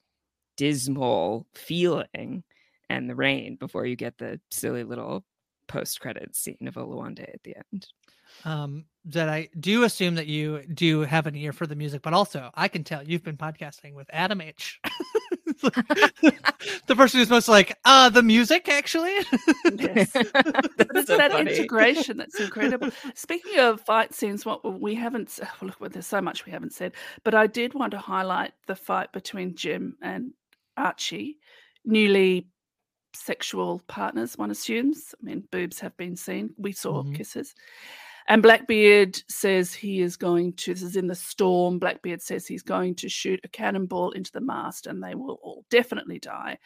dismal 0.62 1.48
feeling 1.56 2.44
and 2.88 3.10
the 3.10 3.16
rain 3.16 3.56
before 3.56 3.84
you 3.88 3.96
get 3.96 4.16
the 4.20 4.40
silly 4.52 4.84
little 4.84 5.24
post 5.68 6.00
credit 6.00 6.36
scene 6.36 6.68
of 6.68 6.76
Oluwande 6.76 7.22
at 7.24 7.42
the 7.44 7.56
end. 7.74 7.88
um, 8.46 8.86
that 9.06 9.28
I 9.28 9.50
do 9.60 9.84
assume 9.84 10.14
that 10.16 10.28
you 10.28 10.62
do 10.72 11.02
have 11.02 11.26
an 11.26 11.36
ear 11.36 11.52
for 11.52 11.66
the 11.66 11.76
music, 11.76 12.04
but 12.04 12.14
also 12.14 12.52
I 12.54 12.68
can 12.68 12.84
tell 12.84 13.02
you've 13.02 13.24
been 13.24 13.38
podcasting 13.38 13.96
with 13.96 14.08
Adam 14.14 14.40
H. 14.42 14.80
the 15.62 16.96
person 16.96 17.20
who's 17.20 17.30
most 17.30 17.48
like, 17.48 17.76
uh, 17.86 18.10
the 18.10 18.22
music 18.22 18.70
actually. 18.70 19.16
Yes. 19.78 20.12
But 20.34 20.94
That's 20.94 21.00
it's 21.00 21.08
so 21.08 21.18
that 21.18 21.32
funny. 21.32 21.52
integration 21.52 22.18
that's 22.18 22.40
incredible. 22.40 22.90
Speaking 23.16 23.58
of 23.60 23.82
fight 23.82 24.14
scenes, 24.14 24.46
what 24.46 24.80
we 24.80 24.94
haven't 24.96 25.30
s- 25.30 25.40
well, 25.40 25.52
look, 25.70 25.80
well, 25.82 25.90
there's 25.90 26.06
so 26.08 26.22
much 26.22 26.46
we 26.46 26.52
haven't 26.52 26.74
said, 26.74 26.94
but 27.24 27.34
I 27.34 27.48
did 27.48 27.74
want 27.74 27.92
to 27.92 27.98
highlight 27.98 28.52
the 28.68 28.76
fight 28.76 29.12
between 29.12 29.56
Jim 29.56 29.96
and 30.02 30.34
Archie, 30.78 31.38
newly 31.86 32.48
sexual 33.14 33.82
partners. 33.88 34.38
One 34.38 34.52
assumes. 34.52 35.14
I 35.22 35.26
mean, 35.26 35.48
boobs 35.52 35.80
have 35.80 35.96
been 35.98 36.16
seen. 36.16 36.54
We 36.58 36.72
saw 36.72 37.04
Mhm. 37.04 37.16
kisses. 37.16 37.54
And 38.28 38.42
Blackbeard 38.44 39.22
says 39.30 39.74
he 39.74 40.00
is 40.02 40.16
going 40.16 40.54
to, 40.54 40.74
this 40.74 40.84
is 40.84 40.96
in 40.96 41.08
the 41.08 41.16
storm. 41.16 41.80
Blackbeard 41.80 42.22
says 42.22 42.48
he's 42.48 42.62
going 42.64 42.96
to 42.96 43.10
shoot 43.10 43.40
a 43.44 43.48
cannonball 43.50 44.12
into 44.12 44.32
the 44.32 44.40
mast 44.42 44.88
and 44.88 45.04
they 45.04 45.16
will 45.16 45.40
all 45.42 45.66
definitely 45.70 46.20
die 46.20 46.58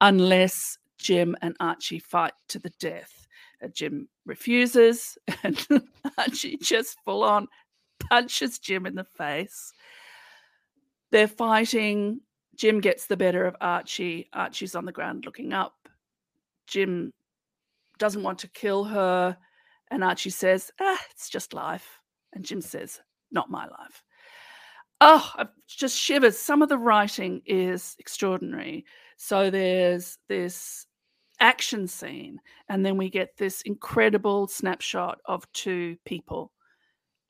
unless 0.00 0.78
Jim 0.98 1.34
and 1.40 1.56
Archie 1.58 1.98
fight 1.98 2.34
to 2.48 2.58
the 2.58 2.70
death. 2.78 3.26
Uh, 3.64 3.68
Jim 3.68 4.08
refuses 4.26 5.18
and 5.42 5.66
Archie 6.18 6.58
just 6.58 6.98
full 7.04 7.24
on 7.24 7.48
punches 8.08 8.58
Jim 8.58 8.86
in 8.86 8.94
the 8.94 9.04
face. 9.04 9.72
They're 11.10 11.26
fighting. 11.28 12.20
Jim 12.60 12.78
gets 12.78 13.06
the 13.06 13.16
better 13.16 13.46
of 13.46 13.56
Archie. 13.62 14.28
Archie's 14.34 14.74
on 14.74 14.84
the 14.84 14.92
ground 14.92 15.24
looking 15.24 15.54
up. 15.54 15.88
Jim 16.66 17.10
doesn't 17.96 18.22
want 18.22 18.38
to 18.40 18.48
kill 18.48 18.84
her. 18.84 19.34
And 19.90 20.04
Archie 20.04 20.28
says, 20.28 20.70
ah, 20.78 21.00
it's 21.10 21.30
just 21.30 21.54
life. 21.54 22.00
And 22.34 22.44
Jim 22.44 22.60
says, 22.60 23.00
not 23.32 23.48
my 23.48 23.62
life. 23.62 24.04
Oh, 25.00 25.32
I've 25.36 25.48
just 25.66 25.96
shivers. 25.96 26.36
Some 26.36 26.60
of 26.60 26.68
the 26.68 26.76
writing 26.76 27.40
is 27.46 27.96
extraordinary. 27.98 28.84
So 29.16 29.48
there's 29.48 30.18
this 30.28 30.86
action 31.40 31.88
scene, 31.88 32.40
and 32.68 32.84
then 32.84 32.98
we 32.98 33.08
get 33.08 33.38
this 33.38 33.62
incredible 33.62 34.48
snapshot 34.48 35.18
of 35.24 35.50
two 35.54 35.96
people 36.04 36.52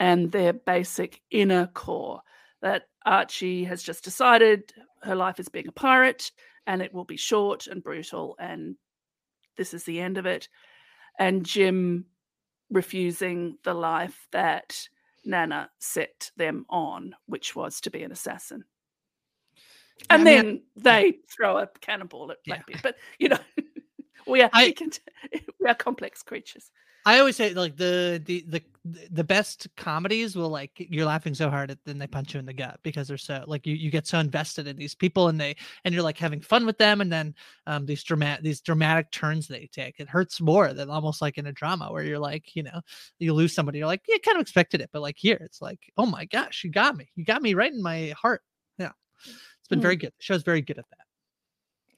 and 0.00 0.32
their 0.32 0.52
basic 0.52 1.20
inner 1.30 1.68
core 1.68 2.20
that 2.62 2.88
Archie 3.06 3.62
has 3.62 3.80
just 3.80 4.02
decided 4.02 4.72
her 5.02 5.14
life 5.14 5.38
as 5.38 5.48
being 5.48 5.68
a 5.68 5.72
pirate 5.72 6.30
and 6.66 6.82
it 6.82 6.92
will 6.92 7.04
be 7.04 7.16
short 7.16 7.66
and 7.66 7.82
brutal 7.82 8.36
and 8.38 8.76
this 9.56 9.74
is 9.74 9.84
the 9.84 10.00
end 10.00 10.18
of 10.18 10.26
it. 10.26 10.48
And 11.18 11.44
Jim 11.44 12.06
refusing 12.70 13.58
the 13.64 13.74
life 13.74 14.26
that 14.32 14.88
Nana 15.24 15.70
set 15.80 16.30
them 16.36 16.64
on 16.70 17.14
which 17.26 17.54
was 17.56 17.80
to 17.82 17.90
be 17.90 18.02
an 18.02 18.12
assassin. 18.12 18.64
And 20.08 20.22
I 20.22 20.24
mean, 20.24 20.36
then 20.36 20.62
they 20.76 21.18
throw 21.28 21.58
a 21.58 21.68
cannonball 21.80 22.30
at 22.30 22.38
Yeah. 22.46 22.54
Blackbeard 22.56 22.82
but 22.82 22.96
you 23.18 23.28
know 23.28 23.38
we 24.26 24.40
are 24.42 24.50
I- 24.52 24.74
we 25.58 25.66
are 25.68 25.74
complex 25.74 26.22
creatures 26.22 26.70
I 27.06 27.18
always 27.18 27.36
say 27.36 27.54
like 27.54 27.76
the 27.76 28.22
the 28.24 28.44
the 28.48 28.62
the 29.10 29.24
best 29.24 29.68
comedies 29.76 30.36
will 30.36 30.48
like 30.48 30.72
you're 30.76 31.06
laughing 31.06 31.34
so 31.34 31.50
hard 31.50 31.70
at 31.70 31.78
then 31.84 31.98
they 31.98 32.06
punch 32.06 32.34
you 32.34 32.40
in 32.40 32.46
the 32.46 32.52
gut 32.52 32.80
because 32.82 33.08
they're 33.08 33.18
so 33.18 33.44
like 33.46 33.66
you, 33.66 33.74
you 33.74 33.90
get 33.90 34.06
so 34.06 34.18
invested 34.18 34.66
in 34.66 34.76
these 34.76 34.94
people 34.94 35.28
and 35.28 35.40
they 35.40 35.56
and 35.84 35.94
you're 35.94 36.02
like 36.02 36.18
having 36.18 36.40
fun 36.40 36.64
with 36.66 36.78
them 36.78 37.00
and 37.00 37.12
then 37.12 37.34
um 37.66 37.86
these 37.86 38.02
dramatic 38.02 38.42
these 38.44 38.60
dramatic 38.60 39.10
turns 39.10 39.48
they 39.48 39.68
take. 39.72 39.98
It 39.98 40.08
hurts 40.08 40.40
more 40.40 40.72
than 40.72 40.90
almost 40.90 41.20
like 41.22 41.38
in 41.38 41.46
a 41.46 41.52
drama 41.52 41.92
where 41.92 42.04
you're 42.04 42.18
like 42.18 42.54
you 42.56 42.62
know 42.62 42.80
you 43.18 43.34
lose 43.34 43.54
somebody 43.54 43.78
you're 43.78 43.86
like 43.86 44.02
yeah 44.08 44.18
kind 44.24 44.36
of 44.36 44.42
expected 44.42 44.80
it 44.80 44.90
but 44.92 45.02
like 45.02 45.16
here 45.18 45.38
it's 45.40 45.60
like 45.60 45.80
oh 45.96 46.06
my 46.06 46.24
gosh 46.26 46.64
you 46.64 46.70
got 46.70 46.96
me. 46.96 47.10
You 47.16 47.24
got 47.24 47.42
me 47.42 47.54
right 47.54 47.72
in 47.72 47.82
my 47.82 48.14
heart. 48.16 48.42
Yeah. 48.78 48.92
It's 49.26 49.68
been 49.68 49.80
Mm. 49.80 49.82
very 49.82 49.96
good. 49.96 50.12
The 50.18 50.22
show's 50.22 50.42
very 50.42 50.62
good 50.62 50.78
at 50.78 50.88
that 50.90 51.06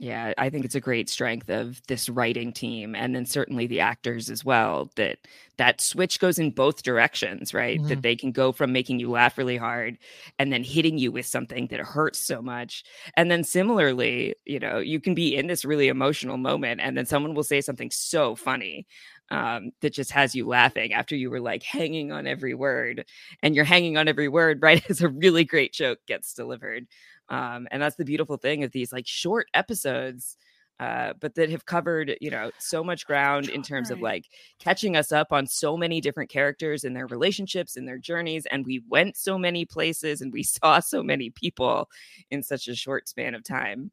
Yeah, 0.03 0.32
I 0.36 0.50
think 0.50 0.64
it's 0.64 0.74
a 0.74 0.80
great 0.80 1.09
strength 1.09 1.48
of 1.48 1.80
this 1.86 2.09
writing 2.09 2.53
team 2.53 2.96
and 2.96 3.14
then 3.14 3.24
certainly 3.24 3.68
the 3.68 3.78
actors 3.78 4.30
as 4.30 4.44
well 4.44 4.90
that 4.96 5.18
that 5.59 5.80
switch 5.80 6.18
goes 6.18 6.40
in 6.40 6.50
both 6.50 6.82
directions, 6.82 7.55
right? 7.55 7.80
Mhm. 7.80 7.86
That 7.86 8.03
they 8.03 8.16
can 8.16 8.32
go 8.32 8.50
from 8.50 8.72
making 8.72 8.98
you 8.98 9.09
laugh 9.12 9.38
really 9.38 9.57
hard 9.57 9.98
and 10.40 10.53
then 10.53 10.64
hitting 10.64 10.98
you 10.98 11.12
with 11.12 11.26
something 11.26 11.68
that 11.68 11.78
hurts 11.78 12.18
so 12.18 12.42
much. 12.42 12.82
And 13.16 13.30
then 13.30 13.44
similarly, 13.44 14.34
you 14.44 14.59
know, 14.59 14.78
you 14.80 14.98
can 15.00 15.14
be 15.14 15.36
in 15.36 15.46
this 15.46 15.64
really 15.64 15.86
emotional 15.86 16.36
moment 16.36 16.80
and 16.80 16.96
then 16.96 17.07
someone 17.07 17.34
will 17.34 17.44
say 17.44 17.61
something 17.61 17.92
so 17.92 18.34
funny 18.34 18.88
um, 19.30 19.70
that 19.80 19.92
just 19.94 20.11
has 20.11 20.34
you 20.34 20.46
laughing 20.48 20.92
after 20.92 21.16
you 21.16 21.30
were 21.30 21.40
like 21.40 21.62
hanging 21.62 22.12
on 22.12 22.26
every 22.26 22.55
word 22.55 23.05
and 23.42 23.55
you're 23.55 23.64
hanging 23.64 23.96
on 23.96 24.09
every 24.09 24.28
word 24.28 24.59
right 24.62 24.82
as 24.90 25.00
a 25.00 25.09
really 25.09 25.44
great 25.44 25.72
joke 25.72 26.00
gets 26.09 26.34
delivered 26.34 26.86
um, 27.33 27.66
and 27.72 27.83
that's 27.83 27.97
the 27.97 28.05
beautiful 28.05 28.37
thing 28.37 28.62
of 28.62 28.70
these 28.70 28.93
like 28.93 29.07
short 29.07 29.49
episodes 29.55 30.37
uh, 30.78 31.12
but 31.20 31.35
that 31.35 31.51
have 31.51 31.66
covered 31.66 32.16
you 32.20 32.30
know 32.30 32.51
so 32.59 32.85
much 32.85 33.07
ground 33.07 33.49
in 33.49 33.62
terms 33.62 33.91
of 33.91 34.01
like 34.01 34.26
catching 34.61 34.97
us 34.97 35.11
up 35.11 35.33
on 35.33 35.47
so 35.47 35.76
many 35.76 36.01
different 36.01 36.30
characters 36.30 36.85
and 36.85 36.95
their 36.95 37.07
relationships 37.09 37.76
and 37.76 37.89
their 37.89 37.99
journeys 37.99 38.47
and 38.47 38.64
we 38.64 38.80
went 38.89 39.16
so 39.16 39.37
many 39.37 39.64
places 39.64 40.20
and 40.20 40.33
we 40.33 40.43
saw 40.43 40.78
so 40.78 41.03
many 41.03 41.30
people 41.30 41.89
in 42.30 42.43
such 42.43 42.68
a 42.68 42.76
short 42.76 43.09
span 43.09 43.35
of 43.35 43.43
time 43.43 43.91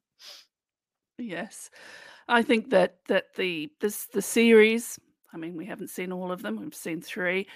Yes, 1.20 1.70
I 2.28 2.44
think 2.44 2.70
that 2.70 2.98
that 3.08 3.36
the 3.36 3.70
this 3.82 4.06
the 4.06 4.22
series. 4.22 5.00
I 5.34 5.38
mean, 5.38 5.56
we 5.56 5.66
haven't 5.66 5.90
seen 5.90 6.12
all 6.12 6.32
of 6.32 6.42
them. 6.42 6.60
We've 6.60 6.74
seen 6.74 7.02
three. 7.02 7.48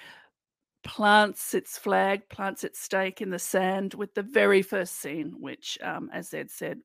Plants 0.84 1.54
its 1.54 1.78
flag, 1.78 2.28
plants 2.30 2.64
its 2.64 2.80
stake 2.80 3.22
in 3.22 3.30
the 3.30 3.40
sand 3.40 3.94
with 3.94 4.14
the 4.14 4.22
very 4.22 4.62
first 4.62 5.00
scene, 5.00 5.36
which, 5.40 5.78
um, 5.82 6.10
as 6.14 6.34
Ed 6.34 6.52
said, 6.52 6.80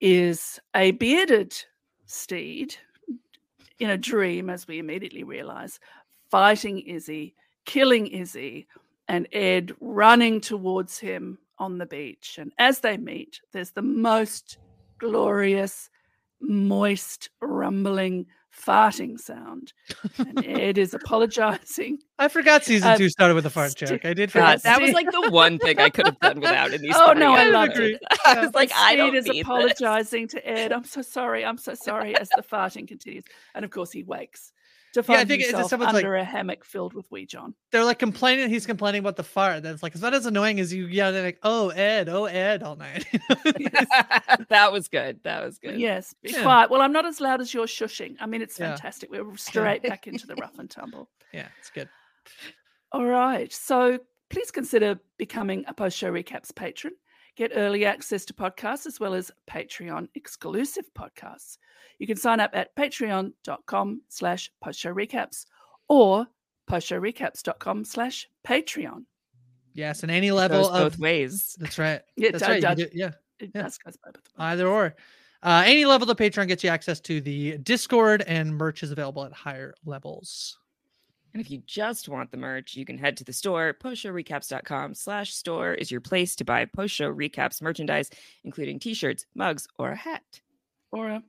is 0.00 0.60
a 0.76 0.90
bearded 0.92 1.56
Stede 2.06 2.76
in 3.78 3.90
a 3.90 3.96
dream, 3.96 4.50
as 4.50 4.68
we 4.68 4.78
immediately 4.78 5.24
realize, 5.24 5.80
fighting 6.30 6.80
Izzy, 6.80 7.34
killing 7.64 8.06
Izzy, 8.06 8.66
and 9.08 9.26
Ed 9.32 9.72
running 9.80 10.40
towards 10.40 10.98
him 10.98 11.38
on 11.58 11.78
the 11.78 11.86
beach. 11.86 12.38
And 12.38 12.52
as 12.58 12.80
they 12.80 12.96
meet, 12.96 13.40
there's 13.52 13.70
the 13.70 13.82
most 13.82 14.58
glorious, 14.98 15.88
moist, 16.40 17.30
rumbling, 17.40 18.26
farting 18.52 19.18
sound. 19.18 19.72
And 20.18 20.44
Ed 20.46 20.78
is 20.78 20.94
apologizing. 20.94 21.98
i 22.18 22.28
forgot 22.28 22.62
season 22.64 22.88
Uh, 22.88 22.96
two 22.96 23.08
started 23.08 23.34
with 23.34 23.46
a 23.46 23.50
fart 23.50 23.70
sti- 23.72 23.86
joke 23.86 24.04
i 24.04 24.14
did 24.14 24.30
God, 24.32 24.60
forget 24.60 24.62
that 24.62 24.80
was 24.80 24.92
like 24.92 25.10
the 25.10 25.30
one 25.30 25.58
thing 25.58 25.80
I 25.80 25.88
could 25.90 26.06
have 26.06 26.20
done 26.20 26.38
without 26.40 26.72
in 26.72 26.80
these. 26.82 26.94
Oh, 26.96 27.12
no, 27.14 27.32
I 27.32 27.44
loved 27.46 27.72
episodes. 27.72 27.98
it. 28.10 28.18
I 28.26 28.40
was 28.44 28.54
like, 28.54 28.70
I 28.76 28.94
don't 28.96 29.14
is 29.16 29.24
need 29.24 29.34
this. 29.36 29.42
apologizing 29.42 30.28
to 30.28 30.48
Ed. 30.48 30.72
I'm 30.72 30.84
so 30.84 31.02
sorry. 31.02 31.44
I'm 31.44 31.58
so 31.58 31.74
sorry. 31.74 32.14
As 32.16 32.28
the 32.36 32.42
farting 32.42 32.86
continues, 32.86 33.24
and 33.54 33.64
of 33.64 33.70
course 33.70 33.90
he 33.90 34.02
wakes 34.04 34.52
to 34.92 35.00
Yeah, 35.00 35.02
I 35.14 35.16
find 35.18 35.28
think 35.28 35.42
it's 35.42 35.50
himself 35.50 35.70
someone's 35.70 35.94
like- 35.94 36.04
under 36.04 36.16
a 36.16 36.24
hammock 36.24 36.64
filled 36.64 36.92
with 36.94 37.10
wee 37.10 37.26
John. 37.26 37.54
they're 37.70 37.84
like 37.84 37.98
complaining 37.98 38.48
he's 38.50 38.66
complaining 38.66 39.00
about 39.00 39.16
the 39.16 39.22
fart 39.24 39.62
that's 39.62 39.82
like 39.82 39.92
it's 39.92 40.02
not 40.02 40.14
as 40.14 40.26
annoying 40.26 40.60
as 40.60 40.72
you 40.72 40.86
yeah 40.86 41.10
they're 41.10 41.24
like 41.24 41.38
oh 41.42 41.70
ed 41.70 42.08
oh 42.08 42.24
ed 42.26 42.62
all 42.62 42.76
night 42.76 43.04
that 44.48 44.70
was 44.72 44.88
good. 44.88 45.20
That 45.24 45.44
was 45.44 45.58
good. 45.58 45.78
Yes, 45.78 46.14
be 46.22 46.30
Yeah. 46.30 46.42
quiet. 46.42 46.70
Well, 46.70 46.80
I'm 46.82 46.92
not 46.92 47.06
as 47.06 47.20
loud 47.20 47.40
as 47.40 47.52
you're 47.54 47.66
shushing. 47.66 48.16
I 48.20 48.26
mean, 48.26 48.42
it's 48.42 48.58
Yeah. 48.58 48.68
fantastic. 48.74 49.10
We're 49.10 49.36
straight 49.36 49.82
back 49.82 50.06
into 50.06 50.26
the 50.26 50.34
rough 50.36 50.58
and 50.58 50.68
tumble. 50.70 51.08
yeah 51.32 51.48
it's 51.58 51.70
good 51.70 51.88
All 52.92 53.06
right. 53.06 53.52
So 53.52 53.98
please 54.30 54.50
consider 54.50 54.98
becoming 55.18 55.64
a 55.68 55.74
post 55.74 55.96
show 55.96 56.10
recaps 56.12 56.54
patron. 56.54 56.92
Get 57.36 57.52
early 57.54 57.84
access 57.86 58.24
to 58.26 58.34
podcasts 58.34 58.86
as 58.86 59.00
well 59.00 59.14
as 59.14 59.30
Patreon 59.50 60.08
exclusive 60.14 60.84
podcasts. 60.96 61.56
You 61.98 62.06
can 62.06 62.16
sign 62.16 62.40
up 62.40 62.50
at 62.52 62.74
patreon.com 62.76 64.02
slash 64.08 64.50
post 64.62 64.78
show 64.80 64.92
recaps 64.94 65.46
or 65.88 66.26
postshowrecaps.com 66.70 67.84
slash 67.84 68.28
Patreon. 68.46 69.04
yes 69.74 70.02
and 70.02 70.10
any 70.12 70.30
level 70.30 70.68
of 70.68 70.92
both 70.92 70.98
ways. 70.98 71.56
that's 71.58 71.78
right 71.78 72.02
Yeah, 72.16 72.28
it 72.28 72.32
that's 72.32 72.44
does- 72.46 72.62
right 72.64 72.76
do- 72.76 72.88
yeah 72.92 73.10
Yeah. 73.40 73.62
does 73.62 73.78
both 73.84 73.96
ways. 74.04 74.14
either 74.38 74.68
or 74.68 74.94
uh 75.42 75.62
any 75.66 75.84
level 75.84 76.10
of 76.10 76.16
patreon 76.16 76.46
gets 76.48 76.62
you 76.62 76.70
access 76.70 77.00
to 77.00 77.20
the 77.20 77.58
discord 77.58 78.22
and 78.26 78.54
merch 78.56 78.82
is 78.82 78.90
available 78.92 79.24
at 79.24 79.32
higher 79.32 79.74
levels 79.84 80.58
And 81.34 81.40
if 81.40 81.50
you 81.50 81.62
just 81.66 82.08
want 82.08 82.30
the 82.30 82.36
merch, 82.36 82.74
you 82.76 82.84
can 82.84 82.98
head 82.98 83.16
to 83.16 83.24
the 83.24 83.32
store. 83.32 83.74
Postshowrecaps.com 83.82 84.94
slash 84.94 85.32
store 85.34 85.72
is 85.74 85.90
your 85.90 86.00
place 86.00 86.36
to 86.36 86.44
buy 86.44 86.64
post 86.66 86.94
show 86.94 87.12
recaps 87.12 87.62
merchandise, 87.62 88.10
including 88.44 88.78
t-shirts, 88.78 89.24
mugs, 89.34 89.66
or 89.78 89.90
a 89.92 89.96
hat. 89.96 90.22
Or 90.90 91.08
a 91.08 91.22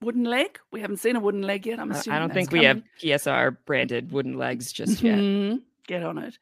wooden 0.00 0.24
leg. 0.24 0.58
We 0.72 0.80
haven't 0.80 0.96
seen 0.98 1.16
a 1.16 1.20
wooden 1.20 1.42
leg 1.42 1.66
yet. 1.66 1.78
I'm 1.78 1.92
Uh, 1.92 1.96
assuming 1.96 2.16
I 2.16 2.18
don't 2.20 2.28
that's 2.28 2.36
think 2.38 2.52
we 2.52 2.64
have. 2.64 2.82
PSR 3.02 3.58
branded 3.66 4.12
wooden 4.12 4.38
legs 4.38 4.72
just 4.72 5.02
yet. 5.02 5.18
Mhm. 5.18 5.62
Get 5.86 6.02
on 6.02 6.16
it. 6.16 6.38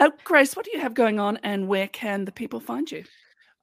Uh, 0.00 0.10
Grace, 0.24 0.56
what 0.56 0.64
do 0.64 0.72
you 0.72 0.80
have 0.80 0.94
going 0.94 1.20
on 1.20 1.36
and 1.44 1.68
where 1.68 1.86
can 1.86 2.24
the 2.24 2.32
people 2.32 2.58
find 2.58 2.90
you? 2.90 3.04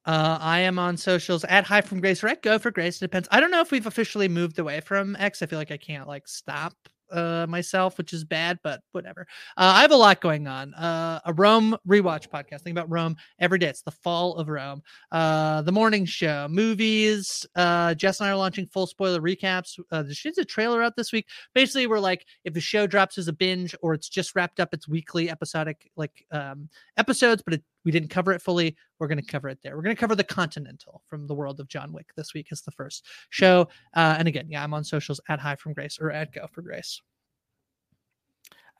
Uh, 0.05 0.37
I 0.39 0.59
am 0.59 0.79
on 0.79 0.95
socials 0.95 1.43
at 1.43 1.65
Hi 1.65 1.81
from 1.81 1.99
Grace 1.99 2.23
or 2.23 2.29
at 2.29 2.41
Go 2.41 2.57
for 2.57 2.71
Grace. 2.71 2.95
It 2.97 2.99
depends. 3.01 3.27
I 3.29 3.41
don't 3.41 3.51
know 3.51 3.59
if 3.59 3.69
we've 3.71 3.85
officially 3.85 4.29
moved 4.29 4.57
away 4.57 4.79
from 4.79 5.17
X. 5.17 5.41
I 5.41 5.45
feel 5.45 5.59
like 5.59 5.71
I 5.71 5.77
can't 5.77 6.07
like 6.07 6.27
stop 6.29 6.87
uh 7.11 7.45
myself, 7.47 7.97
which 7.97 8.13
is 8.13 8.23
bad, 8.23 8.59
but 8.63 8.81
whatever. 8.91 9.27
Uh, 9.57 9.73
I 9.75 9.81
have 9.81 9.91
a 9.91 9.95
lot 9.95 10.21
going 10.21 10.47
on. 10.47 10.73
Uh, 10.73 11.19
a 11.25 11.33
Rome 11.33 11.75
rewatch 11.87 12.29
podcast. 12.29 12.61
Think 12.61 12.77
about 12.77 12.89
Rome 12.89 13.15
every 13.39 13.59
day. 13.59 13.67
It's 13.67 13.81
the 13.81 13.91
fall 13.91 14.35
of 14.35 14.47
Rome. 14.47 14.81
Uh, 15.11 15.61
the 15.61 15.71
morning 15.71 16.05
show, 16.05 16.47
movies. 16.49 17.45
Uh, 17.55 17.93
Jess 17.93 18.19
and 18.19 18.29
I 18.29 18.31
are 18.31 18.37
launching 18.37 18.65
full 18.65 18.87
spoiler 18.87 19.21
recaps. 19.21 19.79
Uh, 19.91 20.03
there's 20.03 20.37
a 20.37 20.45
trailer 20.45 20.81
out 20.81 20.95
this 20.95 21.11
week. 21.11 21.27
Basically, 21.53 21.87
we're 21.87 21.99
like, 21.99 22.25
if 22.43 22.53
the 22.53 22.61
show 22.61 22.87
drops 22.87 23.17
as 23.17 23.27
a 23.27 23.33
binge 23.33 23.75
or 23.81 23.93
it's 23.93 24.09
just 24.09 24.35
wrapped 24.35 24.59
up, 24.59 24.69
it's 24.73 24.87
weekly 24.87 25.29
episodic 25.29 25.89
like 25.95 26.25
um 26.31 26.69
episodes, 26.97 27.41
but 27.43 27.55
it, 27.55 27.63
we 27.89 27.91
didn't 27.91 28.09
cover 28.09 28.31
it 28.33 28.39
fully. 28.39 28.77
We're 28.99 29.07
going 29.07 29.17
to 29.17 29.25
cover 29.25 29.49
it 29.49 29.57
there. 29.63 29.75
We're 29.75 29.81
going 29.81 29.95
to 29.95 29.99
cover 29.99 30.13
the 30.13 30.23
Continental 30.23 31.01
from 31.07 31.25
the 31.25 31.33
world 31.33 31.59
of 31.59 31.67
John 31.67 31.91
Wick 31.91 32.11
this 32.15 32.35
week 32.35 32.49
as 32.51 32.61
the 32.61 32.69
first 32.69 33.07
show. 33.31 33.67
Uh, 33.95 34.15
and 34.19 34.27
again, 34.27 34.45
yeah, 34.47 34.63
I'm 34.63 34.75
on 34.75 34.83
socials 34.83 35.19
at 35.27 35.39
Hi 35.39 35.55
from 35.55 35.73
Grace 35.73 35.97
or 35.99 36.11
at 36.11 36.31
Go 36.31 36.45
for 36.51 36.61
Grace. 36.61 37.01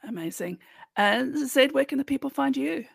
Amazing. 0.08 0.60
And 0.96 1.36
Zed, 1.50 1.72
where 1.72 1.86
can 1.86 1.98
the 1.98 2.06
people 2.06 2.30
find 2.30 2.56
you? 2.56 2.86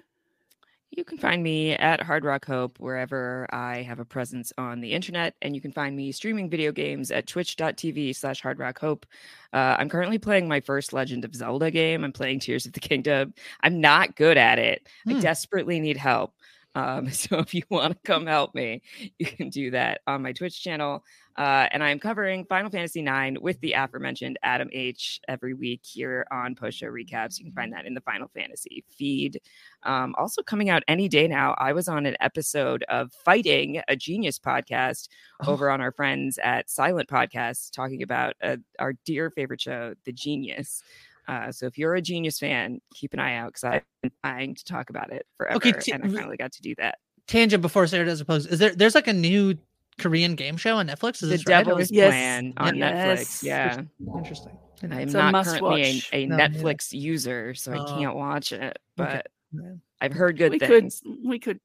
You 0.97 1.05
can 1.05 1.19
find 1.19 1.43
me 1.43 1.73
at 1.73 2.01
Hard 2.01 2.25
Rock 2.25 2.45
Hope 2.45 2.79
wherever 2.79 3.49
I 3.53 3.83
have 3.83 3.99
a 3.99 4.05
presence 4.05 4.53
on 4.57 4.81
the 4.81 4.93
internet, 4.93 5.35
and 5.43 5.53
you 5.53 5.61
can 5.61 5.73
find 5.73 5.97
me 5.97 6.13
streaming 6.13 6.49
video 6.49 6.71
games 6.71 7.11
at 7.11 7.27
twitch.tv 7.27 8.15
slash 8.15 8.41
Hard 8.41 8.61
Rock 8.61 8.79
Hope. 8.79 9.05
Uh, 9.53 9.75
I'm 9.77 9.89
currently 9.89 10.19
playing 10.19 10.47
my 10.47 10.61
first 10.61 10.93
Legend 10.93 11.25
of 11.25 11.35
Zelda 11.35 11.73
game. 11.73 12.05
I'm 12.05 12.13
playing 12.13 12.39
Tears 12.39 12.65
of 12.67 12.75
the 12.75 12.81
Kingdom. 12.81 13.35
I'm 13.61 13.81
not 13.81 14.15
good 14.15 14.37
at 14.37 14.61
it. 14.61 14.87
I 15.09 15.15
Hmm. 15.15 15.19
desperately 15.19 15.81
need 15.81 15.97
help. 15.97 16.33
Um, 16.77 17.09
so 17.11 17.41
if 17.41 17.55
you 17.55 17.63
want 17.71 17.93
to 17.95 17.99
come 18.05 18.27
help 18.27 18.55
me, 18.55 18.83
you 19.19 19.27
can 19.27 19.49
do 19.51 19.73
that 19.73 20.01
on 20.07 20.23
my 20.23 20.33
Twitch 20.33 20.63
channel. 20.63 21.03
Uh, 21.37 21.67
and 21.73 21.83
I'm 21.83 21.99
covering 21.99 22.45
Final 22.45 22.71
Fantasy 22.71 23.01
IX 23.01 23.41
with 23.41 23.61
the 23.61 23.73
aforementioned 23.73 24.39
Adam 24.43 24.69
H 24.73 25.21
every 25.27 25.53
week 25.53 25.81
here 25.83 26.27
on 26.31 26.55
Post 26.55 26.79
Show 26.79 26.87
Recaps. 26.87 27.39
You 27.39 27.45
can 27.47 27.53
find 27.55 27.73
that 27.73 27.87
in 27.87 27.95
the 27.95 28.01
Final 28.03 28.29
Fantasy 28.35 28.85
feed. 28.97 29.41
Um, 29.83 30.15
also, 30.17 30.43
coming 30.43 30.71
out 30.71 30.83
any 30.87 31.09
day 31.09 31.27
now, 31.27 31.55
I 31.59 31.73
was 31.73 31.89
on 31.89 32.07
an 32.07 32.17
episode 32.21 32.85
of 32.89 33.13
Fighting 33.25 33.83
a 33.89 33.97
Genius 33.97 34.39
podcast 34.39 35.09
Oh. 35.45 35.53
over 35.53 35.71
on 35.71 35.81
our 35.81 35.91
friends 35.91 36.39
at 36.43 36.71
Silent 36.71 37.09
Podcast, 37.09 37.73
talking 37.73 38.03
about 38.03 38.35
uh, 38.43 38.57
our 38.79 38.93
dear 39.05 39.31
favorite 39.31 39.61
show, 39.61 39.95
The 40.05 40.13
Genius. 40.13 40.83
Uh, 41.27 41.51
so 41.51 41.67
if 41.67 41.77
you're 41.77 41.95
a 41.95 42.03
Genius 42.03 42.39
fan, 42.39 42.81
keep 42.95 43.13
an 43.15 43.19
eye 43.19 43.35
out 43.37 43.49
because 43.49 43.65
I've 43.65 43.83
been 44.03 44.13
dying 44.23 44.55
to 44.55 44.65
talk 44.65 44.91
about 44.91 45.11
it 45.13 45.27
forever, 45.37 45.57
Okay, 45.57 45.73
t- 45.73 45.91
and 45.91 46.05
I 46.05 46.09
finally 46.09 46.37
got 46.37 46.53
to 46.53 46.63
do 46.63 46.75
that. 46.77 46.99
Tangent 47.27 47.63
before 47.63 47.87
Sarah 47.87 48.05
does 48.05 48.21
a 48.21 48.25
post. 48.25 48.49
Is 48.51 48.59
there? 48.59 48.75
There's 48.75 48.95
like 48.95 49.09
a 49.09 49.13
new 49.15 49.57
Korean 49.99 50.35
game 50.35 50.57
show 50.57 50.77
on 50.77 50.89
Netflix. 50.89 51.15
Is 51.15 51.21
The 51.21 51.27
this 51.29 51.47
right? 51.47 51.65
Devil's 51.65 51.91
Yes. 51.91 52.11
Plan 52.11 52.53
on 52.57 52.77
Yes. 52.77 53.21
Netflix. 53.21 53.43
Yeah. 53.43 53.83
Interesting. 54.17 54.59
I'm 54.83 55.11
not 55.33 55.45
currently 55.47 55.83
a, 55.83 55.95
watch. 55.95 56.11
a 56.13 56.27
No, 56.27 56.37
neither. 56.37 56.59
Netflix 56.59 56.93
user, 56.93 57.55
so 57.55 57.73
I 57.73 57.79
Oh. 57.79 57.99
can't 57.99 58.17
watch 58.17 58.53
it. 58.53 58.79
But 58.97 59.29
Yeah. 59.53 59.75
I've 60.01 60.13
heard 60.13 60.37
good 60.37 60.53
we 60.53 60.59
things. 60.59 61.01
could 61.01 61.19
we 61.25 61.39
could 61.39 61.61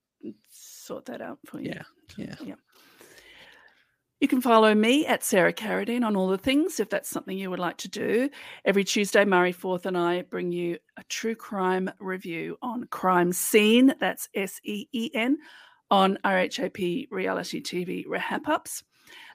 sort 0.49 1.05
that 1.05 1.21
out 1.21 1.39
for 1.45 1.59
you. 1.59 1.73
Yeah, 2.17 2.35
yeah. 2.41 2.55
You 4.21 4.27
can 4.27 4.41
follow 4.41 4.75
me 4.75 5.05
at 5.05 5.23
Sarah 5.23 5.53
Carradine 5.53 6.03
on 6.05 6.15
all 6.17 6.27
the 6.27 6.37
things 6.37 6.81
if 6.81 6.89
that's 6.89 7.07
something 7.09 7.37
you 7.37 7.49
would 7.49 7.59
like 7.59 7.77
to 7.77 7.87
do. 7.87 8.29
Every 8.65 8.83
Tuesday, 8.83 9.23
Murray 9.23 9.53
Forth 9.53 9.85
and 9.85 9.97
I 9.97 10.23
bring 10.23 10.51
you 10.51 10.77
a 10.97 11.03
true 11.05 11.35
crime 11.35 11.89
review 11.99 12.57
on 12.61 12.83
Crime 12.87 13.31
Scene. 13.31 13.93
That's 13.99 14.27
S 14.35 14.59
E 14.63 14.87
E 14.91 15.09
N 15.13 15.37
on 15.91 16.17
RHAP 16.23 17.07
Reality 17.11 17.61
TV 17.61 18.05
RHAPups. 18.07 18.83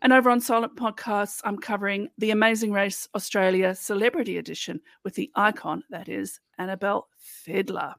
And 0.03 0.13
over 0.13 0.31
on 0.31 0.41
Silent 0.41 0.77
Podcasts, 0.77 1.41
I'm 1.45 1.59
covering 1.59 2.09
the 2.19 2.31
Amazing 2.31 2.73
Race 2.73 3.09
Australia 3.15 3.75
Celebrity 3.75 4.39
Edition 4.39 4.81
with 5.03 5.15
the 5.15 5.31
icon 5.35 5.83
that 5.91 6.09
is 6.09 6.41
Annabelle 6.59 7.09
Fiddler. 7.17 7.95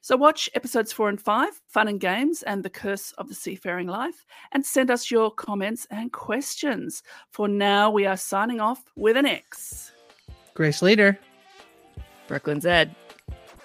So 0.00 0.16
watch 0.16 0.48
episodes 0.54 0.92
four 0.92 1.08
and 1.08 1.20
five, 1.20 1.60
Fun 1.66 1.88
and 1.88 1.98
Games 1.98 2.44
and 2.44 2.62
The 2.62 2.70
Curse 2.70 3.10
of 3.12 3.28
the 3.28 3.34
Seafaring 3.34 3.88
Life, 3.88 4.24
and 4.52 4.64
send 4.64 4.88
us 4.88 5.10
your 5.10 5.32
comments 5.32 5.84
and 5.90 6.12
questions. 6.12 7.02
For 7.32 7.48
now, 7.48 7.90
we 7.90 8.06
are 8.06 8.16
signing 8.16 8.60
off 8.60 8.84
with 8.94 9.16
an 9.16 9.26
X. 9.26 9.90
Grace 10.54 10.80
Leeder. 10.80 11.18
Brooklyn's 12.28 12.66
Ed. 12.66 12.94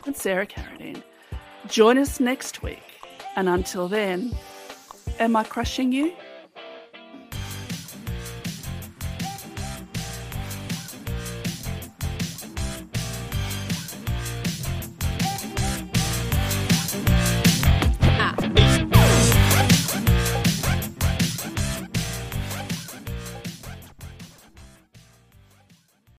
And 0.07 0.17
Sarah 0.17 0.47
Carradine. 0.47 1.03
Join 1.67 1.99
us 1.99 2.19
next 2.19 2.63
week. 2.63 2.90
And 3.35 3.47
until 3.47 3.87
then, 3.87 4.35
am 5.19 5.35
I 5.35 5.43
crushing 5.43 5.91
you? 5.91 6.13